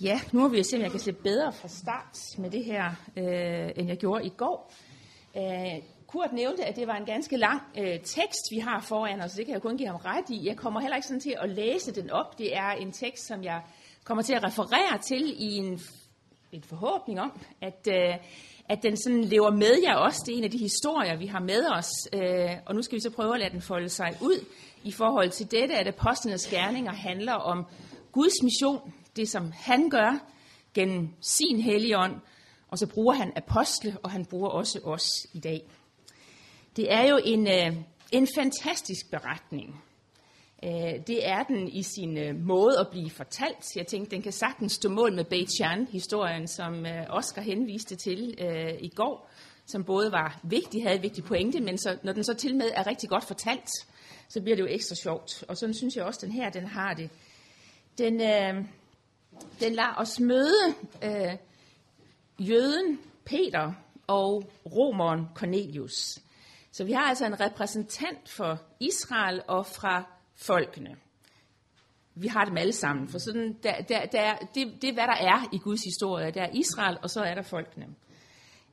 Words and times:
Ja, 0.00 0.20
nu 0.32 0.40
har 0.40 0.48
vi 0.48 0.62
se, 0.62 0.76
om 0.76 0.82
jeg 0.82 0.90
kan 0.90 1.00
se 1.00 1.12
bedre 1.12 1.52
fra 1.52 1.68
start 1.68 2.18
med 2.38 2.50
det 2.50 2.64
her, 2.64 2.84
øh, 3.16 3.70
end 3.76 3.88
jeg 3.88 3.96
gjorde 3.96 4.26
i 4.26 4.28
går. 4.28 4.72
Øh, 5.36 5.82
Kurt 6.06 6.32
nævnte, 6.32 6.64
at 6.64 6.76
det 6.76 6.86
var 6.86 6.96
en 6.96 7.04
ganske 7.04 7.36
lang 7.36 7.62
øh, 7.78 8.00
tekst, 8.04 8.40
vi 8.50 8.58
har 8.58 8.80
foran 8.80 9.20
os, 9.20 9.32
det 9.32 9.46
kan 9.46 9.54
jeg 9.54 9.62
kun 9.62 9.76
give 9.76 9.88
ham 9.88 9.96
ret 9.96 10.30
i. 10.30 10.46
Jeg 10.46 10.56
kommer 10.56 10.80
heller 10.80 10.96
ikke 10.96 11.06
sådan 11.06 11.20
til 11.20 11.34
at 11.38 11.48
læse 11.50 11.92
den 11.94 12.10
op. 12.10 12.38
Det 12.38 12.56
er 12.56 12.70
en 12.70 12.92
tekst, 12.92 13.26
som 13.26 13.44
jeg 13.44 13.60
kommer 14.04 14.22
til 14.22 14.34
at 14.34 14.44
referere 14.44 14.98
til 14.98 15.34
i 15.38 15.56
en, 15.56 15.80
en 16.52 16.62
forhåbning 16.62 17.20
om, 17.20 17.40
at, 17.60 17.88
øh, 17.90 18.16
at 18.68 18.82
den 18.82 18.96
sådan 18.96 19.24
lever 19.24 19.50
med 19.50 19.74
jer 19.82 19.94
også. 19.94 20.22
Det 20.26 20.34
er 20.34 20.38
en 20.38 20.44
af 20.44 20.50
de 20.50 20.58
historier, 20.58 21.16
vi 21.16 21.26
har 21.26 21.40
med 21.40 21.66
os, 21.78 21.90
øh, 22.12 22.50
og 22.66 22.74
nu 22.74 22.82
skal 22.82 22.96
vi 22.96 23.00
så 23.00 23.10
prøve 23.10 23.34
at 23.34 23.40
lade 23.40 23.50
den 23.50 23.62
folde 23.62 23.88
sig 23.88 24.16
ud 24.22 24.44
i 24.84 24.92
forhold 24.92 25.30
til 25.30 25.50
dette, 25.50 25.74
at 25.74 25.88
apostlenes 25.88 26.46
gerninger 26.46 26.92
handler 26.92 27.34
om 27.34 27.66
Guds 28.12 28.42
mission, 28.42 28.92
det 29.18 29.28
som 29.28 29.52
han 29.52 29.90
gør 29.90 30.18
gennem 30.74 31.08
sin 31.20 31.60
helligånd, 31.60 32.14
og 32.68 32.78
så 32.78 32.86
bruger 32.86 33.14
han 33.14 33.32
apostle, 33.36 33.96
og 34.02 34.10
han 34.10 34.24
bruger 34.24 34.48
også 34.48 34.80
os 34.84 35.26
i 35.32 35.40
dag. 35.40 35.62
Det 36.76 36.92
er 36.92 37.08
jo 37.08 37.20
en, 37.24 37.46
øh, 37.46 37.76
en 38.12 38.28
fantastisk 38.34 39.10
beretning. 39.10 39.82
Øh, 40.64 41.06
det 41.06 41.28
er 41.28 41.42
den 41.42 41.68
i 41.68 41.82
sin 41.82 42.18
øh, 42.18 42.36
måde 42.36 42.78
at 42.80 42.88
blive 42.90 43.10
fortalt. 43.10 43.76
Jeg 43.76 43.86
tænkte, 43.86 44.10
den 44.10 44.22
kan 44.22 44.32
sagtens 44.32 44.72
stå 44.72 44.88
mål 44.88 45.14
med 45.14 45.24
Bei 45.24 45.46
Chan-historien, 45.56 46.48
som 46.48 46.86
øh, 46.86 47.06
Oscar 47.08 47.42
henviste 47.42 47.96
til 47.96 48.34
øh, 48.40 48.74
i 48.80 48.88
går, 48.88 49.30
som 49.66 49.84
både 49.84 50.12
var 50.12 50.40
vigtig, 50.42 50.82
havde 50.82 50.96
et 50.96 51.02
vigtigt 51.02 51.26
pointe, 51.26 51.60
men 51.60 51.78
så, 51.78 51.98
når 52.02 52.12
den 52.12 52.24
så 52.24 52.34
til 52.34 52.56
med 52.56 52.70
er 52.74 52.86
rigtig 52.86 53.08
godt 53.08 53.24
fortalt, 53.24 53.70
så 54.28 54.40
bliver 54.40 54.56
det 54.56 54.62
jo 54.62 54.68
ekstra 54.70 54.94
sjovt. 54.94 55.44
Og 55.48 55.56
sådan 55.56 55.74
synes 55.74 55.96
jeg 55.96 56.04
også, 56.04 56.26
den 56.26 56.32
her 56.32 56.50
den 56.50 56.66
har 56.66 56.94
det. 56.94 57.10
Den, 57.98 58.20
øh, 58.20 58.64
den 59.60 59.74
lader 59.74 59.94
os 59.96 60.20
møde 60.20 60.74
øh, 61.04 61.36
jøden 62.38 62.98
Peter 63.24 63.72
og 64.06 64.50
romeren 64.66 65.26
Cornelius. 65.34 66.18
Så 66.72 66.84
vi 66.84 66.92
har 66.92 67.02
altså 67.02 67.26
en 67.26 67.40
repræsentant 67.40 68.28
for 68.28 68.58
Israel 68.80 69.42
og 69.46 69.66
fra 69.66 70.04
folkene. 70.36 70.96
Vi 72.14 72.28
har 72.28 72.44
dem 72.44 72.56
alle 72.56 72.72
sammen, 72.72 73.08
for 73.08 73.18
sådan, 73.18 73.56
der, 73.62 73.80
der, 73.80 74.06
der, 74.06 74.36
det, 74.54 74.82
det 74.82 74.90
er, 74.90 74.94
hvad 74.94 75.06
der 75.06 75.16
er 75.20 75.48
i 75.52 75.58
Guds 75.58 75.84
historie. 75.84 76.30
Der 76.30 76.42
er 76.42 76.50
Israel, 76.52 76.98
og 77.02 77.10
så 77.10 77.20
er 77.20 77.34
der 77.34 77.42
folkene. 77.42 77.86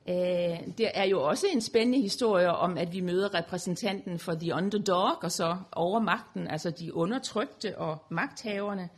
Øh, 0.08 0.74
det 0.78 0.90
er 0.94 1.04
jo 1.04 1.22
også 1.22 1.46
en 1.52 1.60
spændende 1.60 2.00
historie 2.00 2.48
om, 2.48 2.78
at 2.78 2.92
vi 2.92 3.00
møder 3.00 3.34
repræsentanten 3.34 4.18
for 4.18 4.34
the 4.34 4.54
underdog, 4.54 5.22
og 5.22 5.32
så 5.32 5.56
overmagten, 5.72 6.48
altså 6.48 6.70
de 6.70 6.94
undertrykte 6.94 7.78
og 7.78 8.04
magthaverne. 8.10 8.88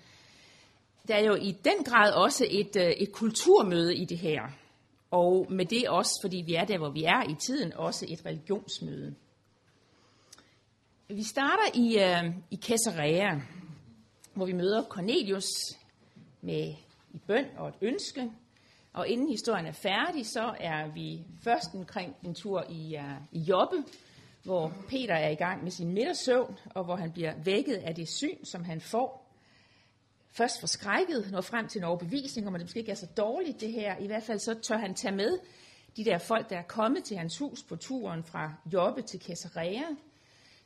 Der 1.08 1.14
er 1.14 1.24
jo 1.24 1.34
i 1.34 1.52
den 1.64 1.84
grad 1.84 2.12
også 2.12 2.46
et, 2.50 2.76
øh, 2.76 2.90
et 2.90 3.12
kulturmøde 3.12 3.96
i 3.96 4.04
det 4.04 4.18
her. 4.18 4.42
Og 5.10 5.46
med 5.50 5.66
det 5.66 5.88
også, 5.88 6.18
fordi 6.22 6.42
vi 6.46 6.54
er 6.54 6.64
der, 6.64 6.78
hvor 6.78 6.90
vi 6.90 7.04
er 7.04 7.30
i 7.30 7.34
tiden, 7.34 7.72
også 7.72 8.06
et 8.08 8.26
religionsmøde. 8.26 9.14
Vi 11.08 11.22
starter 11.22 11.64
i, 11.74 11.98
øh, 11.98 12.34
i 12.50 12.56
Caesarea, 12.56 13.40
hvor 14.34 14.46
vi 14.46 14.52
møder 14.52 14.84
Cornelius 14.84 15.48
med 16.40 16.74
i 17.14 17.18
bøn 17.26 17.46
og 17.56 17.68
et 17.68 17.74
ønske. 17.80 18.30
Og 18.92 19.08
inden 19.08 19.28
historien 19.28 19.66
er 19.66 19.72
færdig, 19.72 20.26
så 20.26 20.54
er 20.60 20.88
vi 20.94 21.24
først 21.42 21.74
omkring 21.74 22.16
en 22.22 22.34
tur 22.34 22.64
i, 22.70 22.96
uh, 22.96 23.38
i 23.40 23.40
Jobbe, 23.40 23.84
hvor 24.42 24.72
Peter 24.88 25.14
er 25.14 25.28
i 25.28 25.34
gang 25.34 25.62
med 25.62 25.70
sin 25.70 25.92
middagssøvn, 25.92 26.58
og 26.74 26.84
hvor 26.84 26.96
han 26.96 27.12
bliver 27.12 27.34
vækket 27.44 27.74
af 27.74 27.94
det 27.94 28.08
syn, 28.08 28.44
som 28.44 28.64
han 28.64 28.80
får 28.80 29.27
først 30.30 30.60
forskrækket, 30.60 31.30
når 31.30 31.40
frem 31.40 31.68
til 31.68 31.78
en 31.78 31.84
overbevisning 31.84 32.48
om, 32.48 32.54
at 32.54 32.58
det 32.58 32.66
måske 32.66 32.78
ikke 32.78 32.90
er 32.90 32.96
så 32.96 33.06
dårligt 33.16 33.60
det 33.60 33.72
her. 33.72 33.96
I 33.98 34.06
hvert 34.06 34.22
fald 34.22 34.38
så 34.38 34.54
tør 34.54 34.76
han 34.76 34.94
tage 34.94 35.16
med 35.16 35.38
de 35.96 36.04
der 36.04 36.18
folk, 36.18 36.50
der 36.50 36.58
er 36.58 36.62
kommet 36.62 37.04
til 37.04 37.16
hans 37.16 37.38
hus 37.38 37.62
på 37.62 37.76
turen 37.76 38.24
fra 38.24 38.52
Jobbe 38.72 39.02
til 39.02 39.20
Caesarea. 39.20 39.84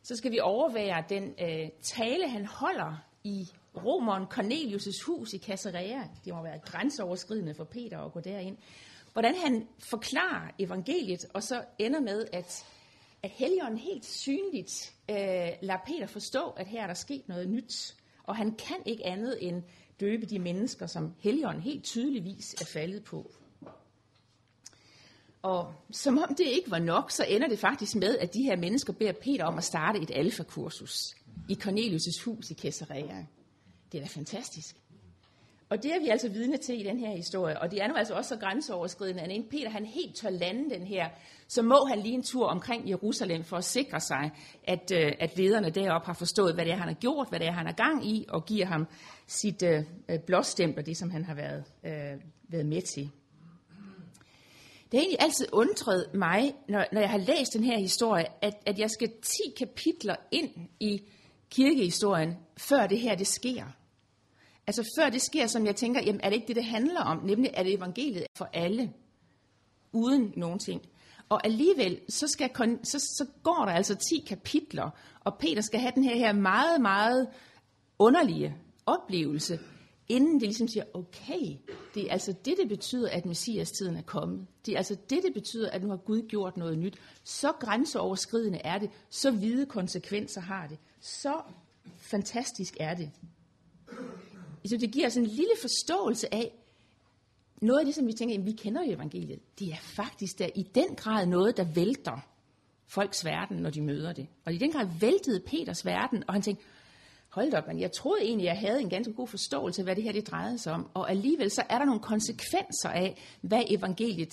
Så 0.02 0.16
skal 0.16 0.32
vi 0.32 0.40
overvære 0.40 1.04
den 1.08 1.34
øh, 1.40 1.68
tale, 1.82 2.28
han 2.28 2.46
holder 2.46 3.04
i 3.24 3.48
romeren 3.76 4.24
Cornelius' 4.24 5.06
hus 5.06 5.32
i 5.32 5.38
Caesarea. 5.38 6.02
Det 6.24 6.34
må 6.34 6.42
være 6.42 6.58
grænseoverskridende 6.58 7.54
for 7.54 7.64
Peter 7.64 7.98
at 7.98 8.12
gå 8.12 8.20
derind. 8.20 8.56
Hvordan 9.12 9.34
han 9.34 9.68
forklarer 9.78 10.50
evangeliet, 10.58 11.26
og 11.34 11.42
så 11.42 11.64
ender 11.78 12.00
med, 12.00 12.26
at, 12.32 12.66
at 13.22 13.30
Helligånden 13.30 13.78
helt 13.78 14.04
synligt 14.04 14.94
øh, 15.10 15.16
lader 15.62 15.80
Peter 15.86 16.06
forstå, 16.06 16.50
at 16.50 16.66
her 16.66 16.82
er 16.82 16.86
der 16.86 16.94
sket 16.94 17.28
noget 17.28 17.48
nyt. 17.48 17.94
Og 18.24 18.36
han 18.36 18.54
kan 18.54 18.76
ikke 18.86 19.06
andet 19.06 19.48
end 19.48 19.62
døbe 20.00 20.26
de 20.26 20.38
mennesker, 20.38 20.86
som 20.86 21.14
Helligånden 21.18 21.62
helt 21.62 21.84
tydeligvis 21.84 22.54
er 22.60 22.64
faldet 22.64 23.04
på. 23.04 23.32
Og 25.42 25.74
som 25.90 26.18
om 26.18 26.34
det 26.34 26.46
ikke 26.46 26.70
var 26.70 26.78
nok, 26.78 27.10
så 27.10 27.24
ender 27.28 27.48
det 27.48 27.58
faktisk 27.58 27.96
med, 27.96 28.18
at 28.18 28.34
de 28.34 28.42
her 28.42 28.56
mennesker 28.56 28.92
beder 28.92 29.12
Peter 29.12 29.44
om 29.44 29.58
at 29.58 29.64
starte 29.64 29.98
et 29.98 30.10
alfakursus 30.14 31.14
i 31.48 31.58
Cornelius' 31.64 32.24
hus 32.24 32.50
i 32.50 32.54
Caesarea. 32.54 33.26
Det 33.92 33.98
er 33.98 34.02
da 34.02 34.08
fantastisk. 34.08 34.76
Og 35.72 35.82
det 35.82 35.94
er 35.94 36.00
vi 36.00 36.08
altså 36.08 36.28
vidne 36.28 36.56
til 36.56 36.80
i 36.80 36.82
den 36.82 37.00
her 37.00 37.16
historie. 37.16 37.60
Og 37.60 37.70
det 37.70 37.82
er 37.82 37.88
nu 37.88 37.94
altså 37.94 38.14
også 38.14 38.28
så 38.28 38.36
grænseoverskridende, 38.36 39.22
at 39.22 39.30
inden 39.30 39.48
Peter 39.48 39.70
han 39.70 39.86
helt 39.86 40.16
tør 40.16 40.30
lande 40.30 40.70
den 40.70 40.86
her, 40.86 41.08
så 41.48 41.62
må 41.62 41.84
han 41.88 41.98
lige 41.98 42.14
en 42.14 42.22
tur 42.22 42.46
omkring 42.46 42.88
Jerusalem 42.88 43.44
for 43.44 43.56
at 43.56 43.64
sikre 43.64 44.00
sig, 44.00 44.30
at, 44.64 44.92
øh, 44.94 45.12
at 45.20 45.38
lederne 45.38 45.70
deroppe 45.70 46.06
har 46.06 46.14
forstået, 46.14 46.54
hvad 46.54 46.64
det 46.64 46.72
er, 46.72 46.76
han 46.76 46.88
har 46.88 46.94
gjort, 46.94 47.28
hvad 47.28 47.40
det 47.40 47.48
er, 47.48 47.52
han 47.52 47.66
er 47.66 47.72
gang 47.72 48.06
i, 48.06 48.26
og 48.28 48.44
giver 48.44 48.66
ham 48.66 48.86
sit 49.26 49.62
øh, 49.62 49.84
øh 50.08 50.18
blåstempel, 50.26 50.86
det 50.86 50.96
som 50.96 51.10
han 51.10 51.24
har 51.24 51.34
været, 51.34 51.64
øh, 51.84 52.20
været 52.48 52.66
med 52.66 52.82
til. 52.82 53.10
Det 54.92 54.98
har 54.98 55.00
egentlig 55.00 55.22
altid 55.22 55.46
undret 55.52 56.06
mig, 56.14 56.54
når, 56.68 56.84
når 56.92 57.00
jeg 57.00 57.10
har 57.10 57.18
læst 57.18 57.54
den 57.54 57.64
her 57.64 57.78
historie, 57.78 58.26
at, 58.42 58.54
at 58.66 58.78
jeg 58.78 58.90
skal 58.90 59.08
10 59.08 59.42
kapitler 59.58 60.16
ind 60.32 60.50
i 60.80 61.02
kirkehistorien, 61.50 62.36
før 62.56 62.86
det 62.86 63.00
her 63.00 63.14
det 63.14 63.26
sker. 63.26 63.64
Altså 64.66 64.90
før 64.98 65.10
det 65.10 65.22
sker, 65.22 65.46
som 65.46 65.66
jeg 65.66 65.76
tænker, 65.76 66.00
jamen 66.00 66.20
er 66.20 66.28
det 66.28 66.36
ikke 66.36 66.48
det, 66.48 66.56
det 66.56 66.64
handler 66.64 67.00
om, 67.00 67.24
nemlig 67.24 67.50
er 67.54 67.62
det 67.62 67.74
evangeliet 67.74 68.22
er 68.22 68.26
for 68.36 68.48
alle, 68.52 68.92
uden 69.92 70.32
nogen 70.36 70.58
ting. 70.58 70.82
Og 71.28 71.46
alligevel, 71.46 72.00
så, 72.08 72.28
skal, 72.28 72.50
så, 72.82 72.98
så 72.98 73.26
går 73.42 73.64
der 73.64 73.72
altså 73.72 73.94
10 73.94 74.24
kapitler, 74.26 74.90
og 75.20 75.38
Peter 75.38 75.62
skal 75.62 75.80
have 75.80 75.92
den 75.94 76.04
her, 76.04 76.16
her 76.16 76.32
meget, 76.32 76.80
meget 76.80 77.28
underlige 77.98 78.56
oplevelse, 78.86 79.58
inden 80.08 80.34
det 80.34 80.42
ligesom 80.42 80.68
siger, 80.68 80.84
okay, 80.94 81.56
det 81.94 82.02
er 82.02 82.12
altså 82.12 82.34
det, 82.44 82.54
det 82.60 82.68
betyder, 82.68 83.10
at 83.10 83.26
Messias-tiden 83.26 83.96
er 83.96 84.02
kommet. 84.02 84.46
Det 84.66 84.74
er 84.74 84.78
altså 84.78 84.96
det, 85.10 85.22
det 85.22 85.34
betyder, 85.34 85.70
at 85.70 85.82
nu 85.82 85.88
har 85.88 85.96
Gud 85.96 86.28
gjort 86.28 86.56
noget 86.56 86.78
nyt. 86.78 86.98
Så 87.24 87.52
grænseoverskridende 87.52 88.58
er 88.58 88.78
det, 88.78 88.90
så 89.10 89.30
hvide 89.30 89.66
konsekvenser 89.66 90.40
har 90.40 90.66
det, 90.66 90.78
så 91.00 91.40
fantastisk 91.96 92.76
er 92.80 92.94
det. 92.94 93.10
Så 94.64 94.76
det 94.76 94.92
giver 94.92 95.06
os 95.06 95.16
en 95.16 95.26
lille 95.26 95.54
forståelse 95.60 96.34
af, 96.34 96.52
noget 97.62 97.78
af 97.78 97.86
det, 97.86 97.94
som 97.94 98.06
vi 98.06 98.12
tænker, 98.12 98.38
at 98.38 98.46
vi 98.46 98.52
kender 98.52 98.82
jo 98.82 98.94
evangeliet, 98.94 99.58
det 99.58 99.68
er 99.68 99.76
faktisk 99.76 100.38
der 100.38 100.48
i 100.54 100.62
den 100.62 100.94
grad 100.94 101.26
noget, 101.26 101.56
der 101.56 101.64
vælter 101.64 102.28
folks 102.86 103.24
verden, 103.24 103.56
når 103.56 103.70
de 103.70 103.80
møder 103.80 104.12
det. 104.12 104.26
Og 104.44 104.54
i 104.54 104.58
den 104.58 104.72
grad 104.72 104.88
væltede 105.00 105.40
Peters 105.40 105.86
verden, 105.86 106.24
og 106.28 106.34
han 106.34 106.42
tænkte, 106.42 106.64
hold 107.28 107.54
op, 107.54 107.66
men 107.66 107.80
jeg 107.80 107.92
troede 107.92 108.22
egentlig, 108.22 108.44
jeg 108.44 108.58
havde 108.58 108.80
en 108.80 108.90
ganske 108.90 109.12
god 109.12 109.28
forståelse 109.28 109.80
af, 109.80 109.86
hvad 109.86 109.96
det 109.96 110.04
her 110.04 110.12
det 110.12 110.26
drejede 110.26 110.58
sig 110.58 110.72
om. 110.72 110.90
Og 110.94 111.10
alligevel 111.10 111.50
så 111.50 111.62
er 111.68 111.78
der 111.78 111.84
nogle 111.84 112.00
konsekvenser 112.00 112.88
af, 112.88 113.18
hvad 113.40 113.62
evangeliet 113.68 114.32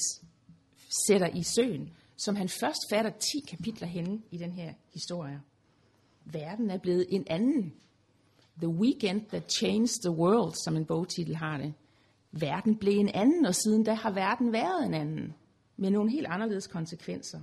sætter 1.08 1.28
i 1.28 1.44
søen, 1.44 1.90
som 2.18 2.36
han 2.36 2.50
først 2.50 2.80
fatter 2.90 3.12
10 3.12 3.40
kapitler 3.50 3.88
henne 3.88 4.22
i 4.32 4.38
den 4.38 4.52
her 4.52 4.74
historie. 4.94 5.42
Verden 6.26 6.70
er 6.70 6.78
blevet 6.78 7.06
en 7.10 7.28
anden 7.30 7.74
The 8.62 8.70
Weekend 8.70 9.22
That 9.22 9.52
Changed 9.52 10.02
the 10.04 10.12
World, 10.12 10.54
som 10.64 10.76
en 10.76 10.86
bogtitel 10.86 11.36
har 11.36 11.58
det. 11.58 11.74
Verden 12.32 12.76
blev 12.78 13.00
en 13.00 13.10
anden, 13.10 13.46
og 13.46 13.56
siden 13.56 13.84
da 13.84 13.94
har 13.94 14.12
verden 14.12 14.54
været 14.54 14.86
en 14.86 14.94
anden, 14.94 15.34
med 15.78 15.90
nogle 15.90 16.12
helt 16.12 16.28
anderledes 16.30 16.68
konsekvenser. 16.68 17.40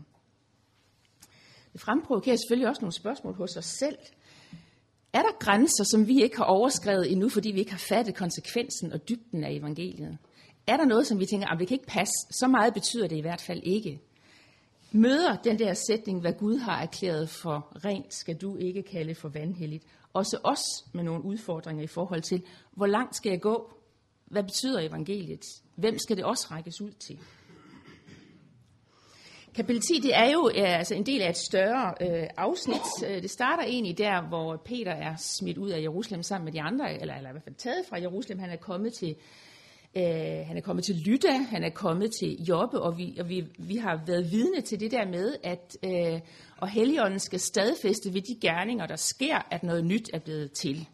Det 1.72 1.80
fremprovokerer 1.80 2.36
selvfølgelig 2.36 2.68
også 2.68 2.82
nogle 2.82 2.92
spørgsmål 2.92 3.34
hos 3.34 3.56
os 3.56 3.64
selv. 3.64 3.98
Er 5.12 5.22
der 5.22 5.38
grænser, 5.38 5.84
som 5.84 6.08
vi 6.08 6.22
ikke 6.22 6.36
har 6.36 6.44
overskrevet 6.44 7.12
endnu, 7.12 7.28
fordi 7.28 7.50
vi 7.50 7.58
ikke 7.58 7.70
har 7.70 7.84
fattet 7.88 8.14
konsekvensen 8.14 8.92
og 8.92 9.08
dybden 9.08 9.44
af 9.44 9.52
evangeliet? 9.52 10.18
Er 10.66 10.76
der 10.76 10.84
noget, 10.84 11.06
som 11.06 11.20
vi 11.20 11.26
tænker, 11.26 11.46
ah, 11.46 11.52
at 11.52 11.60
det 11.60 11.68
kan 11.68 11.74
ikke 11.74 11.86
passe? 11.86 12.26
Så 12.30 12.48
meget 12.48 12.74
betyder 12.74 13.08
det 13.08 13.16
i 13.16 13.20
hvert 13.20 13.40
fald 13.40 13.60
ikke. 13.62 14.00
Møder 14.92 15.36
den 15.36 15.58
der 15.58 15.74
sætning, 15.74 16.20
hvad 16.20 16.32
Gud 16.32 16.56
har 16.56 16.82
erklæret 16.82 17.28
for 17.28 17.76
rent, 17.84 18.14
skal 18.14 18.36
du 18.36 18.56
ikke 18.56 18.82
kalde 18.82 19.14
for 19.14 19.28
vanhelligt 19.28 19.84
også 20.16 20.38
os 20.44 20.86
med 20.92 21.04
nogle 21.04 21.24
udfordringer 21.24 21.84
i 21.84 21.86
forhold 21.86 22.22
til, 22.22 22.42
hvor 22.72 22.86
langt 22.86 23.16
skal 23.16 23.30
jeg 23.30 23.40
gå? 23.40 23.72
Hvad 24.26 24.42
betyder 24.42 24.80
evangeliet? 24.80 25.44
Hvem 25.74 25.98
skal 25.98 26.16
det 26.16 26.24
også 26.24 26.46
rækkes 26.50 26.80
ud 26.80 26.90
til? 26.90 27.18
Kapitel 29.54 29.82
10 29.82 30.00
det 30.00 30.16
er 30.16 30.30
jo 30.30 30.48
altså 30.54 30.94
en 30.94 31.06
del 31.06 31.22
af 31.22 31.30
et 31.30 31.36
større 31.36 31.94
øh, 32.00 32.28
afsnit. 32.36 33.04
Øh, 33.06 33.22
det 33.22 33.30
starter 33.30 33.62
egentlig 33.62 33.98
der, 33.98 34.28
hvor 34.28 34.56
Peter 34.56 34.92
er 34.92 35.16
smidt 35.16 35.58
ud 35.58 35.70
af 35.70 35.82
Jerusalem 35.82 36.22
sammen 36.22 36.44
med 36.44 36.52
de 36.52 36.60
andre, 36.60 37.00
eller, 37.00 37.14
eller 37.14 37.30
i 37.30 37.32
hvert 37.32 37.44
fald 37.44 37.54
taget 37.54 37.84
fra 37.88 38.00
Jerusalem. 38.00 38.38
Han 38.38 38.50
er 38.50 38.56
kommet 38.56 38.92
til 38.92 39.16
Øh, 39.96 40.46
han 40.46 40.56
er 40.56 40.60
kommet 40.60 40.84
til 40.84 40.94
Lyda, 40.94 41.32
han 41.32 41.64
er 41.64 41.70
kommet 41.70 42.12
til 42.12 42.44
Jobbe, 42.44 42.80
og 42.80 42.98
vi, 42.98 43.16
og 43.20 43.28
vi, 43.28 43.44
vi 43.58 43.76
har 43.76 44.00
været 44.06 44.30
vidne 44.30 44.60
til 44.60 44.80
det 44.80 44.90
der 44.90 45.06
med, 45.06 45.36
at 45.42 45.76
øh, 45.82 46.20
og 46.56 46.68
Helligånden 46.68 47.18
skal 47.18 47.40
stadfæste 47.40 48.14
ved 48.14 48.22
de 48.22 48.36
gerninger, 48.40 48.86
der 48.86 48.96
sker, 48.96 49.46
at 49.50 49.62
noget 49.62 49.84
nyt 49.84 50.10
er 50.12 50.18
blevet 50.18 50.52
til. 50.52 50.88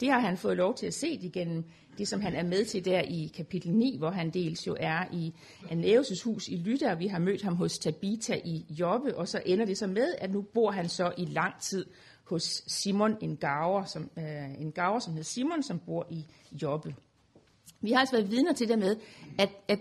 Det 0.00 0.10
har 0.10 0.20
han 0.20 0.36
fået 0.36 0.56
lov 0.56 0.74
til 0.74 0.86
at 0.86 0.94
se 0.94 1.08
igennem 1.08 1.64
det, 1.98 2.08
som 2.08 2.20
han 2.20 2.34
er 2.34 2.42
med 2.42 2.64
til 2.64 2.84
der 2.84 3.00
i 3.00 3.32
kapitel 3.36 3.72
9, 3.72 3.96
hvor 3.98 4.10
han 4.10 4.30
dels 4.30 4.66
jo 4.66 4.76
er 4.80 5.04
i 5.12 5.34
Anæus' 5.62 6.24
hus 6.24 6.48
i 6.48 6.56
Lyda, 6.56 6.92
og 6.92 6.98
vi 6.98 7.06
har 7.06 7.18
mødt 7.18 7.42
ham 7.42 7.56
hos 7.56 7.78
Tabita 7.78 8.40
i 8.44 8.64
Jobbe, 8.70 9.16
og 9.16 9.28
så 9.28 9.42
ender 9.46 9.64
det 9.64 9.78
så 9.78 9.86
med, 9.86 10.14
at 10.18 10.32
nu 10.32 10.42
bor 10.42 10.70
han 10.70 10.88
så 10.88 11.12
i 11.18 11.24
lang 11.24 11.60
tid 11.60 11.86
hos 12.24 12.62
Simon, 12.66 13.16
en 13.20 13.36
gaver, 13.36 13.84
som, 13.84 14.10
øh, 14.18 14.60
en 14.60 14.72
gaver, 14.72 14.98
som 14.98 15.12
hedder 15.12 15.24
Simon, 15.24 15.62
som 15.62 15.78
bor 15.86 16.06
i 16.10 16.26
Jobbe. 16.62 16.94
Vi 17.84 17.92
har 17.92 18.00
altså 18.00 18.16
været 18.16 18.30
vidner 18.30 18.52
til 18.52 18.68
det 18.68 18.78
med, 18.78 18.96
at, 19.38 19.50
at 19.68 19.78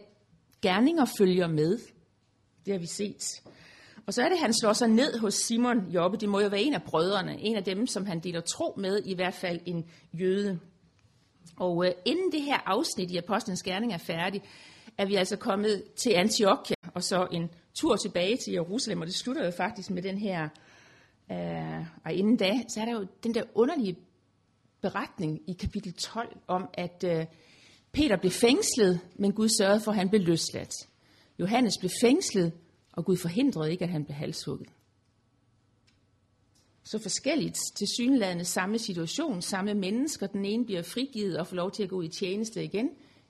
gerninger 0.61 1.05
følger 1.17 1.47
med. 1.47 1.79
Det 2.65 2.73
har 2.73 2.79
vi 2.79 2.85
set. 2.85 3.41
Og 4.05 4.13
så 4.13 4.21
er 4.21 4.29
det, 4.29 4.35
at 4.35 4.41
han 4.41 4.53
slår 4.53 4.73
sig 4.73 4.87
ned 4.87 5.19
hos 5.19 5.33
Simon 5.33 5.89
Jobbe. 5.89 6.17
Det 6.17 6.29
må 6.29 6.39
jo 6.39 6.47
være 6.47 6.61
en 6.61 6.73
af 6.73 6.83
brødrene, 6.83 7.39
en 7.39 7.55
af 7.55 7.63
dem, 7.63 7.87
som 7.87 8.05
han 8.05 8.19
deler 8.19 8.41
tro 8.41 8.73
med, 8.77 9.01
i 9.05 9.13
hvert 9.13 9.33
fald 9.33 9.59
en 9.65 9.85
jøde. 10.13 10.59
Og 11.55 11.85
øh, 11.85 11.91
inden 12.05 12.31
det 12.31 12.41
her 12.41 12.57
afsnit 12.65 13.11
i 13.11 13.17
Apostlenes 13.17 13.63
Gerning 13.63 13.93
er 13.93 13.97
færdig, 13.97 14.43
er 14.97 15.05
vi 15.05 15.15
altså 15.15 15.35
kommet 15.35 15.83
til 15.95 16.09
Antiochia, 16.09 16.75
og 16.93 17.03
så 17.03 17.27
en 17.31 17.49
tur 17.73 17.95
tilbage 17.95 18.37
til 18.37 18.53
Jerusalem, 18.53 19.01
og 19.01 19.07
det 19.07 19.15
slutter 19.15 19.45
jo 19.45 19.51
faktisk 19.51 19.89
med 19.89 20.03
den 20.03 20.17
her, 20.17 20.49
øh, 21.31 21.85
og 22.05 22.13
inden 22.13 22.37
da, 22.37 22.53
så 22.67 22.81
er 22.81 22.85
der 22.85 22.91
jo 22.91 23.07
den 23.23 23.33
der 23.33 23.43
underlige 23.55 23.97
beretning 24.81 25.41
i 25.47 25.53
kapitel 25.53 25.93
12 25.93 26.37
om, 26.47 26.69
at 26.73 27.03
øh, 27.07 27.25
Peter 27.93 28.17
blev 28.17 28.31
fængslet, 28.31 28.99
men 29.15 29.33
Gud 29.33 29.49
sørgede 29.49 29.81
for, 29.81 29.91
at 29.91 29.97
han 29.97 30.09
blev 30.09 30.21
løsladt. 30.21 30.73
Johannes 31.39 31.77
blev 31.79 31.91
fængslet, 32.01 32.53
og 32.91 33.05
Gud 33.05 33.17
forhindrede 33.17 33.71
ikke, 33.71 33.83
at 33.83 33.91
han 33.91 34.05
blev 34.05 34.15
halshugget. 34.15 34.69
Så 36.83 36.99
forskelligt 36.99 37.57
til 37.75 37.87
synlædende 37.87 38.45
samme 38.45 38.79
situation, 38.79 39.41
samme 39.41 39.73
mennesker. 39.73 40.27
Den 40.27 40.45
ene 40.45 40.65
bliver 40.65 40.81
frigivet 40.81 41.37
og 41.37 41.47
får 41.47 41.55
lov 41.55 41.71
til 41.71 41.83
at 41.83 41.89
gå 41.89 41.95
ud 41.95 42.03
i 42.03 42.19
tjeneste 42.19 42.63
igen. 42.63 42.89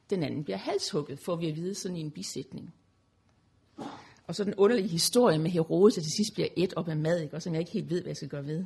Den 0.10 0.24
anden 0.24 0.44
bliver 0.44 0.58
halshugget, 0.58 1.20
får 1.26 1.36
vi 1.36 1.50
at 1.50 1.56
vide 1.56 1.76
sådan 1.76 1.98
i 1.98 2.02
en 2.02 2.12
bisætning. 2.12 2.74
Og 4.28 4.36
så 4.36 4.44
den 4.44 4.56
underlige 4.56 4.88
historie 4.88 5.40
med 5.40 5.52
Herodes, 5.52 5.98
at 5.98 6.04
til 6.04 6.12
sidst 6.12 6.34
bliver 6.34 6.48
et 6.58 6.74
op 6.74 6.90
af 6.90 6.98
mad, 6.98 7.22
ikke? 7.22 7.36
og 7.36 7.42
som 7.42 7.54
jeg 7.54 7.60
ikke 7.60 7.72
helt 7.72 7.90
ved, 7.90 8.02
hvad 8.02 8.10
jeg 8.10 8.16
skal 8.16 8.30
gøre 8.30 8.46
ved. 8.46 8.66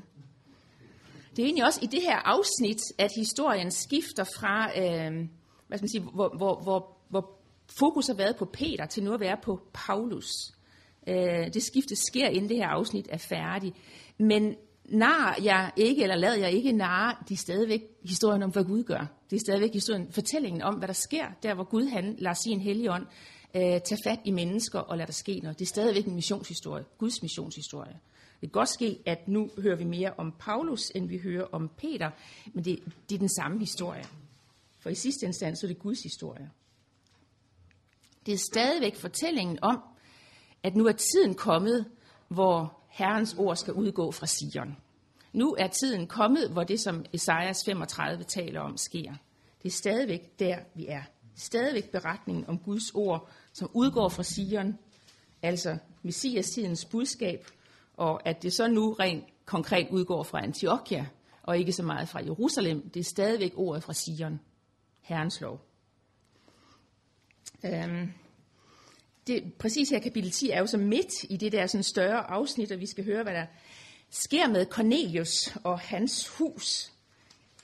Det 1.36 1.40
er 1.40 1.46
egentlig 1.46 1.66
også 1.66 1.80
i 1.84 1.86
det 1.86 2.02
her 2.02 2.18
afsnit, 2.18 2.82
at 2.98 3.12
historien 3.16 3.72
skifter 3.72 4.24
fra, 4.24 4.80
øh, 4.80 5.28
hvad 5.68 5.78
skal 5.78 5.84
man 5.84 5.90
sige, 5.90 6.02
hvor, 6.02 6.38
hvor, 6.38 6.62
hvor, 6.64 6.98
hvor 7.10 7.40
fokus 7.80 8.08
har 8.08 8.14
været 8.14 8.36
på 8.36 8.46
Peter, 8.46 8.86
til 8.86 9.04
nu 9.04 9.14
at 9.14 9.20
være 9.20 9.38
på 9.44 9.60
Paulus. 9.74 10.30
Øh, 11.08 11.54
det 11.54 11.64
skifte 11.64 11.96
sker, 11.96 12.28
inden 12.28 12.50
det 12.50 12.58
her 12.58 12.68
afsnit 12.68 13.08
er 13.10 13.18
færdigt. 13.18 13.76
Men 14.18 14.56
nar 14.90 15.38
jeg 15.44 15.72
ikke, 15.76 16.04
eller 16.04 16.16
lader 16.16 16.38
jeg 16.38 16.52
ikke 16.52 16.72
nar, 16.72 17.24
det 17.30 17.36
er 17.36 17.40
stadigvæk 17.40 17.82
historien 18.04 18.44
om, 18.44 18.52
hvad 18.52 18.64
Gud 18.64 18.84
gør. 18.84 19.06
Det 19.30 19.36
er 19.36 19.40
stadigvæk 19.40 19.74
historien, 19.74 20.12
fortællingen 20.12 20.62
om, 20.62 20.76
hvad 20.76 20.88
der 20.88 20.94
sker, 20.94 21.26
der 21.44 21.54
hvor 21.54 21.64
Gud 21.64 21.88
han 21.88 22.16
lader 22.20 22.36
sin 22.44 22.60
hellige 22.60 22.92
ånd 22.92 23.06
øh, 23.56 23.62
tage 23.62 23.98
fat 24.04 24.20
i 24.26 24.32
mennesker 24.32 24.80
og 24.80 24.98
lader 24.98 25.06
der 25.06 25.14
ske 25.14 25.40
noget. 25.44 25.60
Det 25.60 25.66
er 25.66 25.70
stadigvæk 25.70 26.06
en 26.06 26.16
missionshistorie, 26.16 26.84
Guds 26.98 27.22
missionshistorie. 27.22 28.00
Det 28.42 28.50
kan 28.50 28.60
godt 28.60 28.70
ske, 28.70 29.00
at 29.06 29.28
nu 29.28 29.50
hører 29.58 29.76
vi 29.76 29.84
mere 29.84 30.14
om 30.18 30.34
Paulus, 30.40 30.82
end 30.96 31.08
vi 31.08 31.18
hører 31.18 31.46
om 31.52 31.70
Peter, 31.78 32.10
men 32.54 32.66
det, 32.66 32.80
det 33.10 33.16
er 33.16 33.20
den 33.20 33.30
samme 33.30 33.60
historie. 33.60 34.04
For 34.88 34.92
i 34.92 34.96
sidste 34.96 35.26
instans 35.26 35.60
så 35.60 35.66
er 35.66 35.68
det 35.68 35.80
Guds 35.80 36.04
historie. 36.04 36.50
Det 38.26 38.34
er 38.34 38.38
stadigvæk 38.38 38.96
fortællingen 38.96 39.60
om, 39.62 39.80
at 40.64 40.76
nu 40.76 40.86
er 40.86 40.92
tiden 40.92 41.36
kommet, 41.36 41.86
hvor 42.28 42.80
Herrens 42.90 43.36
ord 43.38 43.56
skal 43.56 43.74
udgå 43.74 44.12
fra 44.12 44.26
Sion. 44.28 44.78
Nu 45.34 45.56
er 45.60 45.68
tiden 45.68 46.08
kommet, 46.08 46.50
hvor 46.50 46.64
det, 46.64 46.80
som 46.80 47.06
Esajas 47.14 47.66
35 47.66 48.24
taler 48.24 48.62
om, 48.62 48.78
sker. 48.78 49.14
Det 49.64 49.70
er 49.70 49.74
stadigvæk 49.74 50.40
der, 50.40 50.58
vi 50.76 50.88
er. 50.88 51.04
Stadigvæk 51.36 51.92
beretningen 51.92 52.46
om 52.48 52.60
Guds 52.60 52.92
ord, 52.94 53.30
som 53.54 53.70
udgår 53.74 54.10
fra 54.10 54.24
Sion, 54.24 54.78
altså 55.42 55.78
Messias-tidens 56.04 56.86
budskab, 56.86 57.48
og 57.94 58.28
at 58.28 58.44
det 58.44 58.54
så 58.54 58.68
nu 58.68 58.94
rent 58.94 59.26
konkret 59.46 59.88
udgår 59.92 60.24
fra 60.24 60.44
Antiochia, 60.44 61.08
og 61.44 61.58
ikke 61.58 61.72
så 61.72 61.84
meget 61.84 62.10
fra 62.10 62.20
Jerusalem. 62.26 62.90
Det 62.90 63.00
er 63.00 63.04
stadigvæk 63.04 63.54
ordet 63.56 63.84
fra 63.84 63.94
Sion, 63.94 64.40
Herrens 65.08 65.42
lov. 65.42 65.62
Øhm, 67.66 68.12
det, 69.28 69.54
præcis 69.60 69.90
her 69.90 70.00
kapitel 70.00 70.32
10 70.32 70.50
er 70.50 70.60
jo 70.60 70.68
så 70.68 70.78
midt 70.78 71.24
i 71.30 71.38
det 71.38 71.52
der 71.52 71.68
sådan 71.68 71.84
større 71.84 72.30
afsnit, 72.30 72.72
og 72.72 72.80
vi 72.80 72.86
skal 72.88 73.06
høre, 73.06 73.24
hvad 73.24 73.34
der 73.34 73.46
sker 74.10 74.48
med 74.48 74.66
Cornelius 74.66 75.56
og 75.64 75.80
hans 75.80 76.28
hus. 76.28 76.92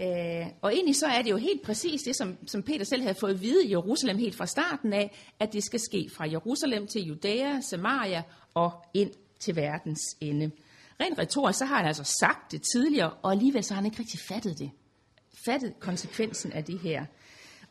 Øh, 0.01 0.45
og 0.61 0.73
egentlig 0.73 0.95
så 0.95 1.05
er 1.05 1.21
det 1.21 1.31
jo 1.31 1.37
helt 1.37 1.61
præcis 1.61 2.01
det, 2.01 2.15
som, 2.15 2.37
som 2.47 2.63
Peter 2.63 2.85
selv 2.85 3.01
havde 3.01 3.15
fået 3.15 3.33
at 3.33 3.41
vide 3.41 3.65
i 3.65 3.71
Jerusalem 3.71 4.17
helt 4.17 4.35
fra 4.35 4.45
starten 4.45 4.93
af, 4.93 5.33
at 5.39 5.53
det 5.53 5.63
skal 5.63 5.79
ske 5.79 6.09
fra 6.15 6.29
Jerusalem 6.29 6.87
til 6.87 7.01
Judæa, 7.01 7.61
Samaria 7.61 8.23
og 8.53 8.71
ind 8.93 9.11
til 9.39 9.55
verdens 9.55 10.01
ende. 10.21 10.51
Rent 10.99 11.19
retorisk, 11.19 11.59
så 11.59 11.65
har 11.65 11.77
han 11.77 11.85
altså 11.85 12.03
sagt 12.03 12.51
det 12.51 12.61
tidligere, 12.73 13.13
og 13.13 13.31
alligevel 13.31 13.63
så 13.63 13.73
har 13.73 13.81
han 13.81 13.85
ikke 13.85 13.99
rigtig 13.99 14.19
fattet 14.19 14.59
det. 14.59 14.71
Fattet 15.45 15.79
konsekvensen 15.79 16.51
af 16.51 16.63
det 16.63 16.79
her. 16.79 17.05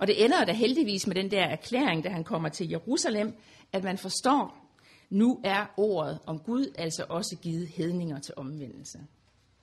Og 0.03 0.09
det 0.09 0.25
ender 0.25 0.45
da 0.45 0.53
heldigvis 0.53 1.07
med 1.07 1.15
den 1.15 1.31
der 1.31 1.45
erklæring, 1.45 2.05
da 2.05 2.09
han 2.09 2.25
kommer 2.25 2.49
til 2.49 2.69
Jerusalem, 2.69 3.35
at 3.73 3.85
man 3.85 3.99
forstår, 3.99 4.69
nu 5.11 5.41
er 5.45 5.67
ordet 5.77 6.19
om 6.27 6.39
Gud 6.39 6.73
altså 6.79 7.05
også 7.09 7.37
givet 7.43 7.69
hedninger 7.69 8.19
til 8.19 8.35
omvendelse. 8.37 8.99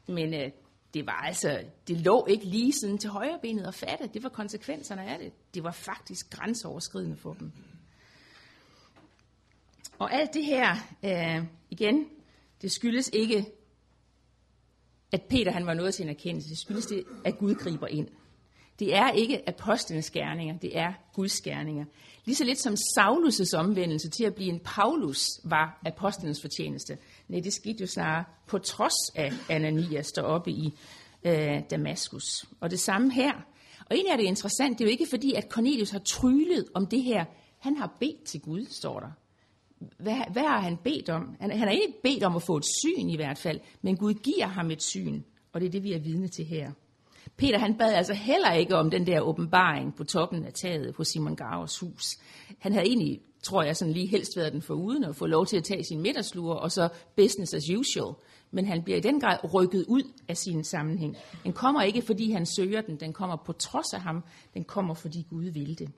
Men 0.07 0.33
øh, 0.33 0.51
det 0.93 1.05
var 1.05 1.21
altså, 1.21 1.63
det 1.87 1.97
lå 1.97 2.25
ikke 2.25 2.45
lige 2.45 2.73
siden 2.73 2.97
til 2.97 3.09
højrebenet 3.09 3.67
at 3.67 3.75
fatte. 3.75 4.09
Det 4.13 4.23
var 4.23 4.29
konsekvenserne 4.29 5.03
af 5.03 5.19
det. 5.19 5.33
Det 5.53 5.63
var 5.63 5.71
faktisk 5.71 6.29
grænseoverskridende 6.29 7.17
for 7.17 7.33
dem. 7.33 7.51
Og 9.97 10.13
alt 10.13 10.33
det 10.33 10.45
her, 10.45 10.75
øh, 11.03 11.45
igen, 11.69 12.05
det 12.61 12.71
skyldes 12.71 13.09
ikke, 13.13 13.45
at 15.11 15.21
Peter 15.29 15.51
han 15.51 15.65
var 15.65 15.73
nået 15.73 15.93
til 15.93 16.03
en 16.03 16.09
erkendelse. 16.09 16.49
Det 16.49 16.57
skyldes 16.57 16.85
det, 16.85 17.03
at 17.25 17.37
Gud 17.37 17.55
griber 17.55 17.87
ind. 17.87 18.07
Det 18.79 18.95
er 18.95 19.11
ikke 19.11 19.49
apostlenes 19.49 20.09
gerninger, 20.09 20.57
det 20.57 20.77
er 20.77 20.93
Guds 21.13 21.41
gerninger. 21.41 21.85
Lige 22.25 22.35
så 22.35 22.43
lidt 22.43 22.59
som 22.59 22.73
Saulus' 22.73 23.57
omvendelse 23.57 24.09
til 24.09 24.23
at 24.23 24.35
blive 24.35 24.49
en 24.49 24.59
Paulus 24.59 25.25
var 25.43 25.81
apostlenes 25.85 26.41
fortjeneste. 26.41 26.97
Nej, 27.27 27.39
det 27.39 27.53
skete 27.53 27.81
jo 27.81 27.87
snarere 27.87 28.23
på 28.47 28.57
trods 28.57 29.15
af 29.15 29.31
Ananias 29.49 30.11
deroppe 30.11 30.51
i 30.51 30.73
øh, 31.23 31.61
Damaskus. 31.71 32.45
Og 32.59 32.71
det 32.71 32.79
samme 32.79 33.13
her. 33.13 33.33
Og 33.79 33.95
egentlig 33.95 34.11
er 34.11 34.17
det 34.17 34.23
interessant, 34.23 34.79
det 34.79 34.83
er 34.83 34.87
jo 34.87 34.91
ikke 34.91 35.07
fordi, 35.09 35.33
at 35.33 35.47
Cornelius 35.49 35.89
har 35.89 35.99
tryllet 35.99 36.65
om 36.73 36.87
det 36.87 37.03
her. 37.03 37.25
Han 37.59 37.77
har 37.77 37.97
bedt 37.99 38.23
til 38.23 38.41
Gud, 38.41 38.65
står 38.69 38.99
der. 38.99 39.11
Hvad, 39.97 40.31
hvad 40.31 40.43
har 40.43 40.59
han 40.59 40.77
bedt 40.77 41.09
om? 41.09 41.35
Han, 41.39 41.51
han 41.51 41.59
har 41.59 41.69
ikke 41.69 41.93
bedt 42.03 42.23
om 42.23 42.35
at 42.35 42.43
få 42.43 42.57
et 42.57 42.65
syn 42.65 43.09
i 43.09 43.15
hvert 43.15 43.37
fald, 43.37 43.59
men 43.81 43.97
Gud 43.97 44.13
giver 44.13 44.47
ham 44.47 44.71
et 44.71 44.83
syn, 44.83 45.21
og 45.53 45.61
det 45.61 45.67
er 45.67 45.71
det, 45.71 45.83
vi 45.83 45.93
er 45.93 45.99
vidne 45.99 46.27
til 46.27 46.45
her. 46.45 46.71
Peter 47.37 47.59
han 47.59 47.77
bad 47.77 47.93
altså 47.93 48.13
heller 48.13 48.51
ikke 48.51 48.75
om 48.75 48.89
den 48.89 49.07
der 49.07 49.21
åbenbaring 49.21 49.95
på 49.95 50.03
toppen 50.03 50.45
af 50.45 50.53
taget 50.53 50.95
på 50.95 51.03
Simon 51.03 51.35
Gavers 51.35 51.79
hus. 51.79 52.17
Han 52.59 52.73
havde 52.73 52.87
egentlig, 52.87 53.21
tror 53.43 53.63
jeg, 53.63 53.75
sådan 53.75 53.93
lige 53.93 54.07
helst 54.07 54.37
været 54.37 54.53
den 54.53 54.61
foruden 54.61 55.03
at 55.03 55.15
få 55.15 55.25
lov 55.25 55.45
til 55.45 55.57
at 55.57 55.63
tage 55.63 55.83
sin 55.83 56.01
middagslure, 56.01 56.59
og 56.59 56.71
så 56.71 56.89
business 57.15 57.53
as 57.53 57.69
usual. 57.69 58.13
Men 58.51 58.65
han 58.65 58.83
bliver 58.83 58.97
i 58.97 59.01
den 59.01 59.19
grad 59.19 59.53
rykket 59.53 59.85
ud 59.87 60.03
af 60.27 60.37
sin 60.37 60.63
sammenhæng. 60.63 61.17
Den 61.43 61.53
kommer 61.53 61.81
ikke, 61.81 62.01
fordi 62.01 62.31
han 62.31 62.45
søger 62.45 62.81
den. 62.81 62.99
Den 62.99 63.13
kommer 63.13 63.35
på 63.45 63.53
trods 63.53 63.93
af 63.93 64.01
ham. 64.01 64.23
Den 64.53 64.63
kommer, 64.63 64.93
fordi 64.93 65.25
Gud 65.29 65.45
vil 65.45 65.79
det. 65.79 65.89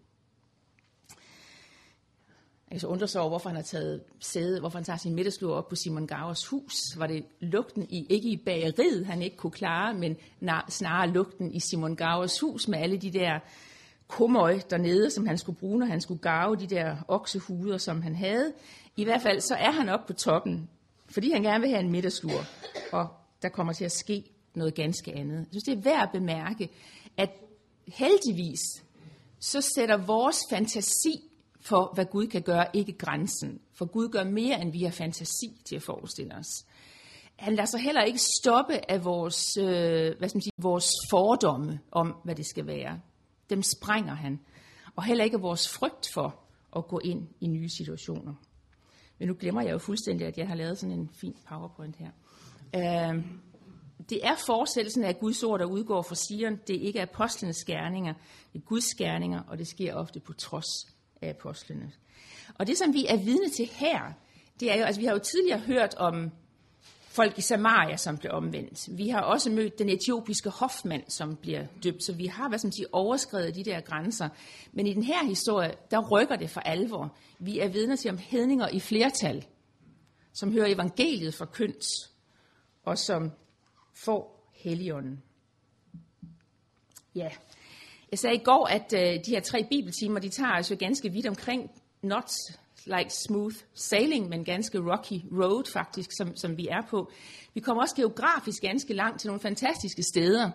Man 2.71 2.75
kan 2.75 2.79
så 2.79 2.87
undre 2.87 3.07
sig 3.07 3.21
over, 3.21 3.29
hvorfor 3.29 3.49
han 3.49 3.55
har 3.55 3.63
taget 3.63 4.01
sæde, 4.19 4.59
hvorfor 4.59 4.77
han 4.77 4.85
tager 4.85 4.97
sin 4.97 5.15
middagslur 5.15 5.53
op 5.53 5.69
på 5.69 5.75
Simon 5.75 6.07
Gavers 6.07 6.47
hus. 6.47 6.73
Var 6.97 7.07
det 7.07 7.25
lugten 7.39 7.87
i, 7.89 8.05
ikke 8.09 8.29
i 8.29 8.37
bageriet, 8.37 9.05
han 9.05 9.21
ikke 9.21 9.37
kunne 9.37 9.51
klare, 9.51 9.93
men 9.93 10.17
snarere 10.69 11.09
lugten 11.09 11.51
i 11.51 11.59
Simon 11.59 11.95
Gavers 11.95 12.39
hus 12.39 12.67
med 12.67 12.79
alle 12.79 12.97
de 12.97 13.11
der 13.11 13.39
kumøj 14.07 14.59
dernede, 14.69 15.11
som 15.11 15.27
han 15.27 15.37
skulle 15.37 15.59
bruge, 15.59 15.79
når 15.79 15.85
han 15.85 16.01
skulle 16.01 16.21
gave 16.21 16.55
de 16.55 16.67
der 16.67 16.95
oksehuder, 17.07 17.77
som 17.77 18.01
han 18.01 18.15
havde. 18.15 18.53
I 18.97 19.03
hvert 19.03 19.21
fald 19.21 19.41
så 19.41 19.55
er 19.55 19.71
han 19.71 19.89
oppe 19.89 20.13
på 20.13 20.13
toppen, 20.13 20.69
fordi 21.09 21.31
han 21.31 21.43
gerne 21.43 21.61
vil 21.61 21.69
have 21.69 21.83
en 21.83 21.91
middagslur, 21.91 22.45
og 22.91 23.07
der 23.41 23.49
kommer 23.49 23.73
til 23.73 23.85
at 23.85 23.91
ske 23.91 24.23
noget 24.55 24.75
ganske 24.75 25.13
andet. 25.13 25.37
Jeg 25.37 25.47
synes, 25.49 25.63
det 25.63 25.77
er 25.77 25.81
værd 25.81 26.03
at 26.03 26.09
bemærke, 26.11 26.69
at 27.17 27.29
heldigvis 27.87 28.59
så 29.39 29.61
sætter 29.61 29.97
vores 29.97 30.37
fantasi 30.49 31.30
for, 31.61 31.91
hvad 31.93 32.05
Gud 32.05 32.27
kan 32.27 32.41
gøre, 32.41 32.65
ikke 32.73 32.93
grænsen. 32.93 33.61
For 33.73 33.85
Gud 33.85 34.09
gør 34.09 34.23
mere, 34.23 34.61
end 34.61 34.71
vi 34.71 34.83
har 34.83 34.91
fantasi 34.91 35.61
til 35.65 35.75
at 35.75 35.83
forestille 35.83 36.35
os. 36.35 36.65
Han 37.35 37.55
lader 37.55 37.65
sig 37.65 37.79
heller 37.79 38.01
ikke 38.01 38.19
stoppe 38.41 38.91
af 38.91 39.05
vores, 39.05 39.57
øh, 39.57 40.17
hvad 40.17 40.29
skal 40.29 40.37
man 40.37 40.41
sige, 40.41 40.51
vores 40.57 40.91
fordomme 41.09 41.79
om, 41.91 42.15
hvad 42.23 42.35
det 42.35 42.45
skal 42.45 42.67
være. 42.67 42.99
Dem 43.49 43.63
sprænger 43.63 44.15
han. 44.15 44.39
og 44.95 45.03
heller 45.03 45.23
ikke 45.23 45.39
vores 45.39 45.69
frygt 45.69 46.09
for 46.13 46.39
at 46.75 46.87
gå 46.87 46.99
ind 46.99 47.27
i 47.41 47.47
nye 47.47 47.69
situationer. 47.69 48.33
Men 49.19 49.27
nu 49.27 49.35
glemmer 49.39 49.61
jeg 49.61 49.71
jo 49.71 49.77
fuldstændig, 49.77 50.27
at 50.27 50.37
jeg 50.37 50.47
har 50.47 50.55
lavet 50.55 50.77
sådan 50.77 50.99
en 50.99 51.09
fin 51.21 51.35
powerpoint 51.49 51.95
her. 51.95 52.11
Øh, 52.75 53.25
det 54.09 54.19
er 54.27 54.35
fortsættelsen 54.45 55.03
af 55.03 55.19
Guds 55.19 55.43
ord, 55.43 55.59
der 55.59 55.65
udgår 55.65 56.01
fra 56.01 56.15
Sion. 56.15 56.59
Det 56.67 56.75
er 56.75 56.81
ikke 56.81 57.01
apostlenes 57.01 57.65
gerninger, 57.65 58.13
det 58.53 58.59
er 58.59 58.65
Guds 58.65 58.95
gerninger, 58.95 59.41
og 59.47 59.57
det 59.57 59.67
sker 59.67 59.95
ofte 59.95 60.19
på 60.19 60.33
trods 60.33 60.95
af 61.21 61.29
apostlene. 61.29 61.91
Og 62.55 62.67
det, 62.67 62.77
som 62.77 62.93
vi 62.93 63.05
er 63.05 63.17
vidne 63.17 63.49
til 63.49 63.65
her, 63.65 64.13
det 64.59 64.71
er 64.71 64.75
jo, 64.75 64.83
altså 64.83 65.01
vi 65.01 65.05
har 65.05 65.13
jo 65.13 65.19
tidligere 65.19 65.59
hørt 65.59 65.93
om 65.93 66.31
folk 67.11 67.37
i 67.37 67.41
Samaria, 67.41 67.97
som 67.97 68.17
blev 68.17 68.31
omvendt. 68.31 68.97
Vi 68.97 69.09
har 69.09 69.21
også 69.21 69.49
mødt 69.49 69.79
den 69.79 69.89
etiopiske 69.89 70.49
hofmand, 70.49 71.03
som 71.07 71.35
bliver 71.35 71.65
døbt, 71.83 72.03
så 72.03 72.13
vi 72.13 72.25
har, 72.25 72.49
hvad 72.49 72.59
som 72.59 72.71
siger, 72.71 72.87
overskrevet 72.91 73.55
de 73.55 73.63
der 73.63 73.81
grænser. 73.81 74.29
Men 74.71 74.87
i 74.87 74.93
den 74.93 75.03
her 75.03 75.25
historie, 75.25 75.75
der 75.91 76.09
rykker 76.09 76.35
det 76.35 76.49
for 76.49 76.61
alvor. 76.61 77.15
Vi 77.39 77.59
er 77.59 77.67
vidner 77.67 77.95
til 77.95 78.11
om 78.11 78.17
hedninger 78.17 78.67
i 78.67 78.79
flertal, 78.79 79.45
som 80.33 80.51
hører 80.51 80.67
evangeliet 80.67 81.33
forkyndt, 81.33 81.85
og 82.83 82.97
som 82.97 83.31
får 83.93 84.51
heligånden. 84.53 85.23
Ja, 87.15 87.29
jeg 88.11 88.19
sagde 88.19 88.35
i 88.35 88.43
går, 88.43 88.67
at 88.67 88.93
øh, 88.93 89.25
de 89.25 89.31
her 89.31 89.39
tre 89.39 89.65
bibeltimer, 89.69 90.19
de 90.19 90.29
tager 90.29 90.51
altså 90.51 90.75
ganske 90.75 91.11
vidt 91.11 91.27
omkring, 91.27 91.71
not 92.01 92.31
like 92.85 93.09
smooth 93.27 93.55
sailing, 93.73 94.29
men 94.29 94.45
ganske 94.45 94.79
rocky 94.79 95.21
road 95.31 95.63
faktisk, 95.73 96.09
som, 96.17 96.35
som 96.35 96.57
vi 96.57 96.67
er 96.67 96.81
på. 96.89 97.11
Vi 97.53 97.59
kommer 97.59 97.83
også 97.83 97.95
geografisk 97.95 98.61
ganske 98.61 98.93
langt 98.93 99.19
til 99.19 99.27
nogle 99.27 99.39
fantastiske 99.39 100.03
steder. 100.03 100.51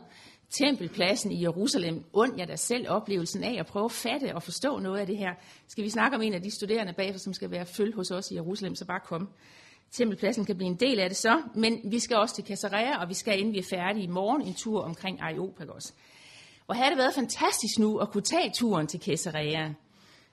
Tempelpladsen 0.51 1.33
i 1.33 1.43
Jerusalem, 1.43 2.05
und 2.13 2.39
jeg 2.39 2.49
da 2.49 2.57
selv 2.57 2.89
oplevelsen 2.89 3.45
af 3.45 3.57
at 3.59 3.67
prøve 3.67 3.85
at 3.85 3.93
fatte 3.93 4.35
og 4.35 4.43
forstå 4.43 4.79
noget 4.79 4.99
af 4.99 5.07
det 5.07 5.19
her. 5.19 5.35
Skal 5.69 5.85
vi 5.85 5.91
snakke 5.91 6.17
om 6.17 6.23
en 6.23 6.35
af 6.35 6.43
de 6.43 6.51
studerende 6.51 6.93
bagefter, 6.93 7.21
som 7.21 7.33
skal 7.33 7.51
være 7.51 7.67
følge 7.67 7.95
hos 7.95 8.11
os 8.11 8.31
i 8.31 8.35
Jerusalem, 8.35 8.75
så 8.75 8.85
bare 8.85 9.01
kom. 9.01 9.29
Tempelpladsen 9.91 10.45
kan 10.45 10.57
blive 10.57 10.71
en 10.71 10.77
del 10.77 10.99
af 10.99 11.09
det 11.09 11.17
så, 11.17 11.43
men 11.55 11.81
vi 11.85 11.99
skal 11.99 12.17
også 12.17 12.35
til 12.35 12.45
Caesarea, 12.45 13.01
og 13.03 13.09
vi 13.09 13.15
skal, 13.15 13.39
inden 13.39 13.55
vi 13.55 13.59
er 13.59 13.67
færdige 13.71 14.05
i 14.05 14.07
morgen, 14.09 14.43
en 14.43 14.55
tur 14.55 14.83
omkring 14.83 15.21
Areopagos. 15.21 15.95
Og 16.69 16.77
havde 16.77 16.91
det 16.91 16.99
været 16.99 17.15
fantastisk 17.15 17.79
nu 17.79 17.99
at 17.99 18.11
kunne 18.11 18.23
tage 18.23 18.51
turen 18.55 18.87
til 18.87 19.01
Caesarea. 19.01 19.73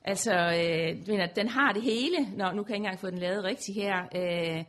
Altså, 0.06 0.32
øh, 0.32 1.08
mener, 1.08 1.26
den 1.36 1.48
har 1.48 1.74
det 1.74 1.82
hele. 1.82 2.18
Nå, 2.38 2.52
nu 2.52 2.64
kan 2.64 2.70
jeg 2.70 2.76
ikke 2.76 2.76
engang 2.76 3.00
få 3.00 3.10
den 3.10 3.20
lavet 3.20 3.44
rigtigt 3.44 3.76
her. 3.76 3.96
Øh, 4.16 4.64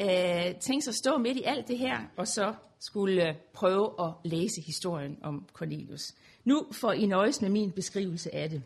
øh, 0.00 0.54
tænk 0.60 0.82
sig 0.82 0.90
at 0.90 0.94
stå 0.94 1.18
midt 1.18 1.36
i 1.36 1.42
alt 1.42 1.68
det 1.68 1.78
her, 1.78 1.98
og 2.16 2.28
så 2.28 2.54
skulle 2.80 3.28
øh, 3.28 3.34
prøve 3.54 3.90
at 4.00 4.12
læse 4.24 4.60
historien 4.60 5.18
om 5.22 5.48
Cornelius. 5.52 6.14
Nu 6.44 6.66
får 6.72 6.92
I 6.92 7.06
nøjes 7.06 7.42
med 7.42 7.50
min 7.50 7.72
beskrivelse 7.72 8.34
af 8.34 8.50
det. 8.50 8.62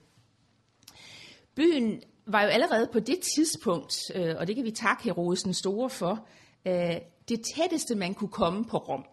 Byen 1.54 2.02
var 2.26 2.42
jo 2.42 2.48
allerede 2.48 2.88
på 2.92 3.00
det 3.00 3.20
tidspunkt, 3.20 3.96
øh, 4.14 4.34
og 4.38 4.46
det 4.46 4.56
kan 4.56 4.64
vi 4.64 4.70
takke 4.70 5.04
Herodes 5.04 5.42
den 5.42 5.54
Store 5.54 5.90
for, 5.90 6.26
øh, 6.66 6.96
det 7.28 7.40
tætteste, 7.56 7.94
man 7.94 8.14
kunne 8.14 8.30
komme 8.30 8.64
på 8.64 8.76
Rom. 8.76 9.04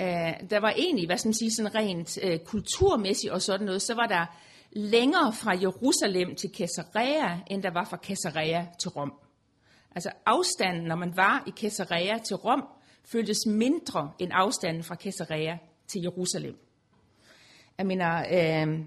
Uh, 0.00 0.48
der 0.50 0.60
var 0.60 0.70
egentlig, 0.70 1.06
hvad 1.06 1.18
skal 1.18 1.28
man 1.28 1.34
sige, 1.34 1.50
sådan 1.56 1.74
rent 1.74 2.18
uh, 2.24 2.38
kulturmæssigt 2.46 3.32
og 3.32 3.42
sådan 3.42 3.66
noget, 3.66 3.82
så 3.82 3.94
var 3.94 4.06
der 4.06 4.26
længere 4.72 5.32
fra 5.32 5.58
Jerusalem 5.60 6.34
til 6.34 6.50
Caesarea, 6.56 7.38
end 7.50 7.62
der 7.62 7.70
var 7.70 7.84
fra 7.84 7.96
Caesarea 7.96 8.66
til 8.80 8.90
Rom. 8.90 9.12
Altså 9.94 10.10
afstanden, 10.26 10.84
når 10.84 10.96
man 10.96 11.16
var 11.16 11.44
i 11.46 11.50
Caesarea 11.50 12.18
til 12.18 12.36
Rom, 12.36 12.64
føltes 13.04 13.46
mindre 13.46 14.12
end 14.18 14.30
afstanden 14.34 14.82
fra 14.82 14.94
Caesarea 14.94 15.58
til 15.88 16.02
Jerusalem. 16.02 16.58
Jeg 17.78 17.86
mener, 17.86 18.18
øh, 18.18 18.78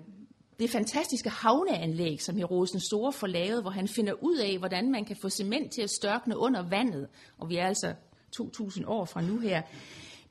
det 0.60 0.70
fantastiske 0.70 1.30
havneanlæg, 1.30 2.22
som 2.22 2.38
Herodes 2.38 2.72
den 2.72 2.80
Store 2.80 3.14
får 3.14 3.28
lavet, 3.28 3.62
hvor 3.62 3.72
han 3.72 3.88
finder 3.88 4.14
ud 4.14 4.38
af, 4.38 4.58
hvordan 4.58 4.92
man 4.92 5.06
kan 5.06 5.16
få 5.22 5.30
cement 5.30 5.72
til 5.72 5.82
at 5.82 5.90
størkne 5.90 6.38
under 6.38 6.70
vandet, 6.70 7.08
og 7.38 7.50
vi 7.50 7.58
er 7.58 7.68
altså 7.68 7.94
2.000 8.42 8.88
år 8.88 9.06
fra 9.06 9.22
nu 9.22 9.40
her, 9.40 9.62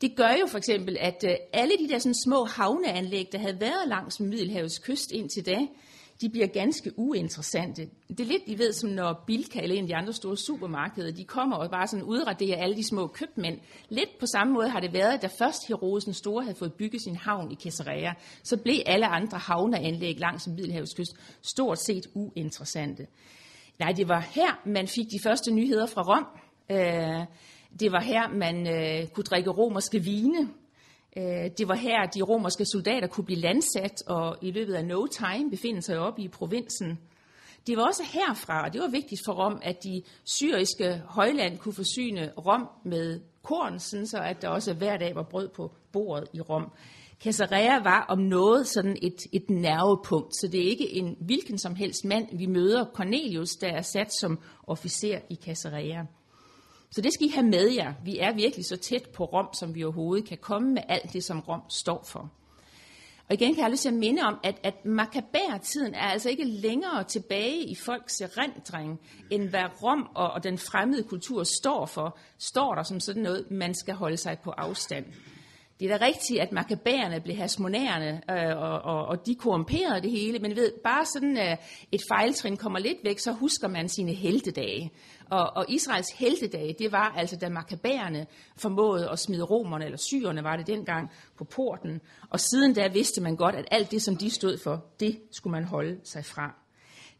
det 0.00 0.17
gør 0.17 0.31
jo 0.40 0.47
for 0.47 0.59
eksempel, 0.59 0.97
at 1.00 1.25
øh, 1.25 1.35
alle 1.52 1.73
de 1.78 1.88
der 1.88 1.99
sådan 1.99 2.14
små 2.25 2.45
havneanlæg, 2.45 3.28
der 3.33 3.38
havde 3.38 3.61
været 3.61 3.88
langs 3.88 4.21
Middelhavets 4.21 4.78
kyst 4.78 5.12
indtil 5.12 5.47
da, 5.47 5.59
de 6.21 6.28
bliver 6.28 6.47
ganske 6.47 6.93
uinteressante. 6.97 7.88
Det 8.09 8.21
er 8.21 8.25
lidt, 8.25 8.43
I 8.47 8.59
ved, 8.59 8.73
som 8.73 8.90
når 8.90 9.25
Bilka 9.26 9.61
eller 9.61 9.76
en 9.76 9.83
af 9.83 9.88
de 9.88 9.97
andre 9.97 10.12
store 10.12 10.37
supermarkeder, 10.37 11.11
de 11.11 11.25
kommer 11.25 11.57
og 11.57 11.71
bare 11.71 11.87
sådan 11.87 12.05
udraderer 12.05 12.62
alle 12.62 12.76
de 12.76 12.85
små 12.85 13.07
købmænd. 13.07 13.61
Lidt 13.88 14.19
på 14.21 14.26
samme 14.26 14.52
måde 14.52 14.69
har 14.69 14.81
det 14.81 14.93
været, 14.93 15.23
da 15.23 15.28
først 15.38 15.69
Herodes 15.69 16.17
Store 16.17 16.43
havde 16.43 16.57
fået 16.57 16.73
bygget 16.73 17.02
sin 17.02 17.17
havn 17.17 17.52
i 17.52 17.55
Caesarea, 17.55 18.12
så 18.43 18.57
blev 18.57 18.81
alle 18.87 19.07
andre 19.07 19.38
havneanlæg 19.38 20.19
langs 20.19 20.47
Middelhavets 20.47 20.95
kyst 20.95 21.17
stort 21.43 21.78
set 21.78 22.07
uinteressante. 22.14 23.07
Nej, 23.78 23.93
det 23.93 24.09
var 24.09 24.21
her, 24.21 24.61
man 24.67 24.88
fik 24.88 25.07
de 25.11 25.19
første 25.23 25.50
nyheder 25.50 25.87
fra 25.87 26.02
Rom. 26.02 26.26
Øh, 26.71 27.26
det 27.81 27.93
var 27.93 28.01
her, 28.01 28.29
man 28.29 28.67
øh, 28.67 29.09
kunne 29.09 29.25
drikke 29.25 29.51
romerske 29.51 29.99
vine. 29.99 30.49
Øh, 31.17 31.51
det 31.59 31.69
var 31.69 31.75
her, 31.75 32.07
de 32.07 32.23
romerske 32.23 32.65
soldater 32.65 33.09
kunne 33.09 33.25
blive 33.25 33.41
landsat 33.41 34.03
og 34.07 34.37
i 34.43 34.51
løbet 34.51 34.75
af 34.75 34.85
no 34.85 35.07
time 35.07 35.51
befinde 35.51 35.83
sig 35.83 35.99
oppe 35.99 36.23
i 36.23 36.29
provinsen. 36.29 36.99
Det 37.67 37.77
var 37.77 37.87
også 37.87 38.03
herfra, 38.13 38.65
og 38.65 38.73
det 38.73 38.81
var 38.81 38.89
vigtigt 38.89 39.21
for 39.25 39.33
Rom, 39.33 39.61
at 39.63 39.85
de 39.85 40.03
syriske 40.25 41.03
højland 41.07 41.59
kunne 41.59 41.75
forsyne 41.75 42.33
Rom 42.47 42.69
med 42.85 43.21
korn, 43.43 43.79
sådan 43.79 44.07
så 44.07 44.19
at 44.19 44.43
der 44.43 44.49
også 44.49 44.75
hver 44.75 44.97
dag 44.97 45.15
var 45.15 45.23
brød 45.23 45.49
på 45.49 45.73
bordet 45.93 46.29
i 46.33 46.41
Rom. 46.41 46.73
Caesarea 47.23 47.83
var 47.83 48.07
om 48.09 48.19
noget 48.19 48.67
sådan 48.67 48.97
et, 49.03 49.27
et 49.33 49.51
nervepunkt, 49.51 50.35
så 50.35 50.49
det 50.53 50.61
er 50.61 50.71
ikke 50.71 50.95
en 50.95 51.17
hvilken 51.21 51.59
som 51.59 51.75
helst 51.75 52.05
mand, 52.05 52.39
vi 52.39 52.47
møder 52.47 52.85
Cornelius, 52.95 53.51
der 53.51 53.69
er 53.69 53.83
sat 53.83 54.13
som 54.21 54.39
officer 54.67 55.19
i 55.31 55.35
Caesarea. 55.35 56.05
Så 56.90 57.00
det 57.00 57.12
skal 57.12 57.26
I 57.26 57.30
have 57.30 57.47
med 57.47 57.71
jer. 57.71 57.95
Vi 58.04 58.18
er 58.18 58.33
virkelig 58.33 58.64
så 58.64 58.76
tæt 58.76 59.09
på 59.14 59.25
Rom, 59.25 59.49
som 59.52 59.75
vi 59.75 59.85
overhovedet 59.85 60.28
kan 60.28 60.38
komme 60.38 60.75
med 60.75 60.83
alt 60.88 61.12
det, 61.12 61.25
som 61.25 61.40
Rom 61.40 61.62
står 61.68 62.04
for. 62.07 62.30
Og 63.28 63.35
igen 63.35 63.54
kan 63.54 63.62
jeg 63.62 63.71
lyst 63.71 63.83
til 63.83 63.88
at 63.88 63.95
minde 63.95 64.23
om, 64.23 64.38
at, 64.42 64.61
at 64.62 64.85
makabær-tiden 64.85 65.95
er 65.95 66.09
altså 66.09 66.30
ikke 66.30 66.45
længere 66.45 67.04
tilbage 67.04 67.64
i 67.64 67.75
folks 67.75 68.21
erindring, 68.21 69.00
end 69.30 69.49
hvad 69.49 69.83
Rom 69.83 70.09
og, 70.14 70.30
og 70.30 70.45
den 70.45 70.59
fremmede 70.59 71.02
kultur 71.02 71.42
står 71.45 71.87
for, 71.87 72.18
står 72.38 72.75
der 72.75 72.83
som 72.83 73.00
sådan 73.00 73.23
noget, 73.23 73.50
man 73.50 73.75
skal 73.75 73.95
holde 73.95 74.16
sig 74.16 74.38
på 74.45 74.50
afstand. 74.50 75.04
Det 75.80 75.90
er 75.90 75.99
da 75.99 76.07
rigtigt, 76.07 76.40
at 76.40 76.52
makabærerne 76.52 77.21
blev 77.21 77.37
hasmonærerne, 77.37 78.23
øh, 78.30 78.57
og, 78.62 78.80
og, 78.80 79.07
og 79.07 79.26
de 79.26 79.35
korrumperede 79.35 80.02
det 80.02 80.11
hele, 80.11 80.38
men 80.38 80.57
ved, 80.57 80.73
bare 80.85 81.07
sådan 81.07 81.38
øh, 81.38 81.57
et 81.92 82.00
fejltrin 82.12 82.57
kommer 82.57 82.78
lidt 82.78 82.99
væk, 83.04 83.18
så 83.18 83.33
husker 83.33 83.68
man 83.68 83.88
sine 83.88 84.12
heltedage. 84.12 84.90
Og, 85.30 85.56
og 85.56 85.64
Israels 85.68 86.11
heltedage, 86.11 86.75
det 86.78 86.92
var 86.92 87.14
altså, 87.16 87.37
da 87.37 87.49
makabærerne 87.49 88.26
formåede 88.56 89.11
at 89.11 89.18
smide 89.18 89.42
romerne, 89.42 89.85
eller 89.85 89.99
syrerne 89.99 90.44
var 90.44 90.56
det 90.56 90.66
dengang, 90.66 91.11
på 91.37 91.44
porten. 91.44 92.00
Og 92.30 92.40
siden 92.40 92.75
da 92.75 92.88
vidste 92.88 93.20
man 93.20 93.37
godt, 93.37 93.54
at 93.54 93.64
alt 93.70 93.90
det, 93.90 94.02
som 94.02 94.16
de 94.16 94.30
stod 94.30 94.58
for, 94.58 94.85
det 95.00 95.20
skulle 95.32 95.52
man 95.52 95.64
holde 95.64 96.00
sig 96.04 96.25
fra. 96.25 96.54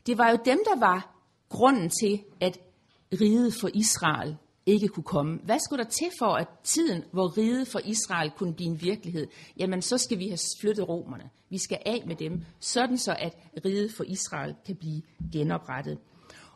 Det 0.07 0.19
var 0.19 0.31
jo 0.31 0.39
dem, 0.45 0.59
der 0.65 0.79
var 0.79 1.15
grunden 1.49 1.91
til, 1.91 2.25
at 2.41 2.59
riget 3.13 3.55
for 3.55 3.69
Israel 3.75 4.37
ikke 4.67 4.89
kunne 4.89 5.05
komme. 5.05 5.39
Hvad 5.45 5.59
skulle 5.59 5.85
der 5.85 5.91
til 5.91 6.11
for, 6.19 6.35
at 6.35 6.49
tiden, 6.65 7.05
hvor 7.13 7.39
riget 7.39 7.69
for 7.69 7.81
Israel 7.85 8.31
kunne 8.31 8.55
blive 8.55 8.71
en 8.71 8.83
virkelighed? 8.83 9.27
Jamen, 9.57 9.83
så 9.83 9.99
skal 9.99 10.19
vi 10.19 10.29
have 10.29 10.39
flyttet 10.61 10.89
romerne. 10.89 11.31
Vi 11.51 11.59
skal 11.59 11.79
af 11.87 12.03
med 12.07 12.17
dem, 12.17 12.45
sådan 12.61 12.99
så 12.99 13.17
at 13.19 13.37
riget 13.65 13.93
for 13.97 14.05
Israel 14.05 14.55
kan 14.67 14.77
blive 14.77 15.03
genoprettet. 15.33 15.99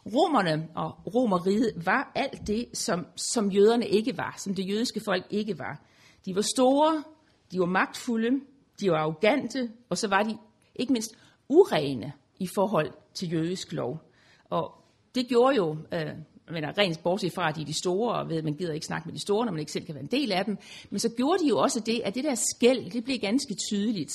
Romerne 0.06 0.68
og 0.74 1.14
romeriet 1.14 1.72
var 1.86 2.12
alt 2.14 2.46
det, 2.46 2.66
som, 2.72 3.06
som 3.16 3.50
jøderne 3.50 3.88
ikke 3.88 4.16
var, 4.16 4.34
som 4.38 4.54
det 4.54 4.68
jødiske 4.68 5.00
folk 5.04 5.24
ikke 5.30 5.58
var. 5.58 5.80
De 6.26 6.34
var 6.34 6.42
store, 6.42 7.04
de 7.52 7.60
var 7.60 7.66
magtfulde, 7.66 8.40
de 8.80 8.90
var 8.90 8.98
arrogante, 8.98 9.70
og 9.88 9.98
så 9.98 10.08
var 10.08 10.22
de 10.22 10.36
ikke 10.74 10.92
mindst 10.92 11.14
urene 11.48 12.12
i 12.38 12.48
forhold 12.54 12.92
til 13.14 13.32
jødisk 13.32 13.72
lov. 13.72 14.02
Og 14.44 14.74
det 15.14 15.28
gjorde 15.28 15.56
jo, 15.56 15.76
øh, 15.92 16.10
men 16.50 16.78
rent 16.78 17.02
bortset 17.02 17.32
fra, 17.32 17.48
at 17.48 17.56
de 17.56 17.60
er 17.60 17.66
de 17.66 17.78
store, 17.78 18.14
og 18.14 18.28
ved, 18.28 18.42
man 18.42 18.54
gider 18.54 18.72
ikke 18.72 18.86
snakke 18.86 19.08
med 19.08 19.14
de 19.14 19.20
store, 19.20 19.46
når 19.46 19.52
man 19.52 19.60
ikke 19.60 19.72
selv 19.72 19.84
kan 19.84 19.94
være 19.94 20.04
en 20.04 20.10
del 20.10 20.32
af 20.32 20.44
dem, 20.44 20.58
men 20.90 20.98
så 20.98 21.08
gjorde 21.08 21.44
de 21.44 21.48
jo 21.48 21.58
også 21.58 21.80
det, 21.80 22.00
at 22.04 22.14
det 22.14 22.24
der 22.24 22.34
skæld, 22.34 22.90
det 22.90 23.04
blev 23.04 23.18
ganske 23.18 23.54
tydeligt. 23.54 24.12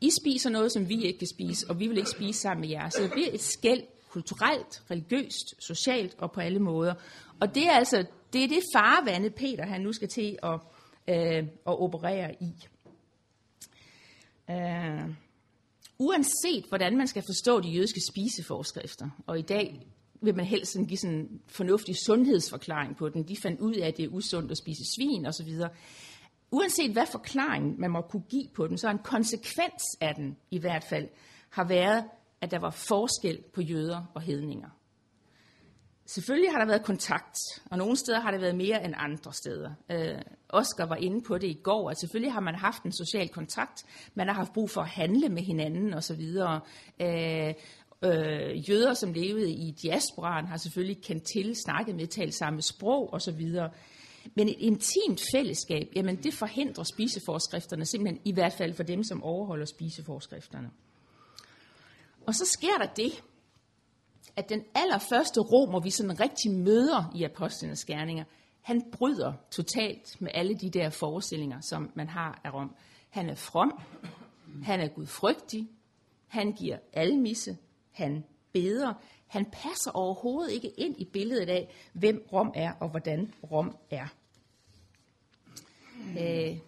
I 0.00 0.10
spiser 0.20 0.50
noget, 0.50 0.72
som 0.72 0.88
vi 0.88 1.02
ikke 1.02 1.18
kan 1.18 1.28
spise, 1.28 1.70
og 1.70 1.80
vi 1.80 1.86
vil 1.86 1.98
ikke 1.98 2.10
spise 2.10 2.40
sammen 2.40 2.60
med 2.60 2.68
jer. 2.68 2.88
Så 2.88 3.02
det 3.02 3.12
bliver 3.12 3.28
et 3.32 3.40
skæld 3.40 3.82
kulturelt, 4.14 4.82
religiøst, 4.90 5.64
socialt 5.66 6.14
og 6.18 6.32
på 6.32 6.40
alle 6.40 6.58
måder. 6.58 6.94
Og 7.40 7.54
det 7.54 7.66
er 7.66 7.72
altså 7.72 8.06
det, 8.32 8.44
er 8.44 8.48
det 8.48 8.62
farvande, 8.74 9.30
Peter 9.30 9.66
han 9.66 9.80
nu 9.80 9.92
skal 9.92 10.08
til 10.08 10.38
at, 10.42 10.60
øh, 11.08 11.42
at 11.66 11.82
operere 11.82 12.34
i. 12.40 12.52
Uh, 14.48 15.10
uanset 15.98 16.64
hvordan 16.68 16.96
man 16.96 17.06
skal 17.06 17.22
forstå 17.28 17.60
de 17.60 17.68
jødiske 17.68 18.00
spiseforskrifter, 18.10 19.08
og 19.26 19.38
i 19.38 19.42
dag 19.42 19.86
vil 20.20 20.36
man 20.36 20.44
helst 20.44 20.72
sådan 20.72 20.86
give 20.86 20.98
sådan 20.98 21.16
en 21.16 21.40
fornuftig 21.48 21.94
sundhedsforklaring 22.06 22.96
på 22.96 23.08
den. 23.08 23.28
De 23.28 23.36
fandt 23.42 23.60
ud 23.60 23.74
af, 23.74 23.88
at 23.88 23.96
det 23.96 24.04
er 24.04 24.08
usundt 24.08 24.50
at 24.50 24.58
spise 24.58 24.82
svin 24.96 25.26
osv. 25.26 25.48
Uanset 26.50 26.92
hvad 26.92 27.06
forklaring 27.12 27.80
man 27.80 27.90
må 27.90 28.00
kunne 28.00 28.28
give 28.30 28.48
på 28.54 28.66
den, 28.66 28.78
så 28.78 28.86
er 28.86 28.92
en 28.92 28.98
konsekvens 28.98 29.82
af 30.00 30.14
den 30.14 30.36
i 30.50 30.58
hvert 30.58 30.84
fald, 30.84 31.08
har 31.50 31.64
været, 31.64 32.04
at 32.44 32.50
der 32.50 32.58
var 32.58 32.70
forskel 32.70 33.38
på 33.54 33.60
jøder 33.60 34.10
og 34.14 34.22
hedninger. 34.22 34.68
Selvfølgelig 36.06 36.52
har 36.52 36.58
der 36.58 36.66
været 36.66 36.84
kontakt, 36.84 37.36
og 37.70 37.78
nogle 37.78 37.96
steder 37.96 38.20
har 38.20 38.30
det 38.30 38.40
været 38.40 38.56
mere 38.56 38.84
end 38.84 38.94
andre 38.96 39.32
steder. 39.32 39.70
Øh, 39.90 40.22
Oscar 40.48 40.86
var 40.86 40.96
inde 40.96 41.22
på 41.22 41.38
det 41.38 41.46
i 41.46 41.60
går, 41.62 41.90
at 41.90 41.98
selvfølgelig 41.98 42.32
har 42.32 42.40
man 42.40 42.54
haft 42.54 42.82
en 42.82 42.92
social 42.92 43.28
kontakt, 43.28 43.84
man 44.14 44.26
har 44.26 44.34
haft 44.34 44.52
brug 44.52 44.70
for 44.70 44.80
at 44.80 44.88
handle 44.88 45.28
med 45.28 45.42
hinanden 45.42 45.94
osv. 45.94 46.20
Øh, 47.00 47.54
øh, 48.04 48.70
jøder, 48.70 48.94
som 48.94 49.12
levede 49.12 49.50
i 49.50 49.70
diasporaen, 49.82 50.46
har 50.46 50.56
selvfølgelig 50.56 51.02
kendt 51.02 51.24
til, 51.34 51.56
snakket 51.64 51.94
med, 51.94 52.06
talt 52.06 52.34
samme 52.34 52.62
sprog 52.62 53.14
osv. 53.14 53.48
Men 54.34 54.48
et 54.48 54.56
intimt 54.58 55.22
fællesskab, 55.32 55.88
jamen 55.96 56.16
det 56.16 56.34
forhindrer 56.34 56.84
spiseforskrifterne 56.84 57.86
simpelthen, 57.86 58.20
i 58.24 58.32
hvert 58.32 58.52
fald 58.52 58.74
for 58.74 58.82
dem, 58.82 59.04
som 59.04 59.22
overholder 59.22 59.66
spiseforskrifterne. 59.66 60.70
Og 62.26 62.34
så 62.34 62.44
sker 62.46 62.78
der 62.78 62.86
det, 62.86 63.22
at 64.36 64.48
den 64.48 64.64
allerførste 64.74 65.40
romer, 65.40 65.80
vi 65.80 65.90
sådan 65.90 66.20
rigtig 66.20 66.50
møder 66.50 67.12
i 67.14 67.24
apostlenes 67.24 67.84
gerninger, 67.84 68.24
han 68.60 68.82
bryder 68.92 69.32
totalt 69.50 70.20
med 70.20 70.30
alle 70.34 70.54
de 70.54 70.70
der 70.70 70.90
forestillinger, 70.90 71.60
som 71.60 71.90
man 71.94 72.08
har 72.08 72.40
af 72.44 72.54
Rom. 72.54 72.76
Han 73.10 73.30
er 73.30 73.34
from, 73.34 73.80
han 74.62 74.80
er 74.80 74.88
gudfrygtig, 74.88 75.68
han 76.26 76.52
giver 76.52 76.78
almisse, 76.92 77.56
han 77.90 78.24
beder, 78.52 78.92
han 79.26 79.44
passer 79.44 79.90
overhovedet 79.94 80.52
ikke 80.52 80.68
ind 80.68 81.00
i 81.00 81.04
billedet 81.12 81.48
af, 81.48 81.74
hvem 81.92 82.26
Rom 82.32 82.52
er 82.54 82.72
og 82.80 82.88
hvordan 82.88 83.32
Rom 83.50 83.76
er. 83.90 84.06
Øh, 86.00 86.58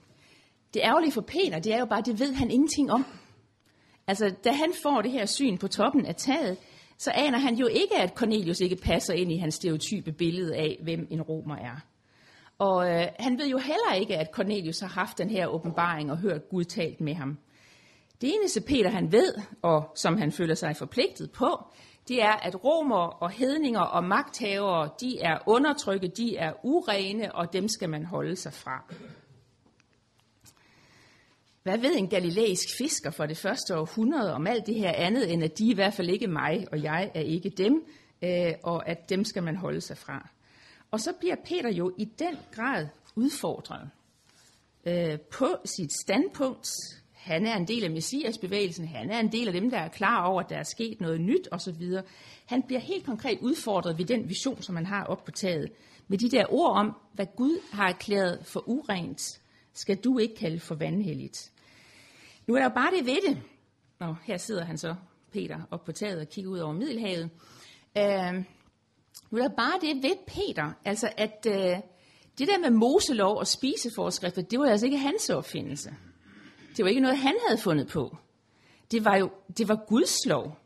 det 0.75 0.83
ærgerlige 0.83 1.13
for 1.13 1.21
Peter, 1.21 1.59
det 1.59 1.75
er 1.75 1.79
jo 1.79 1.87
bare, 1.87 2.03
det 2.03 2.21
ved 2.21 2.33
han 2.33 2.51
ingenting 2.51 2.91
om. 2.93 3.05
Altså, 4.07 4.35
da 4.45 4.53
han 4.53 4.73
får 4.83 5.03
det 5.03 5.11
her 5.11 5.27
syn 5.27 5.59
på 5.59 5.69
toppen 5.69 6.07
af 6.07 6.15
taget, 6.15 6.57
så 6.99 7.11
aner 7.15 7.39
han 7.39 7.55
jo 7.55 7.67
ikke, 7.67 7.97
at 7.97 8.13
Cornelius 8.15 8.61
ikke 8.61 8.77
passer 8.77 9.15
ind 9.15 9.33
i 9.33 9.37
hans 9.37 9.55
stereotype 9.55 10.13
billede 10.13 10.57
af, 10.57 10.79
hvem 10.83 11.07
en 11.11 11.23
romer 11.23 11.57
er. 11.57 11.77
Og 12.59 12.91
øh, 12.91 13.07
han 13.19 13.39
ved 13.39 13.47
jo 13.47 13.59
heller 13.59 13.93
ikke, 13.95 14.17
at 14.17 14.31
Cornelius 14.33 14.81
har 14.81 14.89
haft 14.89 15.19
den 15.19 15.31
her 15.31 15.47
åbenbaring 15.47 16.11
og 16.11 16.19
hørt 16.19 16.49
Gud 16.49 16.65
talt 16.65 17.01
med 17.01 17.15
ham. 17.15 17.39
Det 18.21 18.35
eneste 18.35 18.61
Peter 18.61 18.91
han 18.91 19.13
ved, 19.13 19.35
og 19.63 19.93
som 19.95 20.19
han 20.19 20.33
føler 20.33 20.55
sig 20.55 20.77
forpligtet 20.77 21.31
på, 21.31 21.65
det 22.09 22.23
er, 22.23 22.33
at 22.33 22.65
romer 22.65 23.23
og 23.23 23.31
hedninger 23.31 23.81
og 23.81 24.05
magthavere, 24.05 24.91
de 25.01 25.21
er 25.21 25.39
undertrykket, 25.47 26.17
de 26.17 26.37
er 26.37 26.53
urene, 26.63 27.35
og 27.35 27.53
dem 27.53 27.69
skal 27.69 27.89
man 27.89 28.05
holde 28.05 28.37
sig 28.37 28.53
fra. 28.53 28.85
Hvad 31.67 31.79
ved 31.79 31.97
en 31.97 32.09
galilæisk 32.09 32.69
fisker 32.79 33.11
for 33.11 33.27
det 33.27 33.37
første 33.37 33.79
århundrede 33.79 34.35
om 34.35 34.47
alt 34.47 34.67
det 34.67 34.75
her 34.75 34.93
andet, 34.93 35.33
end 35.33 35.45
at 35.45 35.59
de 35.59 35.67
er 35.67 35.71
i 35.71 35.75
hvert 35.75 35.95
fald 35.95 36.11
ikke 36.11 36.27
mig, 36.27 36.67
og 36.73 36.83
jeg 36.83 37.11
er 37.15 37.21
ikke 37.21 37.51
dem, 37.51 37.85
øh, 38.23 38.53
og 38.63 38.89
at 38.89 39.11
dem 39.11 39.25
skal 39.25 39.43
man 39.43 39.57
holde 39.57 39.81
sig 39.81 39.99
fra. 39.99 40.29
Og 40.91 41.01
så 41.01 41.13
bliver 41.21 41.37
Peter 41.45 41.71
jo 41.71 41.93
i 41.99 42.05
den 42.05 42.37
grad 42.53 42.87
udfordret 43.17 43.91
øh, 44.87 45.21
på 45.21 45.47
sit 45.65 45.93
standpunkt. 45.93 46.69
Han 47.13 47.47
er 47.47 47.57
en 47.57 47.69
del 47.69 47.85
af 47.85 47.91
Messias-bevægelsen, 47.91 48.89
han 48.89 49.11
er 49.11 49.21
en 49.21 49.33
del 49.33 49.47
af 49.47 49.53
dem, 49.53 49.71
der 49.71 49.79
er 49.79 49.89
klar 49.89 50.25
over, 50.25 50.43
at 50.43 50.51
der 50.51 50.57
er 50.57 50.65
sket 50.65 51.01
noget 51.01 51.21
nyt 51.21 51.49
osv. 51.53 51.83
Han 52.47 52.63
bliver 52.63 52.81
helt 52.81 53.07
konkret 53.07 53.39
udfordret 53.41 53.99
ved 53.99 54.05
den 54.05 54.29
vision, 54.29 54.63
som 54.63 54.75
man 54.75 54.87
har 54.87 55.05
op 55.05 55.25
på 55.25 55.31
taget, 55.31 55.73
med 56.09 56.19
de 56.19 56.31
der 56.31 56.45
ord 56.49 56.77
om, 56.77 56.97
hvad 57.13 57.27
Gud 57.37 57.61
har 57.73 57.89
erklæret 57.89 58.39
for 58.43 58.69
urent, 58.69 59.41
skal 59.75 59.97
du 59.97 60.19
ikke 60.19 60.35
kalde 60.35 60.61
for 60.61 60.75
vandhelligt. 60.75 61.53
Nu 62.47 62.55
er 62.55 62.59
der 62.59 62.65
jo 62.65 62.75
bare 62.75 62.91
det 62.99 63.07
ved 63.07 63.19
det. 63.29 63.43
Nå, 64.01 64.15
her 64.23 64.37
sidder 64.37 64.65
han 64.65 64.79
så, 64.79 64.95
Peter, 65.33 65.61
op 65.71 65.85
på 65.85 65.93
taget 65.93 66.21
og 66.21 66.29
kigger 66.29 66.51
ud 66.51 66.59
over 66.59 66.73
Middelhavet. 66.73 67.31
Øh, 67.99 68.45
nu 69.31 69.39
er 69.39 69.49
der 69.49 69.57
bare 69.57 69.81
det 69.81 70.03
ved 70.03 70.17
Peter, 70.27 70.73
altså 70.85 71.11
at 71.17 71.47
øh, 71.49 71.77
det 72.39 72.49
der 72.49 72.59
med 72.59 72.71
Moselov 72.71 73.37
og 73.37 73.47
spiseforskrifter, 73.47 74.43
det 74.43 74.59
var 74.59 74.67
altså 74.67 74.87
ikke 74.87 74.99
hans 74.99 75.31
opfindelse. 75.31 75.95
Det 76.77 76.85
var 76.85 76.89
ikke 76.89 77.01
noget, 77.01 77.19
han 77.19 77.35
havde 77.49 77.61
fundet 77.61 77.89
på. 77.89 78.17
Det 78.91 79.05
var 79.05 79.17
jo 79.17 79.31
det 79.59 79.69
var 79.69 79.85
Guds 79.89 80.27
lov. 80.27 80.59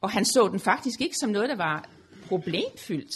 Og 0.00 0.10
han 0.10 0.24
så 0.24 0.48
den 0.48 0.60
faktisk 0.60 1.00
ikke 1.00 1.16
som 1.16 1.30
noget, 1.30 1.48
der 1.48 1.56
var 1.56 1.88
problemfyldt. 2.28 3.14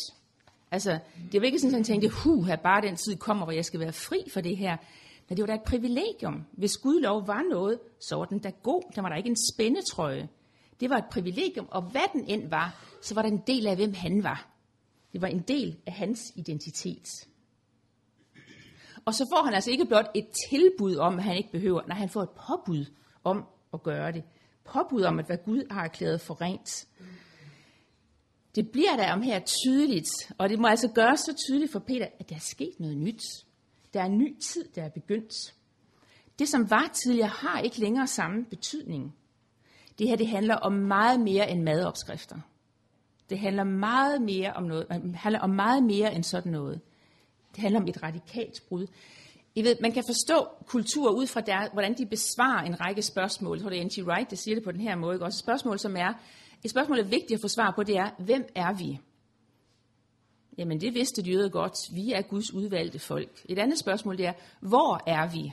Altså, 0.71 0.99
det 1.33 1.41
var 1.41 1.47
ikke 1.47 1.59
sådan, 1.59 1.75
at 1.75 1.77
han 1.77 1.85
tænkte, 1.85 2.09
hu, 2.09 2.43
her 2.43 2.57
bare 2.57 2.83
den 2.83 2.97
tid 2.97 3.17
kommer, 3.17 3.45
hvor 3.45 3.53
jeg 3.53 3.65
skal 3.65 3.81
være 3.81 3.93
fri 3.93 4.19
for 4.33 4.41
det 4.41 4.57
her. 4.57 4.77
Men 5.33 5.37
det 5.37 5.43
var 5.43 5.47
da 5.47 5.55
et 5.55 5.63
privilegium. 5.67 6.45
Hvis 6.53 6.77
Gud 6.77 7.01
lov 7.01 7.27
var 7.27 7.43
noget, 7.51 7.79
så 8.01 8.17
var 8.17 8.25
den 8.25 8.39
da 8.39 8.51
god. 8.63 8.83
Der 8.95 9.03
var 9.03 9.09
der 9.09 9.17
ikke 9.17 9.29
en 9.29 9.37
spændetrøje. 9.53 10.29
Det 10.81 10.91
var 10.91 10.97
et 10.97 11.05
privilegium, 11.11 11.69
og 11.71 11.83
hvad 11.83 12.13
den 12.13 12.25
end 12.29 12.51
var, 12.51 12.85
så 13.03 13.15
var 13.15 13.23
der 13.23 13.29
en 13.29 13.43
del 13.47 13.67
af, 13.67 13.77
hvem 13.77 13.95
han 13.95 14.23
var. 14.23 14.49
Det 15.13 15.23
var 15.23 15.29
en 15.29 15.41
del 15.41 15.77
af 15.87 15.93
hans 15.93 16.33
identitet. 16.37 17.07
Og 19.05 19.15
så 19.15 19.27
får 19.33 19.45
han 19.45 19.55
altså 19.55 19.71
ikke 19.71 19.87
blot 19.87 20.11
et 20.15 20.27
tilbud 20.51 20.97
om, 20.97 21.19
at 21.19 21.25
han 21.25 21.37
ikke 21.37 21.53
behøver, 21.53 21.83
når 21.87 21.95
han 21.95 22.09
får 22.09 22.23
et 22.23 22.31
påbud 22.31 22.87
om 23.25 23.45
at 23.73 23.83
gøre 23.83 24.13
det. 24.13 24.25
Påbud 24.65 25.03
om, 25.03 25.19
at 25.19 25.27
hvad 25.27 25.39
Gud 25.45 25.63
har 25.71 25.85
erklæret 25.85 26.21
for 26.21 26.41
rent. 26.41 26.89
Det 28.55 28.71
bliver 28.71 28.97
der 28.97 29.13
om 29.13 29.23
her 29.23 29.41
tydeligt, 29.41 30.11
og 30.39 30.49
det 30.49 30.59
må 30.59 30.67
altså 30.67 30.89
gøres 30.95 31.21
så 31.21 31.35
tydeligt 31.47 31.73
for 31.73 31.79
Peter, 31.79 32.07
at 32.19 32.29
der 32.29 32.37
er 32.37 32.41
sket 32.41 32.75
noget 32.79 32.97
nyt. 32.97 33.23
Der 33.95 34.01
er 34.01 34.05
en 34.05 34.19
ny 34.19 34.39
tid, 34.39 34.65
der 34.75 34.83
er 34.83 34.89
begyndt. 34.89 35.55
Det, 36.39 36.49
som 36.49 36.71
var 36.71 36.91
tidligere, 36.95 37.29
har 37.29 37.61
ikke 37.61 37.81
længere 37.81 38.07
samme 38.07 38.45
betydning. 38.45 39.15
Det 39.99 40.09
her 40.09 40.17
det 40.17 40.29
handler 40.29 40.55
om 40.55 40.73
meget 40.73 41.21
mere 41.21 41.51
end 41.51 41.63
madopskrifter. 41.63 42.37
Det 43.31 43.39
handler 43.39 43.65
meget 43.65 44.23
mere 44.23 44.53
om 44.53 44.63
noget, 44.63 44.87
øh, 44.93 45.15
handler 45.15 45.41
om 45.41 45.51
meget 45.51 45.83
mere 45.83 46.15
end 46.15 46.25
sådan 46.25 46.53
noget. 46.53 46.81
Det 47.55 47.61
handler 47.61 47.81
om 47.81 47.89
et 47.89 48.03
radikalt 48.03 48.63
brud. 48.69 48.87
I 49.55 49.65
ved, 49.65 49.77
man 49.81 49.93
kan 49.93 50.05
forstå 50.07 50.47
kultur 50.67 51.11
ud 51.11 51.27
fra 51.27 51.41
der, 51.41 51.73
hvordan 51.73 51.99
de 51.99 52.07
besvarer 52.07 52.65
en 52.65 52.81
række 52.81 53.03
spørgsmål. 53.03 53.57
Jeg 53.57 53.63
tror, 53.63 53.71
det 53.71 53.81
er 53.81 53.85
N.T. 53.85 54.09
Wright, 54.09 54.31
der 54.31 54.37
siger 54.37 54.55
det 54.55 54.65
på 54.65 54.73
den 54.73 54.81
her 54.81 54.97
måde. 54.97 55.15
Ikke? 55.15 55.25
Også 55.25 55.39
spørgsmål, 55.39 55.79
som 55.79 55.97
er, 55.97 56.13
et 56.65 56.71
spørgsmål, 56.71 56.99
der 56.99 57.05
er 57.05 57.09
vigtigt 57.09 57.33
at 57.33 57.41
få 57.41 57.49
svar 57.49 57.71
på, 57.71 57.83
det 57.83 57.97
er, 57.97 58.11
hvem 58.19 58.45
er 58.55 58.73
vi? 58.73 59.01
Jamen, 60.59 60.81
det 60.81 60.95
vidste 60.95 61.23
de 61.23 61.31
jøder 61.31 61.49
godt. 61.49 61.95
Vi 61.95 62.13
er 62.13 62.23
Guds 62.23 62.55
udvalgte 62.55 62.99
folk. 62.99 63.43
Et 63.49 63.59
andet 63.59 63.79
spørgsmål, 63.79 64.19
det 64.19 64.27
er, 64.27 64.33
hvor 64.61 65.03
er 65.07 65.33
vi? 65.33 65.53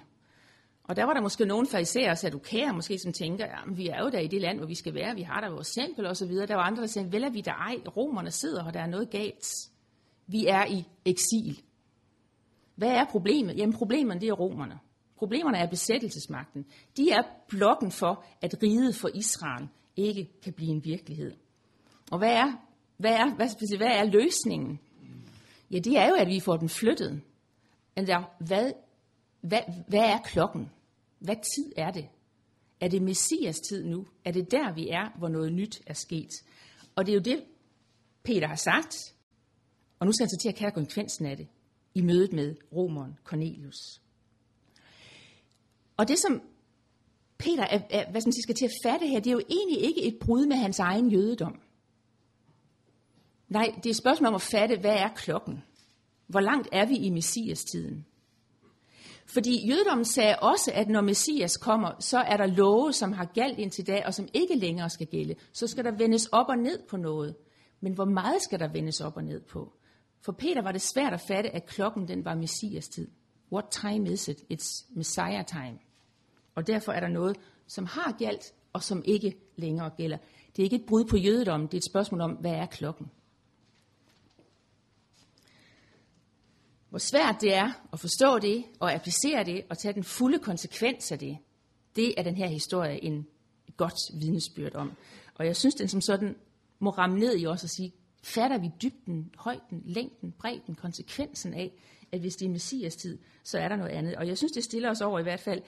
Og 0.83 0.95
der 0.95 1.03
var 1.03 1.13
der 1.13 1.21
måske 1.21 1.45
nogle 1.45 1.67
fariserer 1.67 2.11
og 2.11 2.17
sadukærer, 2.17 2.73
måske 2.73 2.99
som 2.99 3.13
tænker, 3.13 3.45
ja, 3.45 3.73
vi 3.75 3.87
er 3.87 4.03
jo 4.03 4.09
der 4.09 4.19
i 4.19 4.27
det 4.27 4.41
land, 4.41 4.57
hvor 4.57 4.67
vi 4.67 4.75
skal 4.75 4.93
være, 4.93 5.15
vi 5.15 5.21
har 5.21 5.41
der 5.41 5.49
vores 5.49 5.71
tempel 5.71 6.05
og 6.05 6.17
så 6.17 6.27
videre. 6.27 6.47
Der 6.47 6.55
var 6.55 6.63
andre, 6.63 6.81
der 6.81 6.87
sagde, 6.87 7.11
vel 7.11 7.23
er 7.23 7.29
vi 7.29 7.41
der 7.41 7.53
ej, 7.53 7.75
romerne 7.97 8.31
sidder, 8.31 8.63
og 8.63 8.73
der 8.73 8.79
er 8.79 8.87
noget 8.87 9.09
galt. 9.09 9.69
Vi 10.27 10.45
er 10.45 10.65
i 10.65 10.83
eksil. 11.05 11.61
Hvad 12.75 12.89
er 12.89 13.05
problemet? 13.05 13.57
Jamen 13.57 13.73
problemet 13.73 14.21
det 14.21 14.29
er 14.29 14.33
romerne. 14.33 14.79
Problemerne 15.17 15.57
er 15.57 15.69
besættelsesmagten. 15.69 16.65
De 16.97 17.11
er 17.11 17.21
blokken 17.49 17.91
for, 17.91 18.23
at 18.41 18.55
riget 18.63 18.95
for 18.95 19.09
Israel 19.15 19.67
ikke 19.95 20.29
kan 20.43 20.53
blive 20.53 20.71
en 20.71 20.85
virkelighed. 20.85 21.33
Og 22.11 22.17
hvad 22.17 22.33
er, 22.33 22.51
hvad 22.97 23.13
er, 23.13 23.35
hvad, 23.35 23.77
hvad 23.77 23.87
er 23.87 24.03
løsningen? 24.03 24.79
Ja, 25.71 25.79
det 25.79 25.97
er 25.97 26.07
jo, 26.07 26.13
at 26.13 26.27
vi 26.27 26.39
får 26.39 26.57
den 26.57 26.69
flyttet. 26.69 27.21
Men 27.95 28.07
der, 28.07 28.23
hvad, 28.39 28.71
hvad, 29.41 29.61
hvad 29.87 29.99
er 29.99 30.17
klokken? 30.17 30.69
Hvad 31.19 31.35
tid 31.55 31.73
er 31.75 31.91
det? 31.91 32.09
Er 32.79 32.87
det 32.87 33.01
Messias 33.01 33.59
tid 33.59 33.85
nu? 33.85 34.05
Er 34.25 34.31
det 34.31 34.51
der, 34.51 34.73
vi 34.73 34.89
er, 34.89 35.17
hvor 35.17 35.27
noget 35.27 35.53
nyt 35.53 35.81
er 35.87 35.93
sket? 35.93 36.29
Og 36.95 37.05
det 37.05 37.11
er 37.11 37.15
jo 37.15 37.21
det, 37.21 37.43
Peter 38.23 38.47
har 38.47 38.55
sagt. 38.55 38.95
Og 39.99 40.05
nu 40.05 40.11
skal 40.11 40.23
han 40.23 40.29
så 40.29 40.37
til 40.41 40.49
at 40.49 40.55
kære 40.55 40.71
konsekvensen 40.71 41.25
af 41.25 41.37
det 41.37 41.47
i 41.93 42.01
mødet 42.01 42.33
med 42.33 42.55
romeren 42.73 43.19
Cornelius. 43.23 44.01
Og 45.97 46.07
det, 46.07 46.19
som 46.19 46.41
Peter 47.37 47.63
er, 47.63 47.81
er, 47.89 48.11
hvad 48.11 48.21
skal, 48.21 48.33
skal 48.43 48.55
til 48.55 48.65
at 48.65 48.71
fatte 48.83 49.07
her, 49.07 49.19
det 49.19 49.27
er 49.27 49.33
jo 49.33 49.41
egentlig 49.49 49.81
ikke 49.83 50.03
et 50.03 50.17
brud 50.21 50.45
med 50.45 50.55
hans 50.55 50.79
egen 50.79 51.11
jødedom. 51.11 51.61
Nej, 53.49 53.73
det 53.77 53.85
er 53.85 53.89
et 53.89 53.95
spørgsmål 53.95 54.27
om 54.27 54.35
at 54.35 54.41
fatte, 54.41 54.77
hvad 54.79 54.95
er 54.95 55.09
klokken? 55.15 55.63
Hvor 56.27 56.39
langt 56.39 56.69
er 56.71 56.85
vi 56.85 56.95
i 56.95 57.09
Messias-tiden? 57.09 58.05
Fordi 59.25 59.67
jødedommen 59.67 60.05
sagde 60.05 60.35
også, 60.41 60.71
at 60.73 60.89
når 60.89 61.01
Messias 61.01 61.57
kommer, 61.57 61.91
så 61.99 62.19
er 62.19 62.37
der 62.37 62.45
love, 62.45 62.93
som 62.93 63.11
har 63.11 63.25
galt 63.25 63.59
indtil 63.59 63.87
da, 63.87 64.03
og 64.05 64.13
som 64.13 64.27
ikke 64.33 64.55
længere 64.55 64.89
skal 64.89 65.07
gælde. 65.07 65.35
Så 65.53 65.67
skal 65.67 65.83
der 65.83 65.91
vendes 65.91 66.25
op 66.25 66.45
og 66.49 66.57
ned 66.57 66.79
på 66.89 66.97
noget. 66.97 67.35
Men 67.81 67.93
hvor 67.93 68.05
meget 68.05 68.41
skal 68.41 68.59
der 68.59 68.67
vendes 68.67 69.01
op 69.01 69.17
og 69.17 69.23
ned 69.23 69.41
på? 69.41 69.73
For 70.21 70.31
Peter 70.31 70.61
var 70.61 70.71
det 70.71 70.81
svært 70.81 71.13
at 71.13 71.21
fatte, 71.21 71.49
at 71.49 71.65
klokken 71.65 72.07
den 72.07 72.25
var 72.25 72.35
Messias 72.35 72.87
tid. 72.87 73.07
What 73.51 73.65
time 73.69 74.09
is 74.09 74.27
it? 74.27 74.37
It's 74.53 74.95
Messiah 74.95 75.45
time. 75.45 75.79
Og 76.55 76.67
derfor 76.67 76.91
er 76.91 76.99
der 76.99 77.07
noget, 77.07 77.37
som 77.67 77.85
har 77.85 78.15
galt, 78.19 78.53
og 78.73 78.83
som 78.83 79.01
ikke 79.05 79.37
længere 79.55 79.89
gælder. 79.97 80.17
Det 80.55 80.59
er 80.59 80.63
ikke 80.63 80.75
et 80.75 80.85
brud 80.87 81.05
på 81.05 81.17
jødedommen, 81.17 81.67
det 81.67 81.73
er 81.73 81.77
et 81.77 81.85
spørgsmål 81.85 82.21
om, 82.21 82.31
hvad 82.31 82.51
er 82.51 82.65
klokken? 82.65 83.11
Hvor 86.89 86.99
svært 86.99 87.35
det 87.41 87.53
er 87.53 87.71
at 87.93 87.99
forstå 87.99 88.39
det, 88.39 88.63
og 88.79 88.93
applicere 88.93 89.43
det, 89.43 89.63
og 89.69 89.77
tage 89.77 89.93
den 89.93 90.03
fulde 90.03 90.39
konsekvens 90.39 91.11
af 91.11 91.19
det, 91.19 91.37
det 91.95 92.13
er 92.17 92.23
den 92.23 92.35
her 92.35 92.47
historie 92.47 93.03
en, 93.03 93.27
godt 93.77 94.21
vidnesbyrd 94.21 94.75
om. 94.75 94.91
Og 95.35 95.45
jeg 95.45 95.55
synes, 95.55 95.75
den 95.75 95.87
som 95.87 96.01
sådan 96.01 96.35
må 96.79 96.89
ramme 96.89 97.19
ned 97.19 97.39
i 97.39 97.45
os 97.45 97.63
og 97.63 97.69
sige, 97.69 97.93
fatter 98.23 98.57
vi 98.57 98.71
dybden, 98.81 99.31
højden, 99.37 99.81
længden, 99.85 100.31
bredden, 100.31 100.75
konsekvensen 100.75 101.53
af, 101.53 101.71
at 102.11 102.19
hvis 102.19 102.35
det 102.35 102.45
er 102.45 102.49
Messias 102.49 102.95
tid, 102.95 103.17
så 103.43 103.59
er 103.59 103.67
der 103.67 103.75
noget 103.75 103.91
andet. 103.91 104.15
Og 104.15 104.27
jeg 104.27 104.37
synes, 104.37 104.51
det 104.51 104.63
stiller 104.63 104.89
os 104.89 105.01
over 105.01 105.19
i 105.19 105.23
hvert 105.23 105.39
fald 105.39 105.61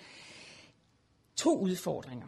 to 1.36 1.60
udfordringer. 1.60 2.28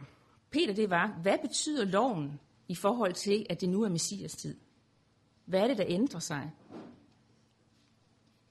Peter, 0.50 0.74
det 0.74 0.90
var, 0.90 1.18
hvad 1.22 1.38
betyder 1.42 1.84
loven 1.84 2.40
i 2.68 2.74
forhold 2.74 3.12
til, 3.12 3.46
at 3.50 3.60
det 3.60 3.68
nu 3.68 3.82
er 3.82 3.88
Messias 3.88 4.32
tid? 4.32 4.56
Hvad 5.44 5.60
er 5.60 5.66
det, 5.66 5.78
der 5.78 5.84
ændrer 5.88 6.20
sig? 6.20 6.50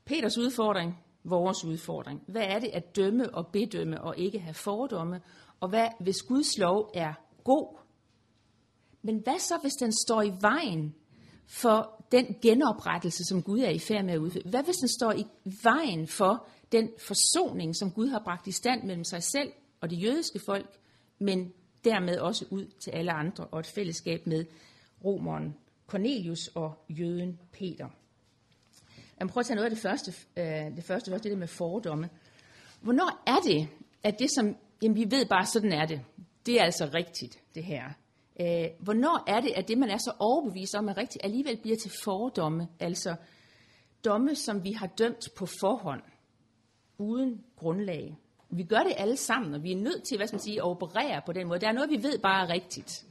Peters 0.06 0.38
udfordring, 0.38 1.00
vores 1.24 1.66
udfordring. 1.66 2.24
Hvad 2.28 2.42
er 2.42 2.60
det 2.60 2.70
at 2.74 2.96
dømme 2.96 3.36
og 3.36 3.48
bedømme 3.48 4.02
og 4.02 4.18
ikke 4.18 4.40
have 4.40 4.54
fordomme? 4.54 5.22
Og 5.60 5.70
hvad, 5.70 5.88
hvis 6.00 6.22
Guds 6.22 6.58
lov 6.58 6.92
er 6.94 7.14
god? 7.44 7.78
Men 9.02 9.18
hvad 9.24 9.40
så, 9.40 9.58
hvis 9.62 9.74
den 9.74 9.92
står 10.08 10.22
i 10.22 10.32
vejen 10.42 10.96
for 11.48 12.06
den 12.12 12.36
genoprettelse, 12.42 13.24
som 13.24 13.44
Gud 13.44 13.60
er 13.60 13.70
i 13.70 13.80
færd 13.80 14.06
med 14.06 14.14
at 14.14 14.20
udføre? 14.20 14.44
Hvad 14.46 14.64
hvis 14.64 14.76
den 14.76 14.90
står 14.90 15.12
i 15.12 15.26
vejen 15.64 16.08
for 16.08 16.48
den 16.72 16.90
forsoning, 17.08 17.76
som 17.76 17.92
Gud 17.92 18.08
har 18.08 18.22
bragt 18.24 18.48
i 18.48 18.52
stand 18.52 18.84
mellem 18.84 19.04
sig 19.04 19.24
selv 19.24 19.52
og 19.82 19.90
det 19.90 20.04
jødiske 20.04 20.40
folk, 20.46 20.80
men 21.20 21.54
dermed 21.84 22.18
også 22.18 22.46
ud 22.52 22.66
til 22.66 22.92
alle 22.92 23.12
andre, 23.12 23.48
og 23.48 23.60
et 23.60 23.72
fællesskab 23.76 24.28
med 24.28 24.46
romeren 25.04 25.56
Cornelius 25.88 26.48
og 26.48 26.86
jøden 26.90 27.40
Peter. 27.52 27.90
Jeg 29.20 29.28
prøv 29.28 29.40
at 29.40 29.46
tage 29.46 29.56
noget 29.56 29.70
af 29.70 29.76
det 29.76 29.82
første, 29.82 30.14
øh, 30.38 30.76
det 30.76 30.84
første, 30.84 31.12
det, 31.12 31.24
det 31.24 31.38
med 31.38 31.48
fordomme. 31.48 32.10
Hvornår 32.82 33.24
er 33.28 33.40
det, 33.46 33.68
at 34.04 34.20
det 34.20 34.32
som, 34.32 34.56
jamen 34.82 34.96
vi 34.96 35.12
ved 35.12 35.26
bare, 35.26 35.46
sådan 35.46 35.74
er 35.74 35.86
det, 35.86 36.02
det 36.46 36.60
er 36.60 36.64
altså 36.64 36.90
rigtigt, 36.94 37.40
det 37.56 37.64
her. 37.64 37.84
Øh, 38.40 38.68
hvornår 38.80 39.24
er 39.28 39.42
det, 39.42 39.52
at 39.56 39.68
det, 39.68 39.78
man 39.78 39.90
er 39.90 39.98
så 39.98 40.12
overbevist 40.20 40.76
om 40.76 40.88
er 40.88 40.98
rigtigt, 40.98 41.26
alligevel 41.26 41.58
bliver 41.58 41.78
til 41.78 41.92
fordomme, 42.04 42.68
altså 42.80 43.16
domme, 44.06 44.36
som 44.36 44.64
vi 44.64 44.72
har 44.72 44.88
dømt 44.88 45.30
på 45.38 45.46
forhånd, 45.46 46.02
uden 46.98 47.44
grundlag. 47.56 48.18
Vi 48.50 48.64
gør 48.64 48.80
det 48.80 48.94
alle 48.98 49.18
sammen, 49.18 49.54
og 49.54 49.64
vi 49.64 49.72
er 49.72 49.78
nødt 49.78 50.04
til 50.04 50.18
hvad 50.18 50.28
skal 50.28 50.36
man 50.36 50.42
sige, 50.42 50.58
at 50.58 50.64
operere 50.64 51.22
på 51.26 51.34
den 51.34 51.48
måde. 51.48 51.60
Der 51.60 51.68
er 51.68 51.72
noget, 51.72 51.90
vi 51.90 52.04
ved 52.04 52.20
bare 52.20 52.44
er 52.44 52.50
rigtigt. 52.50 53.06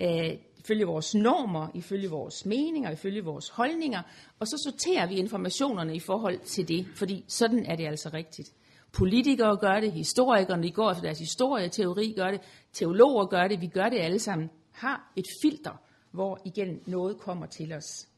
Øh, 0.00 0.38
ifølge 0.64 0.84
vores 0.84 1.14
normer, 1.14 1.68
ifølge 1.74 2.10
vores 2.10 2.46
meninger, 2.46 2.90
ifølge 2.90 3.24
vores 3.24 3.48
holdninger, 3.48 4.02
og 4.38 4.46
så 4.46 4.56
sorterer 4.64 5.06
vi 5.06 5.14
informationerne 5.14 5.96
i 5.96 6.00
forhold 6.00 6.38
til 6.38 6.68
det, 6.68 6.86
fordi 6.94 7.24
sådan 7.28 7.66
er 7.66 7.76
det 7.76 7.86
altså 7.86 8.10
rigtigt. 8.14 8.52
Politikere 8.92 9.56
gør 9.56 9.80
det, 9.80 9.92
historikerne 9.92 10.70
går 10.70 10.90
efter 10.90 11.02
deres 11.02 11.18
historieteori 11.18 12.14
gør 12.16 12.30
det, 12.30 12.40
teologer 12.72 13.26
gør 13.26 13.48
det, 13.48 13.60
vi 13.60 13.66
gør 13.66 13.88
det 13.88 13.98
alle 13.98 14.18
sammen, 14.18 14.50
har 14.72 15.12
et 15.16 15.26
filter, 15.42 15.76
hvor 16.10 16.38
igen 16.44 16.80
noget 16.86 17.18
kommer 17.18 17.46
til 17.46 17.72
os. 17.72 18.08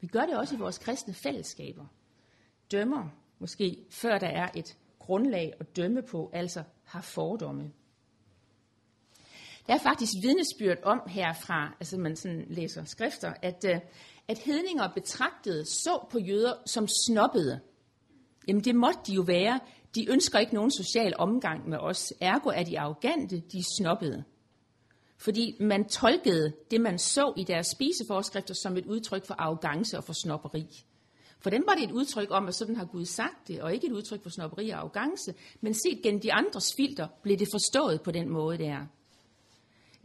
Vi 0.00 0.06
gør 0.06 0.20
det 0.20 0.36
også 0.36 0.54
i 0.54 0.58
vores 0.58 0.78
kristne 0.78 1.14
fællesskaber. 1.14 1.86
Dømmer 2.72 3.08
måske, 3.38 3.84
før 3.90 4.18
der 4.18 4.28
er 4.28 4.48
et 4.54 4.78
grundlag 4.98 5.52
at 5.60 5.76
dømme 5.76 6.02
på, 6.02 6.30
altså 6.32 6.62
har 6.84 7.00
fordomme. 7.00 7.72
Der 9.66 9.74
er 9.74 9.78
faktisk 9.78 10.12
vidnesbyrd 10.22 10.78
om 10.82 11.00
herfra, 11.06 11.76
altså 11.80 11.96
man 11.96 12.16
sådan 12.16 12.46
læser 12.48 12.84
skrifter, 12.84 13.32
at, 13.42 13.64
øh, 13.68 13.80
at 14.28 14.38
hedninger 14.38 14.88
betragtede 14.94 15.64
så 15.64 16.06
på 16.10 16.18
jøder 16.18 16.54
som 16.66 16.88
snobbede. 17.06 17.60
Jamen 18.48 18.64
det 18.64 18.74
måtte 18.74 19.00
de 19.06 19.12
jo 19.12 19.22
være. 19.22 19.60
De 19.94 20.10
ønsker 20.10 20.38
ikke 20.38 20.54
nogen 20.54 20.70
social 20.70 21.14
omgang 21.18 21.68
med 21.68 21.78
os. 21.78 22.12
Ergo 22.20 22.50
er 22.54 22.62
de 22.62 22.80
arrogante, 22.80 23.42
de 23.52 23.58
er 23.58 23.68
snobbede. 23.78 24.24
Fordi 25.16 25.56
man 25.60 25.88
tolkede 25.88 26.52
det, 26.70 26.80
man 26.80 26.98
så 26.98 27.32
i 27.36 27.44
deres 27.44 27.66
spiseforskrifter, 27.66 28.54
som 28.54 28.76
et 28.76 28.86
udtryk 28.86 29.26
for 29.26 29.34
arrogance 29.38 29.98
og 29.98 30.04
for 30.04 30.12
snopperi. 30.12 30.84
For 31.40 31.50
dem 31.50 31.64
var 31.66 31.74
det 31.74 31.84
et 31.84 31.90
udtryk 31.90 32.28
om, 32.30 32.48
at 32.48 32.54
sådan 32.54 32.76
har 32.76 32.84
Gud 32.84 33.04
sagt 33.04 33.48
det, 33.48 33.62
og 33.62 33.74
ikke 33.74 33.86
et 33.86 33.92
udtryk 33.92 34.22
for 34.22 34.30
snopperi 34.30 34.70
og 34.70 34.78
arrogance. 34.78 35.34
Men 35.60 35.74
set 35.74 36.02
gennem 36.02 36.20
de 36.20 36.32
andres 36.32 36.74
filter, 36.76 37.08
blev 37.22 37.38
det 37.38 37.48
forstået 37.52 38.02
på 38.02 38.10
den 38.10 38.28
måde, 38.28 38.58
der. 38.58 38.86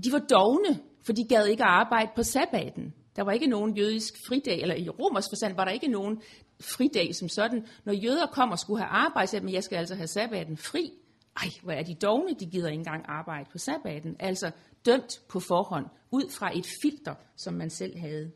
De 0.04 0.12
var 0.12 0.20
dogne, 0.20 0.80
for 1.06 1.14
de 1.14 1.28
gad 1.30 1.46
ikke 1.46 1.64
at 1.64 1.70
arbejde 1.70 2.12
på 2.16 2.24
sabbaten. 2.24 2.94
Der 3.16 3.24
var 3.24 3.32
ikke 3.32 3.48
nogen 3.48 3.78
jødisk 3.78 4.14
fridag, 4.28 4.62
eller 4.62 4.76
i 4.76 4.90
romersk 4.90 5.30
forstand 5.32 5.56
var 5.56 5.66
der 5.66 5.72
ikke 5.72 5.88
nogen 5.88 6.22
fridag 6.62 7.16
som 7.16 7.30
sådan. 7.30 7.68
Når 7.86 7.94
jøder 7.94 8.26
kom 8.26 8.52
og 8.52 8.60
skulle 8.60 8.82
have 8.84 8.90
arbejde, 8.90 9.28
så 9.28 9.40
men 9.40 9.54
jeg 9.54 9.64
skal 9.64 9.78
altså 9.78 9.96
have 9.96 10.08
sabbaten 10.08 10.58
fri. 10.58 10.92
Ej, 11.38 11.48
hvor 11.64 11.72
er 11.72 11.84
de 11.84 11.96
dogne, 11.96 12.36
de 12.40 12.46
gider 12.46 12.68
ikke 12.68 12.80
engang 12.80 13.06
arbejde 13.08 13.50
på 13.52 13.58
sabbaten. 13.58 14.16
Altså 14.20 14.52
dømt 14.86 15.22
på 15.30 15.40
forhånd, 15.40 15.86
ud 16.12 16.30
fra 16.30 16.58
et 16.58 16.68
filter, 16.82 17.16
som 17.36 17.54
man 17.54 17.70
selv 17.70 18.00
havde. 18.00 18.32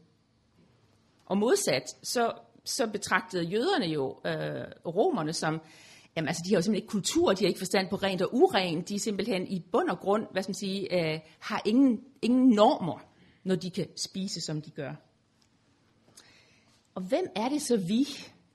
Og 1.25 1.37
modsat, 1.37 1.83
så, 2.03 2.31
så 2.65 2.87
betragtede 2.87 3.43
jøderne 3.43 3.85
jo 3.85 4.19
øh, 4.25 4.65
romerne 4.85 5.33
som 5.33 5.61
Jamen, 6.19 6.27
altså, 6.27 6.43
de 6.45 6.49
har 6.49 6.57
jo 6.57 6.61
simpelthen 6.61 6.83
ikke 6.83 6.91
kultur, 6.91 7.33
de 7.33 7.43
har 7.43 7.47
ikke 7.47 7.59
forstand 7.59 7.89
på 7.89 7.95
rent 7.95 8.21
og 8.21 8.33
urent. 8.33 8.89
De 8.89 8.95
er 8.95 8.99
simpelthen 8.99 9.47
i 9.47 9.59
bund 9.71 9.89
og 9.89 9.99
grund, 9.99 10.27
hvad 10.31 10.43
skal 10.43 10.49
man 10.49 10.55
sige, 10.55 11.13
øh, 11.13 11.19
har 11.39 11.61
ingen, 11.65 12.03
ingen 12.21 12.49
normer, 12.49 13.05
når 13.43 13.55
de 13.55 13.69
kan 13.69 13.87
spise, 13.97 14.41
som 14.41 14.61
de 14.61 14.71
gør. 14.71 14.93
Og 16.95 17.01
hvem 17.01 17.25
er 17.35 17.49
det 17.49 17.61
så 17.61 17.77
vi 17.77 18.07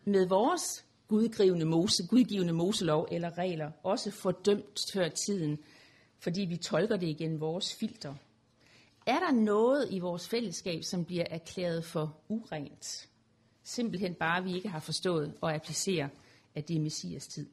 med 0.05 0.29
vores 0.29 0.85
gudgivende, 1.09 1.67
mose, 1.67 2.07
gudgivende 2.07 2.53
moselov 2.53 3.09
eller 3.11 3.39
regler 3.39 3.71
også 3.83 4.11
fordømt 4.11 4.81
før 4.93 5.09
tiden, 5.09 5.59
fordi 6.19 6.41
vi 6.41 6.57
tolker 6.57 6.97
det 6.97 7.07
igen 7.07 7.41
vores 7.41 7.75
filter? 7.75 8.15
Er 9.07 9.19
der 9.19 9.33
noget 9.33 9.89
i 9.91 9.99
vores 9.99 10.29
fællesskab, 10.29 10.83
som 10.83 11.05
bliver 11.05 11.25
erklæret 11.31 11.85
for 11.85 12.17
urent? 12.29 13.09
Simpelthen 13.63 14.15
bare, 14.15 14.45
vi 14.45 14.55
ikke 14.55 14.69
har 14.69 14.81
forstået 14.81 15.35
og 15.41 15.55
applicere 15.55 16.09
at 16.55 16.69
det 16.69 16.77
er 16.77 16.81
Messias 16.81 17.27
tid. 17.27 17.47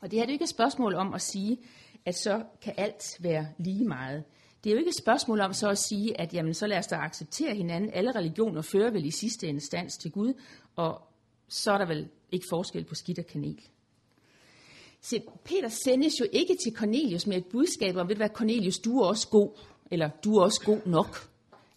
Og 0.00 0.10
det 0.10 0.18
her 0.18 0.24
er 0.24 0.28
jo 0.28 0.32
ikke 0.32 0.42
et 0.42 0.48
spørgsmål 0.48 0.94
om 0.94 1.14
at 1.14 1.22
sige, 1.22 1.58
at 2.04 2.14
så 2.14 2.44
kan 2.62 2.74
alt 2.76 3.16
være 3.20 3.48
lige 3.58 3.84
meget. 3.84 4.24
Det 4.64 4.70
er 4.70 4.74
jo 4.74 4.78
ikke 4.78 4.88
et 4.88 4.98
spørgsmål 4.98 5.40
om 5.40 5.52
så 5.52 5.70
at 5.70 5.78
sige, 5.78 6.20
at 6.20 6.34
jamen, 6.34 6.54
så 6.54 6.66
lad 6.66 6.78
os 6.78 6.86
da 6.86 6.96
acceptere 6.96 7.54
hinanden. 7.54 7.90
Alle 7.90 8.14
religioner 8.14 8.62
fører 8.62 8.90
vel 8.90 9.04
i 9.04 9.10
sidste 9.10 9.46
instans 9.46 9.96
til 9.96 10.10
Gud, 10.10 10.34
og 10.76 11.02
så 11.48 11.72
er 11.72 11.78
der 11.78 11.86
vel 11.86 12.08
ikke 12.32 12.46
forskel 12.50 12.84
på 12.84 12.94
skidt 12.94 13.18
og 13.18 13.26
kanel. 13.26 13.60
Se, 15.00 15.22
Peter 15.44 15.68
sendes 15.68 16.20
jo 16.20 16.26
ikke 16.32 16.56
til 16.64 16.76
Cornelius 16.76 17.26
med 17.26 17.36
et 17.36 17.46
budskab 17.46 17.96
om, 17.96 18.08
ved 18.08 18.14
du 18.14 18.18
hvad, 18.18 18.28
Cornelius, 18.28 18.78
du 18.78 18.98
er 18.98 19.06
også 19.06 19.28
god, 19.28 19.58
eller 19.90 20.10
du 20.24 20.36
er 20.36 20.42
også 20.42 20.62
god 20.64 20.80
nok. 20.86 21.30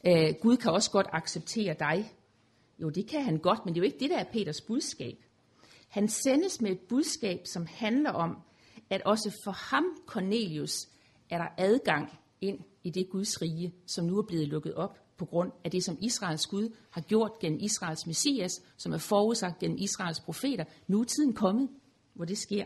Uh, 0.08 0.42
Gud 0.42 0.58
kan 0.58 0.72
også 0.72 0.92
godt 0.92 1.08
acceptere 1.12 1.76
dig. 1.80 2.14
Jo, 2.82 2.90
det 2.90 3.08
kan 3.08 3.24
han 3.24 3.38
godt, 3.38 3.66
men 3.66 3.74
det 3.74 3.80
er 3.80 3.82
jo 3.82 3.86
ikke 3.86 4.00
det, 4.00 4.10
der 4.10 4.18
er 4.18 4.32
Peters 4.34 4.62
budskab. 4.62 5.24
Han 5.90 6.08
sendes 6.08 6.62
med 6.62 6.72
et 6.72 6.80
budskab, 6.80 7.40
som 7.46 7.66
handler 7.66 8.12
om, 8.12 8.38
at 8.90 9.02
også 9.02 9.42
for 9.44 9.52
ham, 9.52 9.86
Cornelius, 10.08 10.88
er 11.30 11.38
der 11.38 11.48
adgang 11.58 12.20
ind 12.42 12.60
i 12.84 12.90
det 12.90 13.10
Guds 13.10 13.42
rige, 13.42 13.74
som 13.86 14.06
nu 14.06 14.18
er 14.18 14.24
blevet 14.28 14.48
lukket 14.48 14.74
op 14.74 14.98
på 15.18 15.26
grund 15.26 15.52
af 15.64 15.72
det, 15.72 15.84
som 15.84 15.98
Israels 16.02 16.48
Gud 16.48 16.76
har 16.90 17.02
gjort 17.02 17.32
gennem 17.42 17.60
Israels 17.60 18.08
Messias, 18.08 18.52
som 18.78 18.94
er 18.94 18.98
forudsagt 18.98 19.60
gennem 19.60 19.78
Israels 19.78 20.20
profeter. 20.20 20.64
Nu 20.88 21.00
er 21.00 21.06
tiden 21.06 21.34
kommet, 21.34 21.70
hvor 22.14 22.26
det 22.26 22.38
sker. 22.38 22.66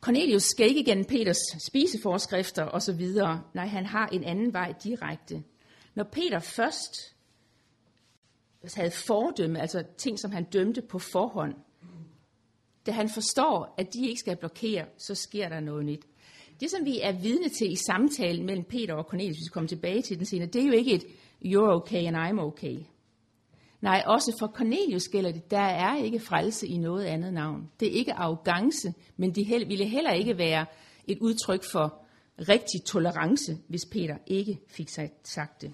Cornelius 0.00 0.42
skal 0.42 0.68
ikke 0.68 0.84
gennem 0.84 1.04
Peters 1.04 1.62
spiseforskrifter 1.66 2.64
osv. 2.64 3.06
Nej, 3.54 3.66
han 3.66 3.86
har 3.86 4.06
en 4.06 4.24
anden 4.24 4.52
vej 4.52 4.74
direkte. 4.84 5.42
Når 5.94 6.04
Peter 6.04 6.38
først 6.38 7.14
havde 8.74 8.90
fordømme, 8.90 9.60
altså 9.60 9.84
ting, 9.98 10.18
som 10.18 10.30
han 10.30 10.44
dømte 10.44 10.82
på 10.82 10.98
forhånd. 10.98 11.54
Da 12.86 12.92
han 12.92 13.08
forstår, 13.08 13.74
at 13.78 13.94
de 13.94 14.08
ikke 14.08 14.20
skal 14.20 14.36
blokere, 14.36 14.84
så 14.98 15.14
sker 15.14 15.48
der 15.48 15.60
noget 15.60 15.84
nyt. 15.84 16.06
Det, 16.60 16.70
som 16.70 16.84
vi 16.84 17.00
er 17.00 17.12
vidne 17.12 17.48
til 17.48 17.72
i 17.72 17.76
samtalen 17.76 18.46
mellem 18.46 18.64
Peter 18.64 18.94
og 18.94 19.04
Cornelius, 19.04 19.36
hvis 19.36 19.48
vi 19.50 19.52
kommer 19.52 19.68
tilbage 19.68 20.02
til 20.02 20.18
den 20.18 20.26
senere, 20.26 20.48
det 20.48 20.62
er 20.62 20.66
jo 20.66 20.72
ikke 20.72 20.94
et 20.94 21.04
you're 21.44 21.72
okay 21.72 22.06
and 22.06 22.16
I'm 22.16 22.40
okay. 22.40 22.78
Nej, 23.80 24.02
også 24.06 24.36
for 24.38 24.46
Cornelius 24.46 25.08
gælder 25.08 25.32
det, 25.32 25.50
der 25.50 25.60
er 25.60 25.96
ikke 25.96 26.20
frelse 26.20 26.66
i 26.66 26.76
noget 26.76 27.04
andet 27.04 27.34
navn. 27.34 27.70
Det 27.80 27.88
er 27.88 27.92
ikke 27.92 28.12
arrogance, 28.12 28.94
men 29.16 29.34
det 29.34 29.68
ville 29.68 29.84
heller 29.84 30.12
ikke 30.12 30.38
være 30.38 30.66
et 31.06 31.18
udtryk 31.18 31.64
for 31.72 32.02
rigtig 32.38 32.84
tolerance, 32.86 33.58
hvis 33.68 33.86
Peter 33.92 34.16
ikke 34.26 34.58
fik 34.68 34.88
sagt 35.24 35.62
det. 35.62 35.72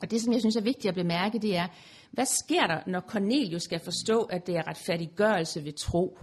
Og 0.00 0.10
det, 0.10 0.22
som 0.22 0.32
jeg 0.32 0.40
synes 0.40 0.56
er 0.56 0.60
vigtigt 0.60 0.88
at 0.88 0.94
bemærke, 0.94 1.38
det 1.38 1.56
er, 1.56 1.66
hvad 2.10 2.26
sker 2.26 2.66
der, 2.66 2.80
når 2.86 3.00
Cornelius 3.00 3.62
skal 3.62 3.80
forstå, 3.80 4.22
at 4.22 4.46
det 4.46 4.56
er 4.56 4.68
retfærdiggørelse 4.68 5.64
ved 5.64 5.72
tro? 5.72 6.18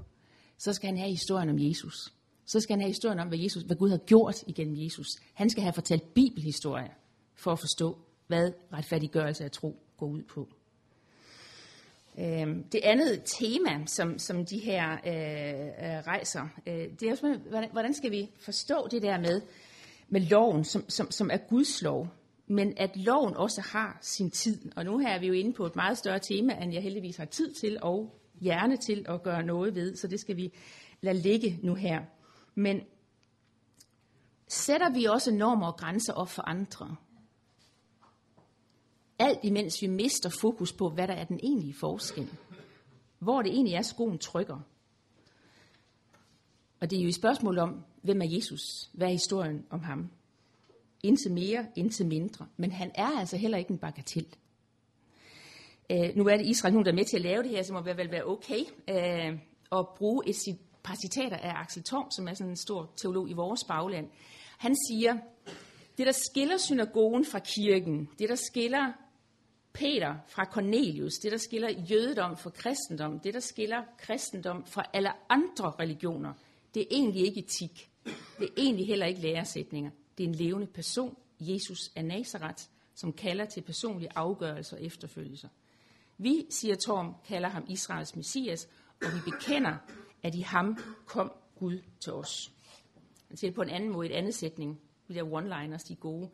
Så 0.58 0.74
skal 0.74 0.88
han 0.88 0.98
have 0.98 1.10
historien 1.10 1.50
om 1.50 1.60
Jesus. 1.60 2.14
Så 2.46 2.60
skal 2.60 2.74
han 2.74 2.82
have 2.82 2.90
historien 2.90 3.20
om, 3.20 3.28
hvad, 3.28 3.38
Jesus, 3.38 3.64
hvad 3.64 3.76
Gud 3.76 3.90
har 3.90 3.98
gjort 3.98 4.44
igennem 4.48 4.84
Jesus. 4.84 5.08
Han 5.34 5.50
skal 5.50 5.64
have 5.64 5.74
fortalt 5.74 6.14
bibelhistorie 6.14 6.92
for 7.36 7.52
at 7.52 7.60
forstå, 7.60 7.98
hvad 8.28 8.52
retfærdiggørelse 8.74 9.44
af 9.44 9.52
tro 9.52 9.80
går 9.98 10.08
ud 10.08 10.24
på. 10.24 10.48
Øhm, 12.20 12.64
det 12.64 12.80
andet 12.84 13.22
tema, 13.26 13.86
som, 13.86 14.20
som 14.20 14.46
de 14.46 14.60
her 14.60 14.92
øh, 14.92 15.68
øh 15.68 16.08
rejser, 16.08 16.48
øh, 16.68 16.74
det 16.74 17.04
er 17.04 17.12
også, 17.12 17.40
hvordan 17.72 17.94
skal 17.94 18.12
vi 18.12 18.30
forstå 18.40 18.88
det 18.92 19.02
der 19.02 19.20
med, 19.20 19.42
med 20.10 20.22
loven, 20.22 20.64
som, 20.64 20.90
som, 20.90 21.12
som 21.12 21.30
er 21.34 21.38
Guds 21.38 21.82
lov, 21.82 22.08
men 22.48 22.74
at 22.78 22.98
loven 22.98 23.34
også 23.34 23.62
har 23.62 23.98
sin 24.02 24.32
tid. 24.32 24.72
Og 24.76 24.86
nu 24.86 24.98
her 24.98 25.10
er 25.10 25.20
vi 25.20 25.28
jo 25.28 25.34
inde 25.34 25.54
på 25.54 25.66
et 25.66 25.76
meget 25.76 25.98
større 25.98 26.20
tema, 26.20 26.54
end 26.54 26.74
jeg 26.74 26.84
heldigvis 26.84 27.18
har 27.18 27.26
tid 27.26 27.54
til 27.54 27.78
og 27.82 28.20
hjerne 28.42 28.78
til 28.78 29.06
at 29.10 29.24
gøre 29.24 29.44
noget 29.44 29.76
ved, 29.76 29.96
så 29.96 30.08
det 30.08 30.20
skal 30.20 30.38
vi 30.38 30.54
lade 31.02 31.18
ligge 31.18 31.60
nu 31.64 31.76
her. 31.76 32.02
Men 32.56 32.82
sætter 34.48 34.90
vi 34.90 35.06
også 35.06 35.32
normer 35.32 35.68
og 35.68 35.78
grænser 35.78 36.14
op 36.14 36.30
for 36.30 36.42
andre? 36.42 36.96
Alt 39.20 39.40
imens 39.44 39.82
vi 39.82 39.88
mister 39.88 40.30
fokus 40.30 40.74
på, 40.74 40.90
hvad 40.90 41.08
der 41.08 41.14
er 41.14 41.26
den 41.26 41.40
egentlige 41.44 41.76
forskel. 41.80 42.30
Hvor 43.20 43.42
det 43.42 43.52
egentlig 43.52 43.74
er, 43.74 43.82
skoen 43.82 44.18
trykker. 44.18 44.60
Og 46.80 46.90
det 46.90 47.00
er 47.00 47.04
jo 47.04 47.08
et 47.08 47.16
spørgsmål 47.16 47.58
om, 47.58 47.84
hvem 48.02 48.22
er 48.22 48.26
Jesus? 48.26 48.62
Hvad 48.94 49.08
er 49.08 49.12
historien 49.12 49.66
om 49.70 49.84
ham? 49.84 50.10
Intet 51.06 51.32
mere, 51.32 51.66
intet 51.76 52.08
mindre. 52.08 52.48
Men 52.58 52.72
han 52.72 52.92
er 52.96 53.20
altså 53.20 53.38
heller 53.38 53.58
ikke 53.58 53.72
en 53.72 53.78
bagatel. 53.78 54.28
Øh, 55.90 56.10
nu 56.16 56.28
er 56.28 56.38
det 56.38 56.46
Israel, 56.46 56.74
nogen 56.74 56.86
der 56.86 56.92
er 56.92 56.96
med 56.96 57.06
til 57.06 57.18
at 57.18 57.22
lave 57.22 57.44
det 57.44 57.52
her, 57.52 57.64
så 57.64 57.74
må 57.74 57.82
det 57.86 57.98
vel 57.98 58.12
være 58.12 58.26
okay 58.26 58.60
øh, 58.90 59.40
at 59.72 59.88
bruge 59.98 60.30
et 60.30 60.58
par 60.84 60.96
citater 60.96 61.38
af 61.38 61.54
Axel 61.62 61.84
Thom, 61.84 62.12
som 62.12 62.28
er 62.28 62.34
sådan 62.34 62.50
en 62.50 62.58
stor 62.58 62.92
teolog 62.96 63.30
i 63.30 63.34
vores 63.34 63.64
bagland. 63.64 64.10
Han 64.58 64.76
siger, 64.90 65.18
det 65.98 66.08
der 66.08 66.14
skiller 66.32 66.58
synagogen 66.58 67.26
fra 67.26 67.40
kirken, 67.40 68.10
det 68.20 68.30
der 68.30 68.36
skiller 68.36 68.94
Peter 69.74 70.16
fra 70.28 70.46
Cornelius, 70.46 71.14
det 71.14 71.32
der 71.32 71.38
skiller 71.38 71.70
jødedom 71.92 72.38
fra 72.38 72.50
kristendom, 72.50 73.20
det 73.20 73.34
der 73.34 73.40
skiller 73.40 73.84
kristendom 73.98 74.66
fra 74.66 74.86
alle 74.94 75.10
andre 75.30 75.74
religioner, 75.80 76.34
det 76.74 76.82
er 76.82 76.86
egentlig 76.92 77.26
ikke 77.26 77.40
etik. 77.40 77.90
Det 78.40 78.44
er 78.44 78.54
egentlig 78.58 78.88
heller 78.88 79.06
ikke 79.06 79.22
læresætninger. 79.22 79.92
Det 80.18 80.24
er 80.24 80.28
en 80.28 80.36
levende 80.36 80.68
person, 80.68 81.18
Jesus 81.40 81.92
af 81.96 82.06
Nazareth, 82.06 82.64
som 82.96 83.14
kalder 83.14 83.46
til 83.46 83.62
personlige 83.62 84.10
afgørelser 84.16 84.78
og 84.78 84.84
efterfølgelser. 84.84 85.50
Vi, 86.18 86.46
siger 86.50 86.76
Torm, 86.76 87.16
kalder 87.28 87.50
ham 87.50 87.66
Israels 87.70 88.16
Messias, 88.16 88.70
og 89.02 89.08
vi 89.16 89.32
bekender, 89.32 89.78
at 90.24 90.36
i 90.36 90.42
ham 90.42 90.78
kom 91.06 91.32
Gud 91.56 91.82
til 92.04 92.14
os. 92.14 92.52
Han 93.28 93.38
siger 93.38 93.52
det 93.52 93.56
på 93.56 93.62
en 93.62 93.70
anden 93.70 93.92
måde, 93.92 94.10
et 94.10 94.14
andet 94.14 94.36
sætning. 94.36 94.82
De 95.08 95.14
der 95.14 95.24
one-liners, 95.24 95.88
de 95.88 95.94
er 95.94 95.98
gode. 95.98 96.30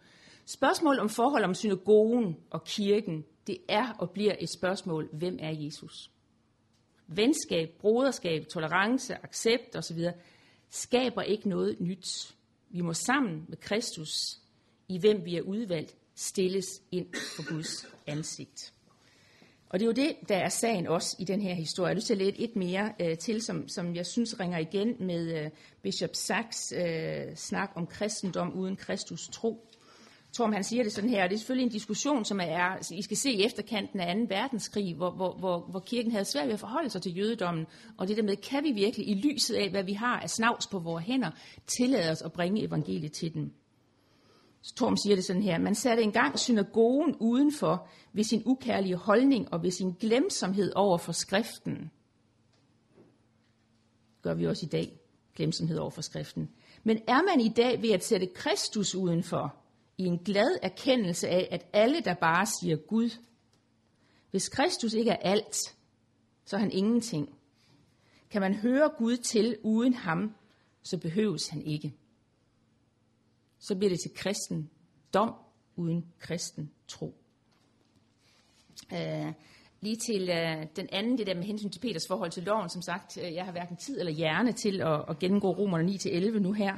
Spørgsmål 0.45 0.99
om 0.99 1.09
forhold 1.09 1.43
om 1.43 1.53
synagogen 1.53 2.37
og 2.49 2.63
kirken, 2.63 3.25
det 3.47 3.57
er 3.69 3.93
og 3.99 4.09
bliver 4.09 4.35
et 4.39 4.49
spørgsmål, 4.57 5.09
hvem 5.13 5.37
er 5.39 5.51
Jesus? 5.51 6.11
Venskab, 7.07 7.69
broderskab, 7.79 8.45
tolerance, 8.53 9.15
accept 9.23 9.75
osv. 9.75 9.99
skaber 10.69 11.21
ikke 11.21 11.49
noget 11.49 11.77
nyt. 11.79 12.35
Vi 12.73 12.81
må 12.81 12.93
sammen 12.93 13.45
med 13.47 13.57
Kristus, 13.57 14.39
i 14.87 14.99
hvem 14.99 15.25
vi 15.25 15.35
er 15.35 15.41
udvalgt, 15.41 15.95
stilles 16.15 16.81
ind 16.91 17.07
for 17.35 17.53
Guds 17.53 17.85
ansigt. 18.07 18.73
Og 19.69 19.79
det 19.79 19.85
er 19.85 19.87
jo 19.87 20.07
det, 20.07 20.29
der 20.29 20.35
er 20.37 20.49
sagen 20.49 20.87
også 20.87 21.15
i 21.19 21.23
den 21.23 21.41
her 21.41 21.53
historie. 21.53 21.87
Jeg 21.87 21.93
har 21.93 21.95
lyst 21.95 22.07
til 22.07 22.13
at 22.13 22.17
læse 22.17 22.39
et 22.39 22.55
mere 22.55 22.93
øh, 22.99 23.17
til, 23.17 23.41
som, 23.41 23.67
som 23.67 23.95
jeg 23.95 24.05
synes 24.05 24.39
ringer 24.39 24.57
igen 24.57 24.95
med 24.99 25.43
øh, 25.43 25.49
Bishop 25.81 26.09
Sachs 26.13 26.73
øh, 26.77 27.35
snak 27.35 27.71
om 27.75 27.87
kristendom 27.87 28.53
uden 28.53 28.75
Kristus 28.75 29.27
tro. 29.27 29.67
Torm 30.33 30.53
han 30.53 30.63
siger 30.63 30.83
det 30.83 30.91
sådan 30.91 31.09
her, 31.09 31.23
og 31.23 31.29
det 31.29 31.35
er 31.35 31.39
selvfølgelig 31.39 31.65
en 31.65 31.71
diskussion, 31.71 32.25
som 32.25 32.39
er, 32.39 32.63
altså, 32.63 32.95
I 32.95 33.01
skal 33.01 33.17
se 33.17 33.31
i 33.31 33.45
efterkanten 33.45 33.99
af 33.99 34.15
2. 34.15 34.21
verdenskrig, 34.29 34.95
hvor, 34.95 35.11
hvor, 35.11 35.33
hvor, 35.33 35.59
hvor 35.59 35.79
kirken 35.79 36.11
havde 36.11 36.25
svært 36.25 36.47
ved 36.47 36.53
at 36.53 36.59
forholde 36.59 36.89
sig 36.89 37.01
til 37.01 37.17
jødedommen, 37.17 37.65
og 37.97 38.07
det 38.07 38.17
der 38.17 38.23
med, 38.23 38.35
kan 38.35 38.63
vi 38.63 38.71
virkelig 38.71 39.09
i 39.09 39.13
lyset 39.13 39.55
af, 39.55 39.69
hvad 39.69 39.83
vi 39.83 39.93
har 39.93 40.19
af 40.19 40.29
snavs 40.29 40.67
på 40.67 40.79
vores 40.79 41.05
hænder, 41.05 41.31
tillade 41.67 42.11
os 42.11 42.21
at 42.21 42.33
bringe 42.33 42.63
evangeliet 42.63 43.11
til 43.11 43.33
dem. 43.33 43.53
Torm 44.75 44.97
siger 44.97 45.15
det 45.15 45.25
sådan 45.25 45.41
her, 45.41 45.57
man 45.57 45.75
satte 45.75 46.03
engang 46.03 46.39
synagogen 46.39 47.15
udenfor 47.19 47.87
ved 48.13 48.23
sin 48.23 48.43
ukærlige 48.45 48.95
holdning 48.95 49.53
og 49.53 49.63
ved 49.63 49.71
sin 49.71 49.91
glemsomhed 49.91 50.71
over 50.75 50.97
for 50.97 51.11
skriften. 51.11 51.91
Gør 54.21 54.33
vi 54.33 54.47
også 54.47 54.65
i 54.65 54.69
dag, 54.69 54.99
glemsomhed 55.35 55.77
over 55.77 55.89
for 55.89 56.01
skriften. 56.01 56.49
Men 56.83 56.99
er 57.07 57.21
man 57.21 57.45
i 57.45 57.49
dag 57.49 57.81
ved 57.81 57.89
at 57.89 58.03
sætte 58.03 58.27
Kristus 58.35 58.95
udenfor, 58.95 59.60
i 59.97 60.05
en 60.05 60.17
glad 60.17 60.57
erkendelse 60.61 61.27
af, 61.27 61.47
at 61.51 61.65
alle, 61.73 62.01
der 62.01 62.13
bare 62.13 62.45
siger 62.45 62.75
Gud, 62.75 63.09
hvis 64.31 64.49
Kristus 64.49 64.93
ikke 64.93 65.11
er 65.11 65.31
alt, 65.31 65.55
så 66.45 66.55
er 66.55 66.59
han 66.59 66.71
ingenting. 66.71 67.29
Kan 68.29 68.41
man 68.41 68.55
høre 68.55 68.89
Gud 68.97 69.17
til 69.17 69.57
uden 69.63 69.93
ham, 69.93 70.35
så 70.83 70.97
behøves 70.97 71.47
han 71.47 71.61
ikke 71.61 71.93
så 73.61 73.75
bliver 73.75 73.89
det 73.89 73.99
til 73.99 74.13
kristen 74.15 74.69
dom 75.13 75.33
uden 75.75 76.05
kristen 76.19 76.71
tro. 76.87 77.15
Uh, 78.91 79.33
lige 79.81 79.95
til 79.95 80.29
øh, 80.29 80.65
den 80.75 80.87
anden, 80.91 81.17
det 81.17 81.27
der 81.27 81.35
med 81.35 81.43
hensyn 81.43 81.69
til 81.69 81.79
Peters 81.79 82.07
forhold 82.07 82.31
til 82.31 82.43
loven, 82.43 82.69
som 82.69 82.81
sagt, 82.81 83.17
øh, 83.17 83.33
jeg 83.33 83.45
har 83.45 83.51
hverken 83.51 83.77
tid 83.77 83.99
eller 83.99 84.11
hjerne 84.11 84.51
til 84.51 84.81
at, 84.81 85.05
at 85.09 85.19
gennemgå 85.19 85.51
romerne 85.51 85.91
9-11 85.91 86.39
nu 86.39 86.51
her. 86.51 86.73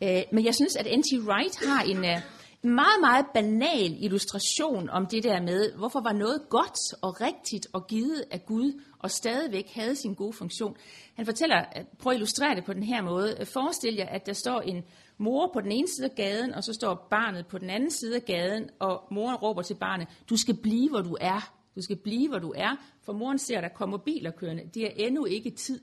Uh, 0.00 0.34
men 0.34 0.44
jeg 0.44 0.54
synes, 0.54 0.76
at 0.76 0.98
N.T. 0.98 1.28
Wright 1.28 1.66
har 1.66 1.82
en 1.82 2.04
Øh, 2.04 2.20
meget, 2.64 3.00
meget 3.00 3.26
banal 3.34 3.96
illustration 4.04 4.90
om 4.90 5.06
det 5.06 5.24
der 5.24 5.42
med, 5.42 5.72
hvorfor 5.72 6.00
var 6.00 6.12
noget 6.12 6.42
godt 6.48 7.02
og 7.02 7.20
rigtigt 7.20 7.66
og 7.72 7.86
givet 7.86 8.24
af 8.30 8.46
Gud, 8.46 8.80
og 8.98 9.10
stadigvæk 9.10 9.70
havde 9.74 9.96
sin 9.96 10.14
gode 10.14 10.32
funktion. 10.32 10.76
Han 11.14 11.26
fortæller, 11.26 11.64
prøv 11.98 12.10
at 12.10 12.16
illustrere 12.16 12.54
det 12.54 12.64
på 12.64 12.72
den 12.72 12.82
her 12.82 13.02
måde. 13.02 13.46
Forestil 13.46 13.94
jer, 13.94 14.06
at 14.06 14.26
der 14.26 14.32
står 14.32 14.60
en 14.60 14.84
mor 15.18 15.50
på 15.52 15.60
den 15.60 15.72
ene 15.72 15.88
side 15.88 16.06
af 16.10 16.14
gaden, 16.16 16.54
og 16.54 16.64
så 16.64 16.72
står 16.72 17.06
barnet 17.10 17.46
på 17.46 17.58
den 17.58 17.70
anden 17.70 17.90
side 17.90 18.16
af 18.16 18.24
gaden, 18.24 18.70
og 18.78 19.02
moren 19.10 19.36
råber 19.36 19.62
til 19.62 19.74
barnet, 19.74 20.08
du 20.30 20.36
skal 20.36 20.56
blive, 20.62 20.88
hvor 20.88 21.00
du 21.00 21.16
er. 21.20 21.54
Du 21.76 21.82
skal 21.82 21.96
blive, 21.96 22.28
hvor 22.28 22.38
du 22.38 22.52
er, 22.56 22.76
for 23.02 23.12
moren 23.12 23.38
ser, 23.38 23.56
at 23.58 23.62
der 23.62 23.68
kommer 23.68 23.98
biler 23.98 24.30
kørende. 24.30 24.62
Det 24.74 24.82
er 24.84 25.06
endnu 25.06 25.24
ikke 25.24 25.50
tid. 25.50 25.80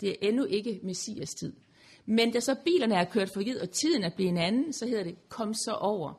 Det 0.00 0.08
er 0.08 0.14
endnu 0.28 0.44
ikke 0.44 0.80
messias 0.82 1.34
tid. 1.34 1.52
Men 2.06 2.32
da 2.32 2.40
så 2.40 2.56
bilerne 2.64 2.94
er 2.94 3.04
kørt 3.04 3.30
forbi, 3.30 3.54
og 3.62 3.70
tiden 3.70 4.04
er 4.04 4.10
blevet 4.16 4.30
en 4.30 4.38
anden, 4.38 4.72
så 4.72 4.86
hedder 4.86 5.04
det, 5.04 5.28
kom 5.28 5.54
så 5.54 5.72
over. 5.72 6.12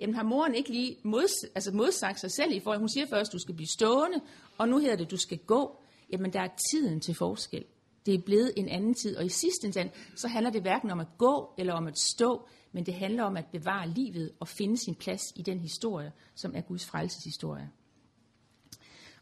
Jamen 0.00 0.14
har 0.14 0.22
moren 0.22 0.54
ikke 0.54 0.70
lige 0.70 0.96
mods, 1.02 1.44
altså 1.54 1.72
modsagt 1.72 2.20
sig 2.20 2.30
selv 2.30 2.52
i 2.52 2.60
forhold, 2.60 2.78
hun 2.78 2.88
siger 2.88 3.06
først, 3.06 3.32
du 3.32 3.38
skal 3.38 3.54
blive 3.54 3.68
stående, 3.68 4.20
og 4.58 4.68
nu 4.68 4.78
hedder 4.78 4.96
det, 4.96 5.10
du 5.10 5.16
skal 5.16 5.38
gå. 5.38 5.82
Jamen 6.12 6.32
der 6.32 6.40
er 6.40 6.48
tiden 6.70 7.00
til 7.00 7.14
forskel. 7.14 7.64
Det 8.06 8.14
er 8.14 8.18
blevet 8.18 8.52
en 8.56 8.68
anden 8.68 8.94
tid, 8.94 9.16
og 9.16 9.26
i 9.26 9.28
sidste 9.28 9.66
instans, 9.66 9.92
så 10.16 10.28
handler 10.28 10.50
det 10.50 10.62
hverken 10.62 10.90
om 10.90 11.00
at 11.00 11.06
gå 11.18 11.50
eller 11.58 11.72
om 11.72 11.86
at 11.86 11.98
stå, 11.98 12.48
men 12.72 12.86
det 12.86 12.94
handler 12.94 13.22
om 13.22 13.36
at 13.36 13.44
bevare 13.52 13.88
livet 13.88 14.32
og 14.40 14.48
finde 14.48 14.76
sin 14.76 14.94
plads 14.94 15.22
i 15.36 15.42
den 15.42 15.58
historie, 15.60 16.12
som 16.34 16.52
er 16.54 16.60
Guds 16.60 16.86
frelseshistorie. 16.86 17.70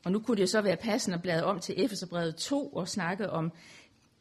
Og 0.04 0.12
nu 0.12 0.20
kunne 0.20 0.36
det 0.36 0.42
jo 0.42 0.46
så 0.46 0.60
være 0.60 0.76
passende 0.76 1.14
at 1.14 1.22
blade 1.22 1.44
om 1.44 1.60
til 1.60 1.84
Efeserbrevet 1.84 2.36
2 2.36 2.68
og 2.68 2.88
snakke 2.88 3.30
om 3.30 3.52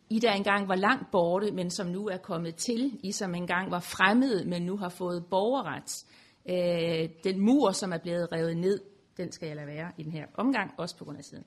i, 0.10 0.20
der 0.20 0.32
engang 0.32 0.68
var 0.68 0.76
langt 0.76 1.12
borte, 1.12 1.52
men 1.52 1.72
som 1.72 1.88
nu 1.88 2.08
er 2.08 2.18
kommet 2.18 2.56
til. 2.56 3.00
I, 3.04 3.12
som 3.12 3.36
engang 3.36 3.72
var 3.72 3.80
fremmede, 3.80 4.46
men 4.46 4.62
nu 4.62 4.78
har 4.78 4.90
fået 4.90 5.26
borgerret. 5.30 6.06
Øh, 6.50 7.10
den 7.24 7.40
mur, 7.40 7.72
som 7.72 7.94
er 7.94 7.98
blevet 7.98 8.32
revet 8.32 8.58
ned, 8.58 8.80
den 9.18 9.32
skal 9.32 9.48
jeg 9.48 9.56
lade 9.56 9.68
være 9.68 9.92
i 9.98 10.04
den 10.04 10.12
her 10.12 10.26
omgang, 10.34 10.72
også 10.78 10.98
på 10.98 11.06
grund 11.06 11.18
af 11.18 11.24
siden. 11.24 11.44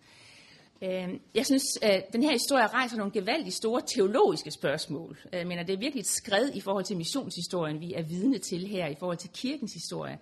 Øhm, 0.83 1.21
jeg 1.35 1.47
synes, 1.47 1.79
at 1.83 2.05
den 2.13 2.23
her 2.23 2.33
historie 2.33 2.67
rejser 2.67 2.97
nogle 2.97 3.13
gevaldigt 3.13 3.55
store 3.55 3.83
teologiske 3.95 4.51
spørgsmål. 4.51 5.19
Øh, 5.33 5.39
jeg 5.39 5.47
mener, 5.47 5.63
det 5.63 5.75
er 5.75 5.79
virkelig 5.79 6.01
et 6.01 6.07
skred 6.07 6.51
i 6.55 6.61
forhold 6.61 6.85
til 6.85 6.97
missionshistorien, 6.97 7.81
vi 7.81 7.95
er 7.95 8.03
vidne 8.03 8.39
til 8.39 8.67
her, 8.67 8.87
i 8.87 8.95
forhold 8.99 9.17
til 9.17 9.31
kirkens 9.31 9.73
historie. 9.73 10.19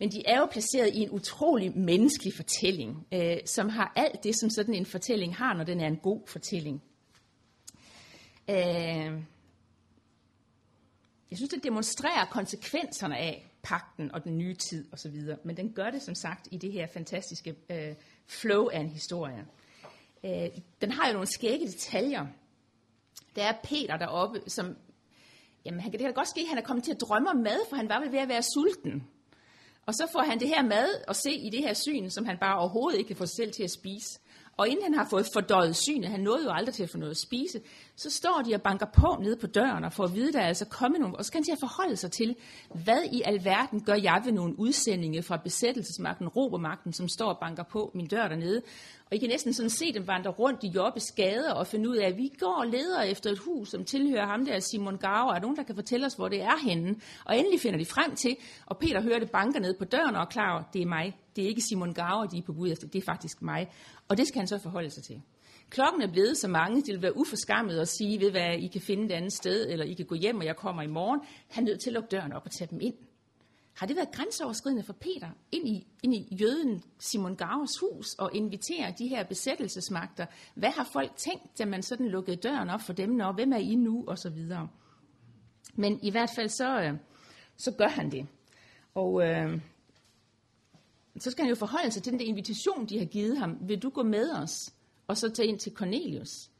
Men 0.00 0.10
de 0.10 0.22
er 0.26 0.38
jo 0.38 0.46
placeret 0.46 0.94
i 0.94 0.98
en 0.98 1.10
utrolig 1.10 1.78
menneskelig 1.78 2.34
fortælling, 2.34 3.06
øh, 3.12 3.36
som 3.44 3.68
har 3.68 3.92
alt 3.96 4.24
det, 4.24 4.40
som 4.40 4.50
sådan 4.50 4.74
en 4.74 4.86
fortælling 4.86 5.36
har, 5.36 5.54
når 5.54 5.64
den 5.64 5.80
er 5.80 5.86
en 5.86 5.96
god 5.96 6.20
fortælling. 6.26 6.82
Øh, 8.50 9.22
jeg 11.30 11.38
synes, 11.38 11.50
det 11.50 11.64
demonstrerer 11.64 12.24
konsekvenserne 12.24 13.16
af 13.16 13.50
pakten 13.62 14.12
og 14.12 14.24
den 14.24 14.38
nye 14.38 14.54
tid 14.54 14.92
osv., 14.92 15.22
men 15.44 15.56
den 15.56 15.72
gør 15.72 15.90
det 15.90 16.02
som 16.02 16.14
sagt 16.14 16.48
i 16.50 16.58
det 16.58 16.72
her 16.72 16.86
fantastiske 16.86 17.56
øh, 17.70 17.94
flow 18.26 18.68
af 18.68 18.80
en 18.80 18.88
historie. 18.88 19.46
Øh, 20.24 20.48
den 20.80 20.90
har 20.90 21.06
jo 21.06 21.12
nogle 21.12 21.26
skægge 21.26 21.66
detaljer. 21.66 22.26
Der 23.36 23.44
er 23.44 23.52
Peter 23.62 23.96
deroppe, 23.96 24.42
som, 24.46 24.76
jamen 25.64 25.80
han 25.80 25.90
kan 25.90 25.98
det 25.98 26.06
kan 26.06 26.14
godt 26.14 26.28
ske, 26.28 26.40
at 26.40 26.48
han 26.48 26.58
er 26.58 26.62
kommet 26.62 26.84
til 26.84 26.92
at 26.92 27.00
drømme 27.00 27.30
om 27.30 27.36
mad, 27.36 27.58
for 27.68 27.76
han 27.76 27.88
var 27.88 28.00
vel 28.00 28.12
ved 28.12 28.18
at 28.18 28.28
være 28.28 28.42
sulten. 28.42 29.08
Og 29.86 29.94
så 29.94 30.08
får 30.12 30.22
han 30.22 30.40
det 30.40 30.48
her 30.48 30.62
mad 30.62 30.88
at 31.08 31.16
se 31.16 31.32
i 31.32 31.50
det 31.50 31.60
her 31.60 31.74
syn, 31.74 32.10
som 32.10 32.24
han 32.24 32.38
bare 32.38 32.58
overhovedet 32.58 32.98
ikke 32.98 33.08
kan 33.08 33.16
få 33.16 33.26
sig 33.26 33.36
selv 33.36 33.52
til 33.52 33.62
at 33.62 33.70
spise. 33.70 34.18
Og 34.56 34.68
inden 34.68 34.84
han 34.84 34.94
har 34.94 35.06
fået 35.10 35.26
fordøjet 35.32 35.76
synet, 35.76 36.10
han 36.10 36.20
nåede 36.20 36.44
jo 36.44 36.50
aldrig 36.50 36.74
til 36.74 36.82
at 36.82 36.90
få 36.90 36.98
noget 36.98 37.10
at 37.10 37.16
spise, 37.16 37.60
så 37.96 38.10
står 38.10 38.42
de 38.46 38.54
og 38.54 38.62
banker 38.62 38.86
på 38.86 39.16
nede 39.22 39.36
på 39.36 39.46
døren 39.46 39.84
og 39.84 39.92
får 39.92 40.04
at 40.04 40.14
vide, 40.14 40.28
at 40.28 40.34
der 40.34 40.40
er 40.40 40.46
altså 40.46 40.64
kommet 40.64 41.00
nogen. 41.00 41.16
og 41.16 41.24
så 41.24 41.32
kan 41.32 41.38
han 41.38 41.44
til 41.44 41.52
at 41.52 41.60
forholde 41.60 41.96
sig 41.96 42.10
til, 42.10 42.36
hvad 42.84 43.02
i 43.12 43.22
alverden 43.24 43.84
gør 43.84 43.94
jeg 43.94 44.22
ved 44.24 44.32
nogle 44.32 44.58
udsendinge 44.58 45.22
fra 45.22 45.36
besættelsesmagten, 45.36 46.28
robermagten, 46.28 46.92
som 46.92 47.08
står 47.08 47.28
og 47.28 47.38
banker 47.38 47.62
på 47.62 47.90
min 47.94 48.06
dør 48.06 48.28
dernede. 48.28 48.62
Og 49.10 49.16
I 49.16 49.18
kan 49.18 49.28
næsten 49.28 49.52
sådan 49.52 49.70
se 49.70 49.92
dem 49.92 50.06
vandre 50.06 50.30
rundt 50.30 50.64
i 50.64 50.68
Jobbes 50.68 51.12
gader 51.12 51.52
og 51.52 51.66
finde 51.66 51.88
ud 51.88 51.96
af, 51.96 52.06
at 52.06 52.16
vi 52.16 52.32
går 52.38 52.54
og 52.54 52.66
leder 52.66 53.02
efter 53.02 53.30
et 53.30 53.38
hus, 53.38 53.68
som 53.68 53.84
tilhører 53.84 54.26
ham 54.26 54.44
der, 54.44 54.60
Simon 54.60 54.98
Gauer. 54.98 55.34
Er 55.34 55.40
nogen, 55.40 55.56
der 55.56 55.62
kan 55.62 55.74
fortælle 55.74 56.06
os, 56.06 56.14
hvor 56.14 56.28
det 56.28 56.42
er 56.42 56.58
henne? 56.64 56.96
Og 57.24 57.38
endelig 57.38 57.60
finder 57.60 57.78
de 57.78 57.86
frem 57.86 58.16
til, 58.16 58.36
og 58.66 58.78
Peter 58.78 59.02
hører 59.02 59.18
det 59.18 59.30
banker 59.30 59.60
ned 59.60 59.74
på 59.78 59.84
døren 59.84 60.14
og 60.14 60.20
er 60.20 60.26
klar 60.26 60.68
det 60.72 60.82
er 60.82 60.86
mig. 60.86 61.16
Det 61.36 61.44
er 61.44 61.48
ikke 61.48 61.60
Simon 61.60 61.94
Gauer, 61.94 62.26
de 62.26 62.38
er 62.38 62.42
på 62.42 62.52
bud 62.52 62.72
efter, 62.72 62.86
det 62.86 62.98
er 62.98 63.04
faktisk 63.04 63.42
mig. 63.42 63.70
Og 64.08 64.16
det 64.16 64.28
skal 64.28 64.38
han 64.38 64.48
så 64.48 64.58
forholde 64.58 64.90
sig 64.90 65.02
til. 65.02 65.22
Klokken 65.70 66.02
er 66.02 66.12
blevet 66.12 66.36
så 66.36 66.48
mange, 66.48 66.82
det 66.82 66.94
vil 66.94 67.02
være 67.02 67.16
uforskammet 67.16 67.78
at 67.78 67.88
sige, 67.88 68.20
ved 68.20 68.30
hvad 68.30 68.54
I 68.58 68.66
kan 68.66 68.80
finde 68.80 69.04
et 69.04 69.12
andet 69.12 69.32
sted, 69.32 69.70
eller 69.70 69.84
I 69.84 69.94
kan 69.94 70.06
gå 70.06 70.14
hjem, 70.14 70.38
og 70.38 70.44
jeg 70.44 70.56
kommer 70.56 70.82
i 70.82 70.86
morgen. 70.86 71.20
Han 71.48 71.64
er 71.64 71.68
nødt 71.68 71.80
til 71.80 71.90
at 71.90 71.94
lukke 71.94 72.08
døren 72.08 72.32
op 72.32 72.42
og 72.44 72.50
tage 72.50 72.68
dem 72.70 72.80
ind. 72.80 72.94
Har 73.76 73.86
det 73.86 73.96
været 73.96 74.12
grænseoverskridende 74.12 74.82
for 74.82 74.92
Peter 74.92 75.28
ind 75.52 75.68
i, 75.68 75.86
ind 76.02 76.14
i 76.14 76.36
jøden 76.40 76.82
Simon 76.98 77.36
Gavers 77.36 77.78
hus 77.80 78.14
og 78.18 78.30
invitere 78.34 78.94
de 78.98 79.08
her 79.08 79.24
besættelsesmagter? 79.24 80.26
Hvad 80.54 80.70
har 80.70 80.88
folk 80.92 81.16
tænkt, 81.16 81.58
da 81.58 81.64
man 81.64 81.82
sådan 81.82 82.08
lukkede 82.08 82.36
døren 82.36 82.70
op 82.70 82.80
for 82.80 82.92
dem, 82.92 83.10
når 83.10 83.32
hvem 83.32 83.52
er 83.52 83.56
I 83.56 83.74
nu, 83.74 84.04
og 84.08 84.18
så 84.18 84.30
videre. 84.30 84.68
Men 85.74 85.98
i 86.02 86.10
hvert 86.10 86.30
fald 86.36 86.48
så, 86.48 86.80
øh, 86.80 86.94
så 87.56 87.74
gør 87.78 87.88
han 87.88 88.10
det. 88.10 88.26
Og 88.94 89.22
øh, 89.22 89.60
så 91.20 91.30
skal 91.30 91.44
han 91.44 91.48
jo 91.48 91.54
forholde 91.54 91.90
sig 91.90 92.02
til 92.02 92.12
den 92.12 92.20
der 92.20 92.26
invitation, 92.26 92.86
de 92.86 92.98
har 92.98 93.04
givet 93.04 93.38
ham. 93.38 93.58
Vil 93.60 93.78
du 93.78 93.90
gå 93.90 94.02
med 94.02 94.30
os? 94.30 94.72
Og 95.06 95.16
så 95.16 95.30
tage 95.30 95.48
ind 95.48 95.58
til 95.58 95.72
Cornelius. 95.72 96.50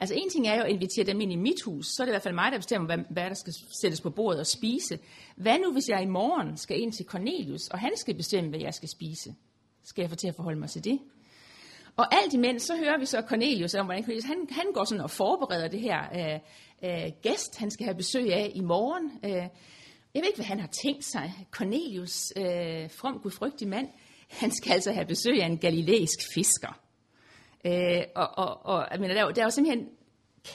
Altså 0.00 0.14
en 0.14 0.30
ting 0.30 0.46
er 0.48 0.56
jo 0.56 0.62
at 0.62 0.70
invitere 0.70 1.04
dem 1.04 1.20
ind 1.20 1.32
i 1.32 1.36
mit 1.36 1.62
hus, 1.64 1.86
så 1.86 2.02
er 2.02 2.04
det 2.04 2.10
i 2.10 2.12
hvert 2.12 2.22
fald 2.22 2.34
mig, 2.34 2.52
der 2.52 2.58
bestemmer, 2.58 2.86
hvad, 2.86 2.98
hvad 3.10 3.24
der 3.24 3.34
skal 3.34 3.52
sættes 3.80 4.00
på 4.00 4.10
bordet 4.10 4.40
og 4.40 4.46
spise. 4.46 4.98
Hvad 5.36 5.58
nu, 5.58 5.72
hvis 5.72 5.88
jeg 5.88 6.02
i 6.02 6.06
morgen 6.06 6.56
skal 6.56 6.80
ind 6.80 6.92
til 6.92 7.06
Cornelius, 7.06 7.68
og 7.68 7.78
han 7.78 7.92
skal 7.96 8.14
bestemme, 8.14 8.50
hvad 8.50 8.60
jeg 8.60 8.74
skal 8.74 8.88
spise? 8.88 9.34
Skal 9.84 10.02
jeg 10.02 10.10
få 10.10 10.16
til 10.16 10.28
at 10.28 10.34
forholde 10.34 10.58
mig 10.58 10.70
til 10.70 10.84
det? 10.84 10.98
Og 11.96 12.14
alt 12.14 12.34
imens, 12.34 12.62
så 12.62 12.76
hører 12.76 12.98
vi 12.98 13.06
så 13.06 13.22
Cornelius 13.28 13.74
om, 13.74 13.86
hvordan 13.86 14.02
Cornelius, 14.02 14.24
han, 14.24 14.46
han 14.50 14.66
går 14.74 14.84
sådan 14.84 15.04
og 15.04 15.10
forbereder 15.10 15.68
det 15.68 15.80
her 15.80 16.00
øh, 16.14 16.40
øh, 16.90 17.12
gæst, 17.22 17.58
han 17.58 17.70
skal 17.70 17.84
have 17.84 17.96
besøg 17.96 18.32
af 18.32 18.52
i 18.54 18.60
morgen. 18.60 19.10
Øh, 19.24 19.48
jeg 20.14 20.22
ved 20.22 20.26
ikke, 20.26 20.36
hvad 20.36 20.46
han 20.46 20.60
har 20.60 20.68
tænkt 20.84 21.04
sig. 21.04 21.46
Cornelius, 21.50 22.32
øh, 22.36 22.90
from 22.90 23.18
gudfrygtig 23.22 23.68
mand, 23.68 23.88
han 24.28 24.50
skal 24.50 24.72
altså 24.72 24.92
have 24.92 25.06
besøg 25.06 25.42
af 25.42 25.46
en 25.46 25.58
galilæisk 25.58 26.18
fisker. 26.34 26.80
Øh, 27.64 28.02
og, 28.14 28.38
og, 28.38 28.66
og 28.66 28.86
jeg 28.92 29.00
mener, 29.00 29.14
der, 29.14 29.20
er 29.20 29.26
jo, 29.26 29.30
der 29.30 29.40
er 29.40 29.46
jo 29.46 29.50
simpelthen 29.50 29.88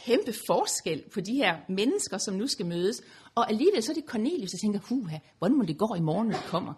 kæmpe 0.06 0.34
forskel 0.48 1.04
på 1.14 1.22
de 1.22 1.34
her 1.34 1.58
mennesker, 1.70 2.18
som 2.18 2.34
nu 2.34 2.48
skal 2.48 2.66
mødes. 2.66 3.02
Og 3.36 3.50
alligevel 3.50 3.84
så 3.84 3.92
er 3.92 3.94
det 3.94 4.04
Cornelius, 4.08 4.50
der 4.52 4.58
tænker, 4.58 4.80
huha, 4.80 5.18
hvordan 5.38 5.58
må 5.58 5.64
det 5.64 5.78
gå 5.78 5.96
i 5.96 6.00
morgen, 6.00 6.28
når 6.28 6.38
det 6.38 6.46
kommer? 6.46 6.74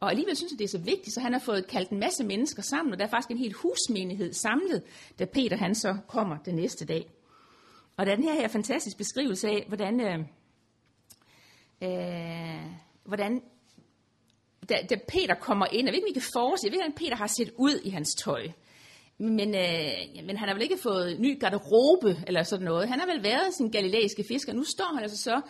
Og 0.00 0.10
alligevel 0.10 0.36
synes 0.36 0.52
jeg, 0.52 0.58
det 0.58 0.64
er 0.64 0.78
så 0.78 0.78
vigtigt, 0.78 1.14
så 1.14 1.20
han 1.20 1.32
har 1.32 1.40
fået 1.40 1.66
kaldt 1.66 1.90
en 1.90 2.00
masse 2.00 2.24
mennesker 2.24 2.62
sammen, 2.62 2.92
og 2.92 2.98
der 2.98 3.04
er 3.04 3.10
faktisk 3.10 3.30
en 3.30 3.38
hel 3.38 3.52
husmenighed 3.52 4.32
samlet, 4.32 4.82
da 5.18 5.24
Peter 5.24 5.56
han 5.56 5.74
så 5.74 5.96
kommer 6.08 6.36
den 6.44 6.54
næste 6.54 6.84
dag. 6.84 7.10
Og 7.96 8.06
der 8.06 8.12
er 8.12 8.16
den 8.16 8.24
her, 8.24 8.34
her 8.34 8.48
fantastisk 8.48 8.96
beskrivelse 8.96 9.48
af, 9.48 9.64
hvordan, 9.68 10.00
øh, 10.00 10.18
øh, 11.82 12.70
hvordan 13.04 13.42
da, 14.68 14.74
da 14.90 14.96
Peter 15.08 15.34
kommer 15.34 15.66
ind, 15.72 15.86
jeg 15.86 15.92
ved 15.92 15.98
ikke, 15.98 16.06
om 16.06 16.10
I 16.10 16.20
kan 16.20 16.30
forestille, 16.32 16.72
jeg 16.72 16.78
ved, 16.78 16.84
ikke, 16.84 16.94
om 16.94 17.04
Peter 17.04 17.16
har 17.16 17.26
set 17.26 17.50
ud 17.58 17.80
i 17.84 17.90
hans 17.90 18.14
tøj. 18.24 18.42
Men, 19.18 19.54
øh, 19.54 20.26
men 20.26 20.36
han 20.36 20.48
har 20.48 20.54
vel 20.54 20.62
ikke 20.62 20.78
fået 20.82 21.20
ny 21.20 21.40
garderobe 21.40 22.16
eller 22.26 22.42
sådan 22.42 22.64
noget. 22.64 22.88
Han 22.88 23.00
har 23.00 23.06
vel 23.06 23.22
været 23.22 23.54
sin 23.54 23.70
galileiske 23.70 24.24
fisker. 24.28 24.52
Nu 24.52 24.64
står 24.64 24.94
han 24.94 25.02
altså 25.02 25.16
så 25.16 25.40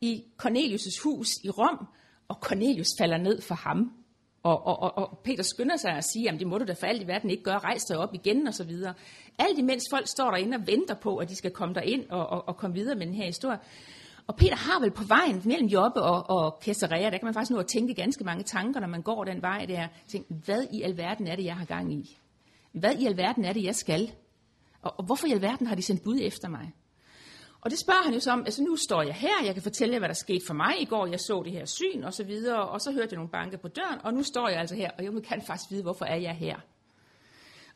i 0.00 0.24
Cornelius' 0.42 1.02
hus 1.04 1.28
i 1.44 1.50
Rom, 1.50 1.86
og 2.28 2.36
Cornelius 2.40 2.88
falder 2.98 3.18
ned 3.18 3.40
for 3.40 3.54
ham. 3.54 3.92
Og, 4.42 4.66
og, 4.66 4.82
og, 4.82 4.98
og 4.98 5.18
Peter 5.24 5.42
skynder 5.42 5.76
sig 5.76 5.90
at 5.90 6.04
sige, 6.04 6.30
at 6.30 6.38
det 6.38 6.46
må 6.46 6.58
du 6.58 6.64
da 6.64 6.72
for 6.72 6.86
alt 6.86 7.02
i 7.02 7.06
verden 7.06 7.30
ikke 7.30 7.42
gøre, 7.42 7.58
rejse 7.58 7.88
dig 7.88 7.98
op 7.98 8.14
igen 8.14 8.46
og 8.46 8.54
så 8.54 8.64
videre. 8.64 8.94
Alt 9.38 9.58
imens 9.58 9.84
folk 9.90 10.08
står 10.08 10.30
derinde 10.30 10.56
og 10.56 10.66
venter 10.66 10.94
på, 10.94 11.16
at 11.16 11.28
de 11.28 11.36
skal 11.36 11.50
komme 11.50 11.74
derind 11.74 12.10
og, 12.10 12.26
og, 12.26 12.48
og 12.48 12.56
komme 12.56 12.74
videre 12.74 12.94
med 12.94 13.06
den 13.06 13.14
her 13.14 13.26
historie. 13.26 13.58
Og 14.26 14.36
Peter 14.36 14.56
har 14.56 14.80
vel 14.80 14.90
på 14.90 15.04
vejen 15.04 15.42
mellem 15.44 15.68
Jobbe 15.68 16.02
og, 16.02 16.30
og 16.30 16.58
Caesarea, 16.62 17.10
der 17.10 17.18
kan 17.18 17.24
man 17.24 17.34
faktisk 17.34 17.50
nå 17.50 17.58
at 17.58 17.66
tænke 17.66 17.94
ganske 17.94 18.24
mange 18.24 18.44
tanker, 18.44 18.80
når 18.80 18.88
man 18.88 19.02
går 19.02 19.24
den 19.24 19.42
vej 19.42 19.64
der. 19.64 19.88
Tænk, 20.08 20.26
hvad 20.44 20.66
i 20.72 20.82
alverden 20.82 21.26
er 21.26 21.36
det, 21.36 21.44
jeg 21.44 21.56
har 21.56 21.64
gang 21.64 21.94
i? 21.94 22.18
Hvad 22.72 22.94
i 22.94 23.06
alverden 23.06 23.44
er 23.44 23.52
det, 23.52 23.64
jeg 23.64 23.74
skal? 23.74 24.12
Og, 24.82 24.94
og 24.98 25.04
hvorfor 25.04 25.26
i 25.26 25.32
alverden 25.32 25.66
har 25.66 25.74
de 25.74 25.82
sendt 25.82 26.02
bud 26.04 26.18
efter 26.22 26.48
mig? 26.48 26.72
Og 27.60 27.70
det 27.70 27.78
spørger 27.78 28.02
han 28.02 28.14
jo 28.14 28.20
så 28.20 28.30
om, 28.30 28.40
altså 28.40 28.62
nu 28.62 28.76
står 28.76 29.02
jeg 29.02 29.14
her, 29.14 29.44
jeg 29.44 29.54
kan 29.54 29.62
fortælle 29.62 29.92
jer, 29.92 29.98
hvad 29.98 30.08
der 30.08 30.14
skete 30.14 30.46
for 30.46 30.54
mig 30.54 30.74
i 30.80 30.84
går, 30.84 31.06
jeg 31.06 31.20
så 31.20 31.42
det 31.44 31.52
her 31.52 31.64
syn 31.64 32.04
og 32.04 32.12
så 32.14 32.24
videre, 32.24 32.68
og 32.68 32.80
så 32.80 32.92
hørte 32.92 33.08
jeg 33.10 33.16
nogle 33.16 33.30
banke 33.30 33.58
på 33.58 33.68
døren, 33.68 34.00
og 34.04 34.14
nu 34.14 34.22
står 34.22 34.48
jeg 34.48 34.58
altså 34.58 34.74
her, 34.74 34.90
og 34.98 35.04
jeg 35.04 35.12
kan 35.28 35.42
faktisk 35.46 35.70
vide, 35.70 35.82
hvorfor 35.82 36.04
er 36.04 36.16
jeg 36.16 36.34
her. 36.34 36.56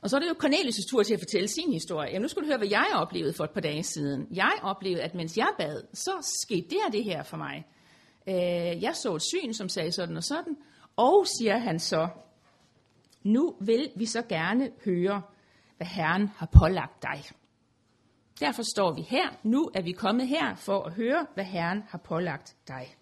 Og 0.03 0.11
så 0.11 0.17
er 0.17 0.21
det 0.21 0.29
jo 0.29 0.35
Cornelius' 0.45 0.91
tur 0.91 1.03
til 1.03 1.15
at 1.15 1.21
fortælle 1.21 1.49
sin 1.49 1.73
historie. 1.73 2.09
Jamen 2.09 2.23
nu 2.23 2.29
skal 2.29 2.43
du 2.43 2.47
høre, 2.47 2.59
hvad 2.59 2.69
jeg 2.69 2.87
oplevede 2.95 3.33
for 3.33 3.45
et 3.45 3.51
par 3.51 3.61
dage 3.61 3.83
siden. 3.83 4.27
Jeg 4.31 4.53
oplevede, 4.63 5.03
at 5.03 5.15
mens 5.15 5.37
jeg 5.37 5.49
bad, 5.59 5.83
så 5.95 6.11
skete 6.43 6.69
det 6.71 6.79
her 6.85 6.91
det 6.91 7.05
her 7.05 7.23
for 7.23 7.37
mig. 7.37 7.67
Øh, 8.29 8.83
jeg 8.83 8.97
så 8.97 9.15
et 9.15 9.23
syn, 9.23 9.53
som 9.53 9.69
sagde 9.69 9.93
sådan 9.93 10.17
og 10.17 10.25
sådan, 10.25 10.57
og 10.97 11.27
siger 11.27 11.59
han 11.59 11.79
så, 11.79 12.09
nu 13.23 13.55
vil 13.61 13.91
vi 13.97 14.07
så 14.07 14.23
gerne 14.23 14.71
høre, 14.85 15.23
hvad 15.77 15.87
Herren 15.87 16.29
har 16.37 16.49
pålagt 16.61 17.03
dig. 17.03 17.25
Derfor 18.41 18.63
står 18.63 18.93
vi 18.95 19.03
her. 19.03 19.29
Nu 19.43 19.71
er 19.75 19.83
vi 19.83 19.93
kommet 19.93 20.29
her 20.29 20.55
for 20.55 20.83
at 20.83 20.93
høre, 20.93 21.27
hvad 21.35 21.45
Herren 21.45 21.83
har 21.89 21.99
pålagt 21.99 22.57
dig. 22.69 22.97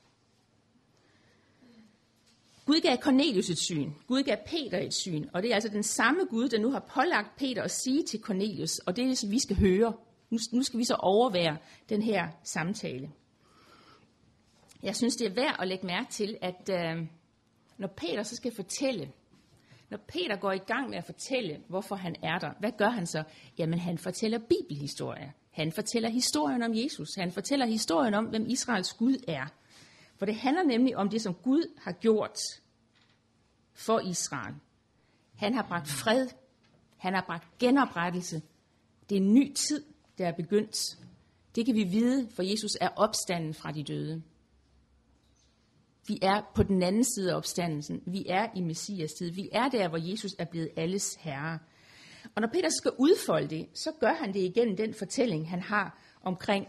Gud 2.68 2.80
gav 2.80 2.96
Cornelius 2.96 3.50
et 3.50 3.58
syn. 3.58 3.92
Gud 4.06 4.22
gav 4.22 4.36
Peter 4.46 4.78
et 4.78 4.94
syn. 4.94 5.28
Og 5.32 5.42
det 5.42 5.50
er 5.50 5.54
altså 5.54 5.68
den 5.68 5.82
samme 5.82 6.20
Gud, 6.30 6.48
der 6.48 6.58
nu 6.58 6.70
har 6.70 6.90
pålagt 6.94 7.36
Peter 7.36 7.62
at 7.62 7.70
sige 7.70 8.02
til 8.02 8.20
Cornelius. 8.20 8.78
Og 8.78 8.96
det 8.96 9.04
er 9.04 9.08
det, 9.08 9.30
vi 9.30 9.38
skal 9.38 9.56
høre. 9.56 9.92
Nu, 10.30 10.38
nu 10.52 10.62
skal 10.62 10.78
vi 10.78 10.84
så 10.84 10.94
overvære 10.94 11.56
den 11.88 12.02
her 12.02 12.28
samtale. 12.42 13.10
Jeg 14.82 14.96
synes, 14.96 15.16
det 15.16 15.26
er 15.26 15.34
værd 15.34 15.56
at 15.60 15.68
lægge 15.68 15.86
mærke 15.86 16.10
til, 16.10 16.36
at 16.42 16.70
øh, 16.70 17.06
når 17.78 17.88
Peter 17.88 18.22
så 18.22 18.36
skal 18.36 18.52
fortælle, 18.56 19.12
når 19.90 19.98
Peter 20.08 20.36
går 20.36 20.52
i 20.52 20.58
gang 20.58 20.90
med 20.90 20.98
at 20.98 21.04
fortælle, 21.04 21.60
hvorfor 21.68 21.96
han 21.96 22.16
er 22.22 22.38
der, 22.38 22.50
hvad 22.60 22.72
gør 22.78 22.90
han 22.90 23.06
så? 23.06 23.22
Jamen, 23.58 23.78
han 23.78 23.98
fortæller 23.98 24.38
bibelhistorie. 24.38 25.32
Han 25.50 25.72
fortæller 25.72 26.08
historien 26.08 26.62
om 26.62 26.74
Jesus. 26.74 27.14
Han 27.14 27.32
fortæller 27.32 27.66
historien 27.66 28.14
om, 28.14 28.24
hvem 28.24 28.46
Israels 28.46 28.92
Gud 28.92 29.24
er. 29.28 29.46
For 30.18 30.26
det 30.26 30.36
handler 30.36 30.62
nemlig 30.62 30.96
om 30.96 31.08
det, 31.08 31.22
som 31.22 31.34
Gud 31.34 31.74
har 31.78 31.92
gjort 31.92 32.38
for 33.74 34.00
Israel. 34.00 34.54
Han 35.34 35.54
har 35.54 35.62
bragt 35.62 35.88
fred. 35.88 36.28
Han 36.96 37.14
har 37.14 37.24
bragt 37.26 37.58
genoprettelse. 37.58 38.42
Det 39.08 39.16
er 39.16 39.20
en 39.20 39.34
ny 39.34 39.54
tid, 39.54 39.84
der 40.18 40.26
er 40.26 40.32
begyndt. 40.32 40.76
Det 41.54 41.66
kan 41.66 41.74
vi 41.74 41.84
vide, 41.84 42.28
for 42.30 42.42
Jesus 42.42 42.76
er 42.80 42.88
opstanden 42.88 43.54
fra 43.54 43.72
de 43.72 43.82
døde. 43.82 44.22
Vi 46.08 46.18
er 46.22 46.42
på 46.54 46.62
den 46.62 46.82
anden 46.82 47.04
side 47.04 47.32
af 47.32 47.36
opstandelsen. 47.36 48.02
Vi 48.06 48.26
er 48.28 48.48
i 48.56 48.60
Messias 48.60 49.10
tid. 49.12 49.30
Vi 49.30 49.48
er 49.52 49.68
der, 49.68 49.88
hvor 49.88 50.10
Jesus 50.10 50.30
er 50.38 50.44
blevet 50.44 50.70
alles 50.76 51.14
herre. 51.14 51.58
Og 52.34 52.40
når 52.40 52.48
Peter 52.48 52.68
skal 52.68 52.92
udfolde 52.98 53.48
det, 53.48 53.68
så 53.74 53.92
gør 54.00 54.12
han 54.12 54.34
det 54.34 54.40
igennem 54.40 54.76
den 54.76 54.94
fortælling, 54.94 55.50
han 55.50 55.60
har 55.60 55.98
omkring 56.22 56.66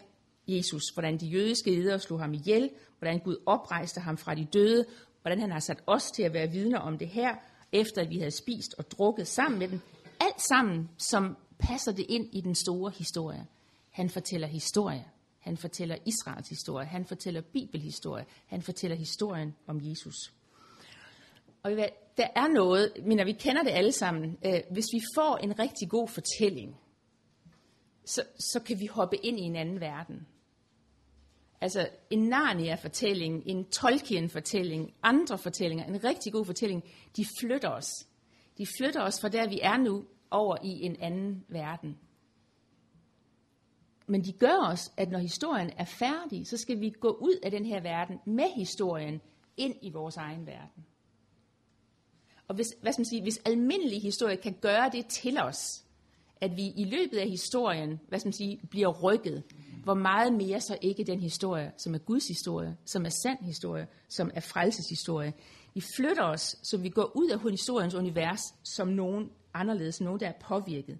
Jesus. 0.47 0.83
Hvordan 0.93 1.17
de 1.17 1.27
jødiske 1.27 1.71
ledere 1.71 1.99
slog 1.99 2.19
ham 2.19 2.33
ihjel, 2.33 2.69
hvordan 2.99 3.19
Gud 3.19 3.37
oprejste 3.45 3.99
ham 3.99 4.17
fra 4.17 4.35
de 4.35 4.47
døde, 4.53 4.85
hvordan 5.21 5.39
han 5.39 5.51
har 5.51 5.59
sat 5.59 5.83
os 5.87 6.11
til 6.11 6.23
at 6.23 6.33
være 6.33 6.51
vidner 6.51 6.79
om 6.79 6.97
det 6.97 7.07
her, 7.07 7.35
efter 7.71 8.01
at 8.01 8.09
vi 8.09 8.17
havde 8.17 8.31
spist 8.31 8.75
og 8.77 8.91
drukket 8.91 9.27
sammen 9.27 9.59
med 9.59 9.67
dem. 9.67 9.79
Alt 10.19 10.41
sammen, 10.41 10.89
som 10.97 11.37
passer 11.59 11.91
det 11.91 12.05
ind 12.09 12.29
i 12.31 12.41
den 12.41 12.55
store 12.55 12.91
historie. 12.97 13.45
Han 13.89 14.09
fortæller 14.09 14.47
historie. 14.47 15.05
Han 15.39 15.57
fortæller 15.57 15.95
Israels 16.05 16.49
historie. 16.49 16.85
Han 16.85 17.05
fortæller 17.05 17.41
bibelhistorie. 17.41 18.25
Han 18.45 18.61
fortæller 18.61 18.97
historien 18.97 19.55
om 19.67 19.79
Jesus. 19.83 20.33
Og 21.63 21.71
der 22.17 22.27
er 22.35 22.47
noget, 22.47 22.91
men 23.05 23.25
vi 23.25 23.31
kender 23.31 23.63
det 23.63 23.71
alle 23.71 23.91
sammen. 23.91 24.37
Øh, 24.45 24.61
hvis 24.71 24.85
vi 24.93 25.01
får 25.15 25.37
en 25.37 25.59
rigtig 25.59 25.89
god 25.89 26.07
fortælling, 26.07 26.75
så, 28.05 28.23
så 28.39 28.59
kan 28.59 28.79
vi 28.79 28.85
hoppe 28.85 29.25
ind 29.25 29.39
i 29.39 29.43
en 29.43 29.55
anden 29.55 29.79
verden. 29.79 30.27
Altså 31.61 31.89
en 32.09 32.19
Narnia-fortælling, 32.19 33.43
en 33.45 33.65
Tolkien-fortælling, 33.65 34.93
andre 35.03 35.37
fortællinger, 35.37 35.85
en 35.85 36.03
rigtig 36.03 36.33
god 36.33 36.45
fortælling, 36.45 36.83
de 37.17 37.25
flytter 37.39 37.69
os. 37.69 38.07
De 38.57 38.65
flytter 38.77 39.01
os 39.01 39.21
fra 39.21 39.29
der, 39.29 39.49
vi 39.49 39.59
er 39.61 39.77
nu, 39.77 40.05
over 40.31 40.57
i 40.63 40.85
en 40.85 40.95
anden 40.99 41.45
verden. 41.47 41.97
Men 44.07 44.25
de 44.25 44.31
gør 44.31 44.67
os, 44.71 44.91
at 44.97 45.09
når 45.09 45.19
historien 45.19 45.71
er 45.77 45.85
færdig, 45.85 46.47
så 46.47 46.57
skal 46.57 46.79
vi 46.79 46.89
gå 46.89 47.09
ud 47.09 47.39
af 47.43 47.51
den 47.51 47.65
her 47.65 47.81
verden 47.81 48.19
med 48.25 48.55
historien 48.55 49.21
ind 49.57 49.75
i 49.81 49.89
vores 49.89 50.17
egen 50.17 50.45
verden. 50.45 50.85
Og 52.47 52.55
hvis, 52.55 52.67
hvad 52.81 52.93
skal 52.93 53.01
man 53.01 53.05
sige, 53.05 53.21
hvis 53.21 53.41
almindelig 53.45 54.01
historie 54.01 54.37
kan 54.37 54.53
gøre 54.61 54.89
det 54.93 55.05
til 55.05 55.37
os, 55.37 55.85
at 56.41 56.57
vi 56.57 56.73
i 56.77 56.83
løbet 56.83 57.17
af 57.17 57.29
historien, 57.29 57.99
hvad 58.07 58.19
skal 58.19 58.27
man 58.27 58.33
sige, 58.33 58.59
bliver 58.69 59.03
rykket. 59.03 59.43
Hvor 59.83 59.93
meget 59.93 60.33
mere 60.33 60.61
så 60.61 60.77
ikke 60.81 61.03
den 61.03 61.19
historie, 61.19 61.71
som 61.77 61.93
er 61.93 61.97
Guds 61.97 62.27
historie, 62.27 62.77
som 62.85 63.05
er 63.05 63.09
sand 63.23 63.37
historie, 63.41 63.87
som 64.09 64.31
er 64.33 64.41
frelseshistorie. 64.41 65.33
Vi 65.73 65.81
flytter 65.95 66.23
os, 66.23 66.55
så 66.63 66.77
vi 66.77 66.89
går 66.89 67.11
ud 67.15 67.29
af 67.29 67.51
historiens 67.51 67.95
univers 67.95 68.41
som 68.63 68.87
nogen 68.87 69.29
anderledes, 69.53 70.01
nogen 70.01 70.19
der 70.19 70.27
er 70.27 70.33
påvirket. 70.47 70.99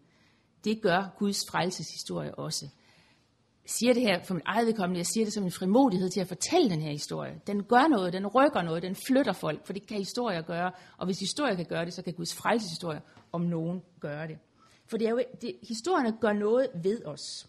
Det 0.64 0.82
gør 0.82 1.16
Guds 1.20 1.46
frelseshistorie 1.50 2.36
også. 2.36 2.66
Jeg 3.64 3.70
siger 3.72 3.94
det 3.94 4.02
her 4.02 4.24
for 4.24 4.34
min 4.34 4.44
eget 4.46 4.68
vedkommende, 4.68 4.98
jeg 4.98 5.06
siger 5.06 5.26
det 5.26 5.34
som 5.34 5.44
en 5.44 5.52
frimodighed 5.52 6.10
til 6.10 6.20
at 6.20 6.28
fortælle 6.28 6.70
den 6.70 6.82
her 6.82 6.92
historie. 6.92 7.42
Den 7.48 7.64
gør 7.64 7.88
noget, 7.88 8.14
den 8.14 8.28
rykker 8.28 8.62
noget, 8.62 8.84
den 8.84 8.96
flytter 8.96 9.34
folk, 9.34 9.66
for 9.66 9.74
det 9.74 9.88
kan 9.88 9.98
historier 9.98 10.42
gøre. 10.42 10.72
Og 10.98 11.06
hvis 11.06 11.20
historier 11.20 11.56
kan 11.56 11.66
gøre 11.66 11.86
det, 11.86 11.94
så 11.94 12.02
kan 12.02 12.14
Guds 12.14 12.34
frelseshistorie 12.34 13.02
om 13.32 13.42
nogen 13.42 13.82
gøre 14.00 14.28
det. 14.28 14.38
For 14.90 14.98
det 14.98 15.08
er 15.08 15.12
jo, 15.12 15.22
det, 15.42 15.56
historierne 15.68 16.18
gør 16.22 16.34
noget 16.34 16.68
ved 16.84 17.06
os. 17.06 17.48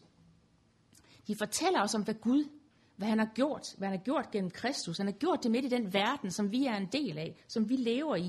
De 1.31 1.37
fortæller 1.37 1.83
os 1.83 1.95
om, 1.95 2.03
hvad 2.03 2.14
Gud, 2.14 2.49
hvad 2.97 3.09
han 3.09 3.18
har 3.18 3.31
gjort, 3.35 3.66
hvad 3.78 3.89
han 3.89 3.99
har 3.99 4.05
gjort 4.05 4.31
gennem 4.31 4.51
Kristus. 4.51 4.97
Han 4.97 5.07
har 5.07 5.12
gjort 5.12 5.43
det 5.43 5.51
midt 5.51 5.64
i 5.64 5.68
den 5.68 5.93
verden, 5.93 6.31
som 6.31 6.53
vi 6.53 6.66
er 6.66 6.76
en 6.76 6.87
del 6.93 7.18
af, 7.18 7.45
som 7.49 7.68
vi 7.68 7.76
lever 7.76 8.16
i. 8.16 8.28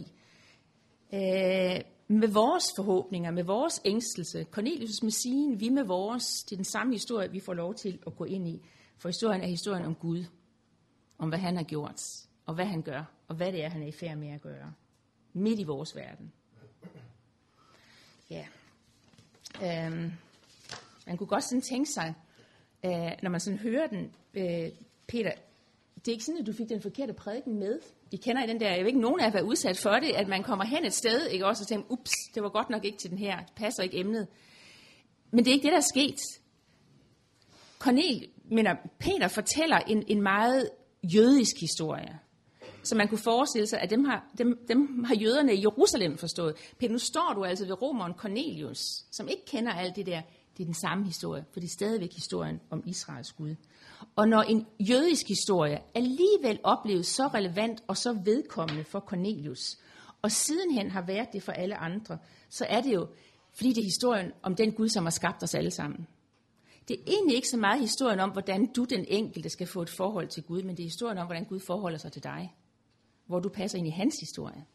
Øh, 1.14 1.82
med 2.08 2.28
vores 2.28 2.64
forhåbninger, 2.76 3.32
med 3.32 3.44
vores 3.44 3.82
ængstelse. 3.86 4.46
Cornelius 4.52 5.04
med 5.04 5.12
sin, 5.12 5.60
vi 5.60 5.70
med 5.70 5.84
vores. 5.84 6.44
Det 6.44 6.52
er 6.52 6.58
den 6.58 6.66
samme 6.66 6.94
historie, 6.94 7.32
vi 7.32 7.40
får 7.40 7.54
lov 7.54 7.76
til 7.76 8.00
at 8.08 8.16
gå 8.16 8.24
ind 8.24 8.48
i. 8.48 8.62
For 8.98 9.10
historien 9.10 9.42
er 9.42 9.48
historien 9.48 9.86
om 9.86 9.96
Gud. 9.96 10.26
Om 11.18 11.30
hvad 11.30 11.40
han 11.40 11.56
har 11.56 11.64
gjort, 11.64 12.02
og 12.46 12.56
hvad 12.56 12.66
han 12.66 12.82
gør, 12.82 13.04
og 13.28 13.36
hvad 13.36 13.52
det 13.52 13.64
er, 13.64 13.70
han 13.70 13.84
er 13.84 13.88
i 13.88 13.92
færd 13.92 14.18
med 14.18 14.30
at 14.30 14.42
gøre. 14.42 14.74
Midt 15.34 15.60
i 15.60 15.64
vores 15.64 15.96
verden. 15.96 16.32
Ja. 18.30 18.46
Øhm, 19.64 20.12
man 21.08 21.18
kunne 21.18 21.28
godt 21.28 21.44
sådan 21.44 21.62
tænke 21.62 21.92
sig, 21.92 22.16
øh, 22.86 23.12
når 23.24 23.30
man 23.30 23.40
sådan 23.40 23.60
hører 23.60 23.88
den, 23.88 24.12
øh, 24.34 24.70
Peter, 25.08 25.32
det 25.96 26.08
er 26.08 26.12
ikke 26.12 26.26
sådan, 26.26 26.42
at 26.42 26.48
du 26.48 26.54
fik 26.54 26.70
den 26.70 26.82
forkerte 26.82 27.14
prædiken 27.14 27.60
med. 27.60 27.80
I 28.12 28.16
kender 28.16 28.44
i 28.44 28.48
den 28.48 28.60
der, 28.60 28.70
jeg 28.70 28.80
ved 28.80 28.88
ikke, 28.88 29.00
nogen 29.00 29.20
af 29.20 29.26
jer 29.26 29.32
været 29.32 29.44
udsat 29.44 29.78
for 29.78 29.90
det, 29.90 30.12
at 30.12 30.28
man 30.28 30.44
kommer 30.44 30.66
hen 30.66 30.86
et 30.86 30.94
sted, 30.94 31.28
ikke 31.28 31.46
også, 31.46 31.64
og 31.64 31.68
tænker, 31.68 31.92
ups, 31.92 32.12
det 32.36 32.44
var 32.44 32.50
godt 32.50 32.70
nok 32.70 32.86
ikke 32.86 32.98
til 32.98 33.10
den 33.10 33.18
her, 33.18 33.38
det 33.40 33.54
passer 33.56 33.84
ikke 33.84 34.00
emnet. 34.00 34.28
Men 35.32 35.46
det 35.46 35.52
er 35.52 35.54
ikke 35.56 35.64
det, 35.64 35.72
der 35.72 35.78
er 35.78 35.92
sket. 35.94 36.20
Cornel, 37.80 38.28
mener, 38.44 38.72
øh, 38.72 38.78
Peter 39.00 39.28
fortæller 39.28 39.78
en, 39.78 40.04
en 40.08 40.22
meget 40.22 40.70
jødisk 41.04 41.56
historie. 41.60 42.20
Så 42.84 42.96
man 42.96 43.08
kunne 43.08 43.18
forestille 43.18 43.68
sig, 43.68 43.80
at 43.80 43.90
dem 43.90 44.06
har, 44.06 44.26
dem, 44.38 44.66
dem 44.68 45.04
har 45.04 45.16
jøderne 45.16 45.56
i 45.56 45.62
Jerusalem 45.62 46.18
forstået. 46.18 46.56
Peter, 46.80 46.92
nu 46.92 47.00
står 47.00 47.34
du 47.36 47.44
altså 47.44 47.66
ved 47.66 47.82
romeren 47.82 48.14
Cornelius, 48.14 48.80
som 49.12 49.28
ikke 49.28 49.46
kender 49.46 49.72
alt 49.72 49.96
det 49.96 50.06
der. 50.06 50.22
Det 50.62 50.66
er 50.66 50.74
den 50.74 50.82
samme 50.82 51.06
historie, 51.06 51.46
for 51.52 51.60
det 51.60 51.68
er 51.68 51.72
stadigvæk 51.72 52.14
historien 52.14 52.60
om 52.70 52.84
Israels 52.86 53.32
Gud. 53.34 53.56
Og 54.16 54.28
når 54.28 54.42
en 54.42 54.66
jødisk 54.80 55.28
historie 55.28 55.80
alligevel 55.96 56.60
opleves 56.64 57.08
så 57.08 57.28
relevant 57.28 57.84
og 57.88 57.98
så 57.98 58.14
vedkommende 58.14 58.84
for 58.84 59.00
Cornelius, 59.00 59.78
og 60.22 60.32
sidenhen 60.32 60.92
har 60.92 61.02
været 61.02 61.34
det 61.34 61.44
for 61.44 61.52
alle 61.52 61.78
andre, 61.78 62.18
så 62.50 62.66
er 62.70 62.82
det 62.82 62.94
jo, 62.94 63.08
fordi 63.54 63.70
det 63.70 63.78
er 63.78 63.84
historien 63.84 64.32
om 64.44 64.56
den 64.56 64.72
Gud, 64.72 64.90
som 64.90 65.04
har 65.04 65.12
skabt 65.12 65.44
os 65.44 65.56
alle 65.56 65.72
sammen. 65.72 66.08
Det 66.88 67.00
er 67.00 67.04
egentlig 67.08 67.36
ikke 67.36 67.50
så 67.50 67.58
meget 67.58 67.80
historien 67.80 68.20
om, 68.20 68.30
hvordan 68.30 68.66
du, 68.66 68.84
den 68.84 69.06
enkelte, 69.08 69.50
skal 69.50 69.68
få 69.68 69.82
et 69.82 69.90
forhold 69.90 70.28
til 70.28 70.44
Gud, 70.44 70.62
men 70.62 70.78
det 70.78 70.84
er 70.84 70.88
historien 70.88 71.18
om, 71.18 71.26
hvordan 71.26 71.46
Gud 71.46 71.60
forholder 71.60 71.98
sig 71.98 72.12
til 72.12 72.24
dig. 72.24 72.56
Hvor 73.26 73.40
du 73.40 73.50
passer 73.50 73.78
ind 73.78 73.88
i 73.88 73.92
hans 73.92 74.20
historie. 74.20 74.66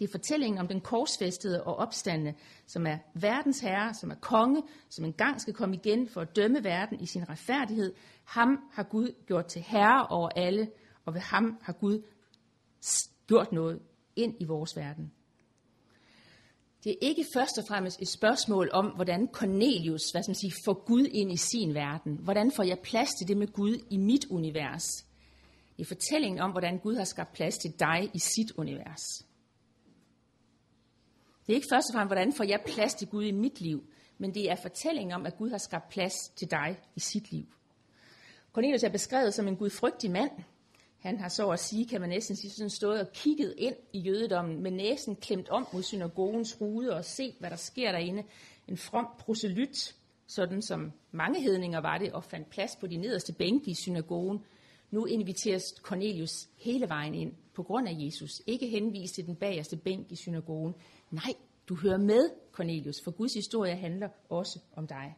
Det 0.00 0.06
er 0.06 0.10
fortællingen 0.10 0.58
om 0.58 0.68
den 0.68 0.80
korsfæstede 0.80 1.64
og 1.64 1.76
opstande, 1.76 2.34
som 2.66 2.86
er 2.86 2.98
verdens 3.14 3.60
herre, 3.60 3.94
som 3.94 4.10
er 4.10 4.14
konge, 4.14 4.62
som 4.88 5.04
engang 5.04 5.40
skal 5.40 5.54
komme 5.54 5.76
igen 5.76 6.08
for 6.08 6.20
at 6.20 6.36
dømme 6.36 6.64
verden 6.64 7.00
i 7.00 7.06
sin 7.06 7.28
retfærdighed. 7.28 7.94
Ham 8.24 8.58
har 8.72 8.82
Gud 8.82 9.14
gjort 9.26 9.46
til 9.46 9.62
herre 9.62 10.06
over 10.06 10.28
alle, 10.28 10.70
og 11.04 11.14
ved 11.14 11.20
ham 11.20 11.58
har 11.62 11.72
Gud 11.72 12.02
gjort 13.26 13.52
noget 13.52 13.80
ind 14.16 14.34
i 14.40 14.44
vores 14.44 14.76
verden. 14.76 15.12
Det 16.84 16.92
er 16.92 16.96
ikke 17.00 17.26
først 17.34 17.58
og 17.58 17.64
fremmest 17.68 18.02
et 18.02 18.08
spørgsmål 18.08 18.70
om, 18.72 18.86
hvordan 18.86 19.28
Cornelius 19.32 20.10
hvad 20.10 20.22
skal 20.22 20.30
man 20.30 20.34
sige, 20.34 20.52
får 20.64 20.84
Gud 20.86 21.06
ind 21.12 21.32
i 21.32 21.36
sin 21.36 21.74
verden. 21.74 22.16
Hvordan 22.16 22.52
får 22.56 22.62
jeg 22.62 22.78
plads 22.78 23.08
til 23.08 23.28
det 23.28 23.36
med 23.36 23.52
Gud 23.52 23.78
i 23.90 23.96
mit 23.96 24.26
univers? 24.30 24.86
Det 25.76 25.82
er 25.82 25.88
fortællingen 25.88 26.40
om, 26.40 26.50
hvordan 26.50 26.78
Gud 26.78 26.96
har 26.96 27.04
skabt 27.04 27.32
plads 27.32 27.58
til 27.58 27.70
dig 27.78 28.10
i 28.14 28.18
sit 28.18 28.52
univers. 28.56 29.29
Det 31.50 31.54
er 31.54 31.58
ikke 31.58 31.68
først 31.70 31.90
og 31.90 31.94
fremmest, 31.94 32.08
hvordan 32.08 32.32
får 32.32 32.44
jeg 32.44 32.60
plads 32.66 32.94
til 32.94 33.08
Gud 33.08 33.24
i 33.24 33.30
mit 33.30 33.60
liv, 33.60 33.84
men 34.18 34.34
det 34.34 34.50
er 34.50 34.56
fortællingen 34.56 35.12
om, 35.12 35.26
at 35.26 35.36
Gud 35.36 35.50
har 35.50 35.58
skabt 35.58 35.88
plads 35.88 36.14
til 36.36 36.50
dig 36.50 36.78
i 36.96 37.00
sit 37.00 37.32
liv. 37.32 37.46
Cornelius 38.52 38.82
er 38.82 38.88
beskrevet 38.88 39.34
som 39.34 39.48
en 39.48 39.56
gudfrygtig 39.56 40.10
mand. 40.10 40.30
Han 40.98 41.20
har 41.20 41.28
så 41.28 41.50
at 41.50 41.60
sige, 41.60 41.86
kan 41.86 42.00
man 42.00 42.10
næsten 42.10 42.36
sige, 42.36 42.50
sådan 42.50 42.70
stået 42.70 43.00
og 43.00 43.12
kigget 43.12 43.54
ind 43.58 43.74
i 43.92 43.98
jødedommen 43.98 44.62
med 44.62 44.70
næsen 44.70 45.16
klemt 45.16 45.48
om 45.48 45.66
mod 45.72 45.82
synagogens 45.82 46.60
rude 46.60 46.96
og 46.96 47.04
set, 47.04 47.34
hvad 47.38 47.50
der 47.50 47.56
sker 47.56 47.92
derinde. 47.92 48.22
En 48.68 48.76
from 48.76 49.06
proselyt, 49.18 49.96
sådan 50.26 50.62
som 50.62 50.92
mange 51.12 51.42
hedninger 51.42 51.80
var 51.80 51.98
det, 51.98 52.12
og 52.12 52.24
fandt 52.24 52.50
plads 52.50 52.76
på 52.76 52.86
de 52.86 52.96
nederste 52.96 53.32
bænke 53.32 53.70
i 53.70 53.74
synagogen. 53.74 54.44
Nu 54.90 55.04
inviteres 55.04 55.74
Cornelius 55.82 56.48
hele 56.56 56.88
vejen 56.88 57.14
ind 57.14 57.32
på 57.54 57.62
grund 57.62 57.88
af 57.88 57.96
Jesus. 57.98 58.42
Ikke 58.46 58.66
henvist 58.66 59.14
til 59.14 59.26
den 59.26 59.36
bagerste 59.36 59.76
bænk 59.76 60.12
i 60.12 60.16
synagogen, 60.16 60.74
Nej, 61.10 61.34
du 61.68 61.74
hører 61.74 61.98
med, 61.98 62.30
Cornelius, 62.52 63.00
for 63.00 63.10
Guds 63.10 63.34
historie 63.34 63.76
handler 63.76 64.08
også 64.28 64.58
om 64.76 64.86
dig. 64.86 65.16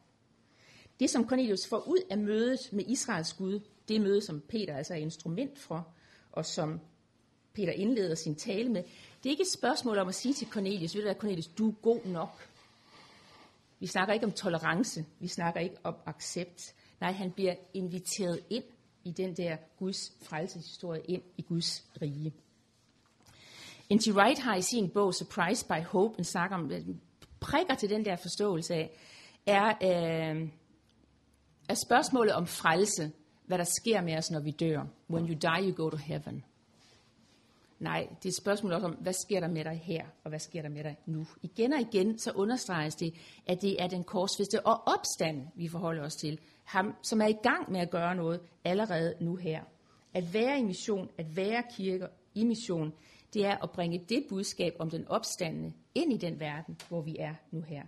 Det, 1.00 1.10
som 1.10 1.28
Cornelius 1.28 1.66
får 1.66 1.88
ud 1.88 1.98
af 2.10 2.18
mødet 2.18 2.68
med 2.72 2.84
Israels 2.86 3.32
Gud, 3.32 3.60
det 3.88 4.00
møde, 4.00 4.20
som 4.20 4.40
Peter 4.40 4.76
altså 4.76 4.94
er 4.94 4.98
instrument 4.98 5.58
for, 5.58 5.88
og 6.32 6.46
som 6.46 6.80
Peter 7.54 7.72
indleder 7.72 8.14
sin 8.14 8.34
tale 8.34 8.68
med, 8.68 8.82
det 9.22 9.28
er 9.28 9.30
ikke 9.30 9.42
et 9.42 9.52
spørgsmål 9.52 9.98
om 9.98 10.08
at 10.08 10.14
sige 10.14 10.34
til 10.34 10.48
Cornelius, 10.48 10.94
ved 10.94 11.02
du 11.02 11.06
hvad, 11.06 11.14
Cornelius, 11.14 11.46
du 11.46 11.68
er 11.68 11.72
god 11.72 12.04
nok. 12.04 12.48
Vi 13.80 13.86
snakker 13.86 14.14
ikke 14.14 14.26
om 14.26 14.32
tolerance, 14.32 15.04
vi 15.20 15.28
snakker 15.28 15.60
ikke 15.60 15.76
om 15.82 15.94
accept. 16.06 16.74
Nej, 17.00 17.12
han 17.12 17.32
bliver 17.32 17.54
inviteret 17.74 18.40
ind 18.50 18.64
i 19.04 19.10
den 19.10 19.36
der 19.36 19.56
Guds 19.78 20.12
frelseshistorie, 20.22 21.02
ind 21.04 21.22
i 21.36 21.42
Guds 21.42 21.84
rige. 22.02 22.34
N.T. 23.92 24.08
Wright 24.08 24.38
har 24.38 24.56
i 24.56 24.62
sin 24.62 24.90
bog 24.90 25.14
Surprised 25.14 25.68
by 25.68 25.84
Hope 25.86 26.18
en 26.18 26.24
snak 26.24 26.50
om, 26.52 26.72
prikker 27.40 27.74
til 27.74 27.90
den 27.90 28.04
der 28.04 28.16
forståelse 28.16 28.74
af, 28.74 28.90
er, 29.46 29.66
øh, 29.68 30.48
er 31.68 31.74
spørgsmålet 31.86 32.34
om 32.34 32.46
frelse, 32.46 33.12
hvad 33.46 33.58
der 33.58 33.64
sker 33.64 34.00
med 34.00 34.18
os, 34.18 34.30
når 34.30 34.40
vi 34.40 34.50
dør. 34.50 34.86
When 35.10 35.28
you 35.28 35.34
die, 35.34 35.68
you 35.68 35.84
go 35.84 35.90
to 35.90 35.96
heaven. 35.96 36.44
Nej, 37.78 38.08
det 38.18 38.24
er 38.24 38.28
et 38.28 38.36
spørgsmål 38.36 38.72
også 38.72 38.86
om, 38.86 38.92
hvad 38.92 39.12
sker 39.12 39.40
der 39.40 39.48
med 39.48 39.64
dig 39.64 39.80
her, 39.84 40.04
og 40.24 40.28
hvad 40.28 40.38
sker 40.38 40.62
der 40.62 40.68
med 40.68 40.84
dig 40.84 40.96
nu? 41.06 41.26
Igen 41.42 41.72
og 41.72 41.80
igen, 41.80 42.18
så 42.18 42.32
understreges 42.34 42.94
det, 42.94 43.14
at 43.46 43.62
det 43.62 43.82
er 43.82 43.86
den 43.86 44.04
korsfeste 44.04 44.66
og 44.66 44.82
opstand, 44.86 45.48
vi 45.54 45.68
forholder 45.68 46.04
os 46.04 46.14
til. 46.14 46.38
Ham, 46.64 46.94
som 47.02 47.20
er 47.20 47.26
i 47.26 47.36
gang 47.42 47.72
med 47.72 47.80
at 47.80 47.90
gøre 47.90 48.14
noget 48.14 48.40
allerede 48.64 49.14
nu 49.20 49.36
her. 49.36 49.62
At 50.14 50.34
være 50.34 50.58
i 50.58 50.62
mission, 50.62 51.08
at 51.18 51.36
være 51.36 51.62
kirke 51.76 52.06
i 52.34 52.44
mission, 52.44 52.92
det 53.34 53.44
er 53.46 53.56
at 53.62 53.70
bringe 53.70 54.04
det 54.08 54.24
budskab 54.28 54.72
om 54.78 54.90
den 54.90 55.08
opstandende 55.08 55.72
ind 55.94 56.12
i 56.12 56.16
den 56.16 56.40
verden, 56.40 56.76
hvor 56.88 57.00
vi 57.00 57.16
er 57.18 57.34
nu 57.50 57.60
her. 57.60 57.82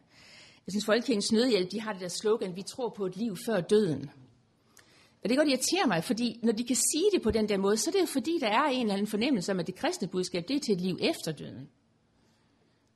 Jeg 0.66 0.72
synes, 0.72 0.86
Folkekirkens 0.86 1.32
Nødhjælp, 1.32 1.72
de 1.72 1.80
har 1.80 1.92
det 1.92 2.02
der 2.02 2.08
slogan, 2.08 2.56
vi 2.56 2.62
tror 2.62 2.88
på 2.88 3.06
et 3.06 3.16
liv 3.16 3.36
før 3.46 3.60
døden. 3.60 4.10
Og 5.22 5.28
det 5.28 5.38
godt 5.38 5.48
irritere 5.48 5.86
mig, 5.86 6.04
fordi 6.04 6.40
når 6.42 6.52
de 6.52 6.64
kan 6.64 6.76
sige 6.76 7.10
det 7.14 7.22
på 7.22 7.30
den 7.30 7.48
der 7.48 7.56
måde, 7.56 7.76
så 7.76 7.90
er 7.90 7.92
det 7.92 8.00
jo 8.00 8.06
fordi, 8.06 8.38
der 8.40 8.48
er 8.48 8.64
en 8.64 8.80
eller 8.80 8.94
anden 8.94 9.06
fornemmelse 9.06 9.52
om, 9.52 9.60
at 9.60 9.66
det 9.66 9.74
kristne 9.74 10.08
budskab, 10.08 10.44
det 10.48 10.56
er 10.56 10.60
til 10.60 10.74
et 10.74 10.80
liv 10.80 10.98
efter 11.00 11.32
døden. 11.32 11.68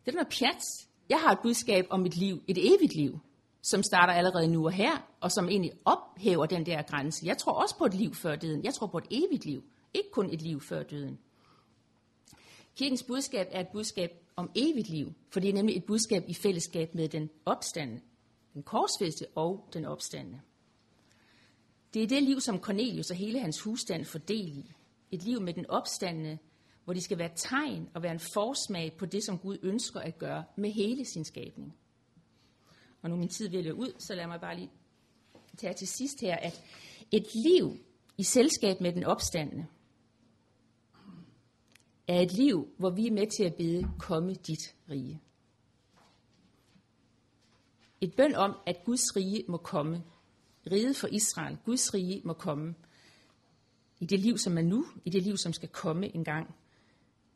Det 0.04 0.08
er 0.08 0.12
noget 0.12 0.28
pjat. 0.38 0.62
Jeg 1.08 1.18
har 1.18 1.32
et 1.32 1.38
budskab 1.42 1.86
om 1.90 2.06
et 2.06 2.16
liv, 2.16 2.42
et 2.48 2.74
evigt 2.74 2.94
liv, 2.94 3.18
som 3.62 3.82
starter 3.82 4.12
allerede 4.12 4.48
nu 4.48 4.64
og 4.64 4.72
her, 4.72 5.08
og 5.20 5.32
som 5.32 5.48
egentlig 5.48 5.72
ophæver 5.84 6.46
den 6.46 6.66
der 6.66 6.82
grænse. 6.82 7.26
Jeg 7.26 7.38
tror 7.38 7.52
også 7.52 7.78
på 7.78 7.84
et 7.84 7.94
liv 7.94 8.14
før 8.14 8.36
døden. 8.36 8.64
Jeg 8.64 8.74
tror 8.74 8.86
på 8.86 8.98
et 8.98 9.06
evigt 9.10 9.44
liv. 9.44 9.64
Ikke 9.94 10.10
kun 10.10 10.30
et 10.30 10.42
liv 10.42 10.60
før 10.60 10.82
døden. 10.82 11.18
Kirkens 12.78 13.02
budskab 13.02 13.46
er 13.50 13.60
et 13.60 13.68
budskab 13.72 14.10
om 14.36 14.50
evigt 14.54 14.88
liv, 14.88 15.12
for 15.30 15.40
det 15.40 15.50
er 15.50 15.54
nemlig 15.54 15.76
et 15.76 15.84
budskab 15.84 16.24
i 16.28 16.34
fællesskab 16.34 16.94
med 16.94 17.08
den 17.08 17.30
opstande, 17.44 18.00
den 18.54 18.62
korsfæste 18.62 19.26
og 19.34 19.68
den 19.72 19.84
opstande. 19.84 20.40
Det 21.94 22.02
er 22.02 22.06
det 22.06 22.22
liv, 22.22 22.40
som 22.40 22.60
Cornelius 22.60 23.10
og 23.10 23.16
hele 23.16 23.40
hans 23.40 23.60
husstand 23.60 24.04
får 24.04 24.18
del 24.18 24.58
i. 24.58 24.72
Et 25.10 25.22
liv 25.22 25.40
med 25.40 25.54
den 25.54 25.70
opstande, 25.70 26.38
hvor 26.84 26.94
de 26.94 27.00
skal 27.00 27.18
være 27.18 27.30
tegn 27.36 27.88
og 27.94 28.02
være 28.02 28.12
en 28.12 28.20
forsmag 28.20 28.96
på 28.98 29.06
det, 29.06 29.24
som 29.24 29.38
Gud 29.38 29.58
ønsker 29.62 30.00
at 30.00 30.18
gøre 30.18 30.44
med 30.56 30.70
hele 30.70 31.04
sin 31.04 31.24
skabning. 31.24 31.76
Og 33.02 33.10
nu 33.10 33.16
min 33.16 33.28
tid 33.28 33.48
vil 33.48 33.72
ud, 33.72 33.92
så 33.98 34.14
lad 34.14 34.26
mig 34.26 34.40
bare 34.40 34.56
lige 34.56 34.70
tage 35.56 35.74
til 35.74 35.88
sidst 35.88 36.20
her, 36.20 36.36
at 36.36 36.62
et 37.12 37.26
liv 37.34 37.76
i 38.18 38.22
selskab 38.22 38.80
med 38.80 38.92
den 38.92 39.04
opstandende 39.04 39.66
er 42.08 42.20
et 42.20 42.32
liv, 42.32 42.68
hvor 42.78 42.90
vi 42.90 43.06
er 43.06 43.12
med 43.12 43.26
til 43.26 43.44
at 43.44 43.54
bede, 43.54 43.88
komme 43.98 44.34
dit 44.34 44.74
rige. 44.90 45.20
Et 48.00 48.14
bøn 48.16 48.34
om, 48.34 48.56
at 48.66 48.84
Guds 48.84 49.16
rige 49.16 49.44
må 49.48 49.56
komme. 49.56 50.04
Riget 50.70 50.96
for 50.96 51.08
Israel. 51.08 51.58
Guds 51.64 51.94
rige 51.94 52.22
må 52.24 52.32
komme. 52.32 52.74
I 54.00 54.06
det 54.06 54.20
liv, 54.20 54.38
som 54.38 54.58
er 54.58 54.62
nu. 54.62 54.86
I 55.04 55.10
det 55.10 55.22
liv, 55.22 55.36
som 55.36 55.52
skal 55.52 55.68
komme 55.68 56.14
en 56.14 56.24
gang. 56.24 56.54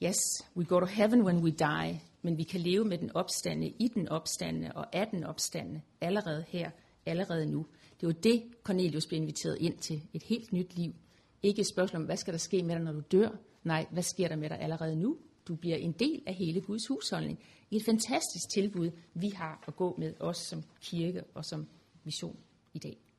Yes, 0.02 0.18
we 0.56 0.64
go 0.64 0.80
to 0.80 0.86
heaven 0.86 1.22
when 1.22 1.36
we 1.36 1.50
die. 1.50 2.02
Men 2.22 2.38
vi 2.38 2.42
kan 2.42 2.60
leve 2.60 2.84
med 2.84 2.98
den 2.98 3.16
opstande, 3.16 3.68
i 3.68 3.88
den 3.94 4.08
opstande 4.08 4.72
og 4.74 4.96
af 4.96 5.08
den 5.08 5.24
opstande. 5.24 5.82
Allerede 6.00 6.44
her. 6.48 6.70
Allerede 7.06 7.46
nu. 7.46 7.66
Det 8.00 8.06
var 8.06 8.12
det, 8.12 8.42
Cornelius 8.62 9.06
blev 9.06 9.20
inviteret 9.20 9.56
ind 9.60 9.78
til. 9.78 10.02
Et 10.12 10.22
helt 10.22 10.52
nyt 10.52 10.74
liv. 10.74 10.94
Ikke 11.42 11.60
et 11.60 11.66
spørgsmål 11.66 12.00
om, 12.00 12.06
hvad 12.06 12.16
skal 12.16 12.32
der 12.32 12.38
ske 12.38 12.62
med 12.62 12.74
dig, 12.74 12.84
når 12.84 12.92
du 12.92 13.02
dør? 13.12 13.28
Nej, 13.64 13.86
hvad 13.90 14.02
sker 14.02 14.28
der 14.28 14.36
med 14.36 14.50
dig 14.50 14.60
allerede 14.60 14.96
nu? 14.96 15.16
Du 15.48 15.56
bliver 15.56 15.76
en 15.76 15.92
del 15.92 16.22
af 16.26 16.34
hele 16.34 16.60
Guds 16.60 16.86
husholdning. 16.88 17.38
Et 17.70 17.82
fantastisk 17.84 18.48
tilbud, 18.54 18.90
vi 19.14 19.28
har 19.28 19.64
at 19.66 19.76
gå 19.76 19.94
med 19.98 20.14
os 20.20 20.36
som 20.36 20.62
kirke 20.80 21.24
og 21.34 21.44
som 21.44 21.66
mission 22.04 22.36
i 22.74 22.78
dag. 22.78 23.11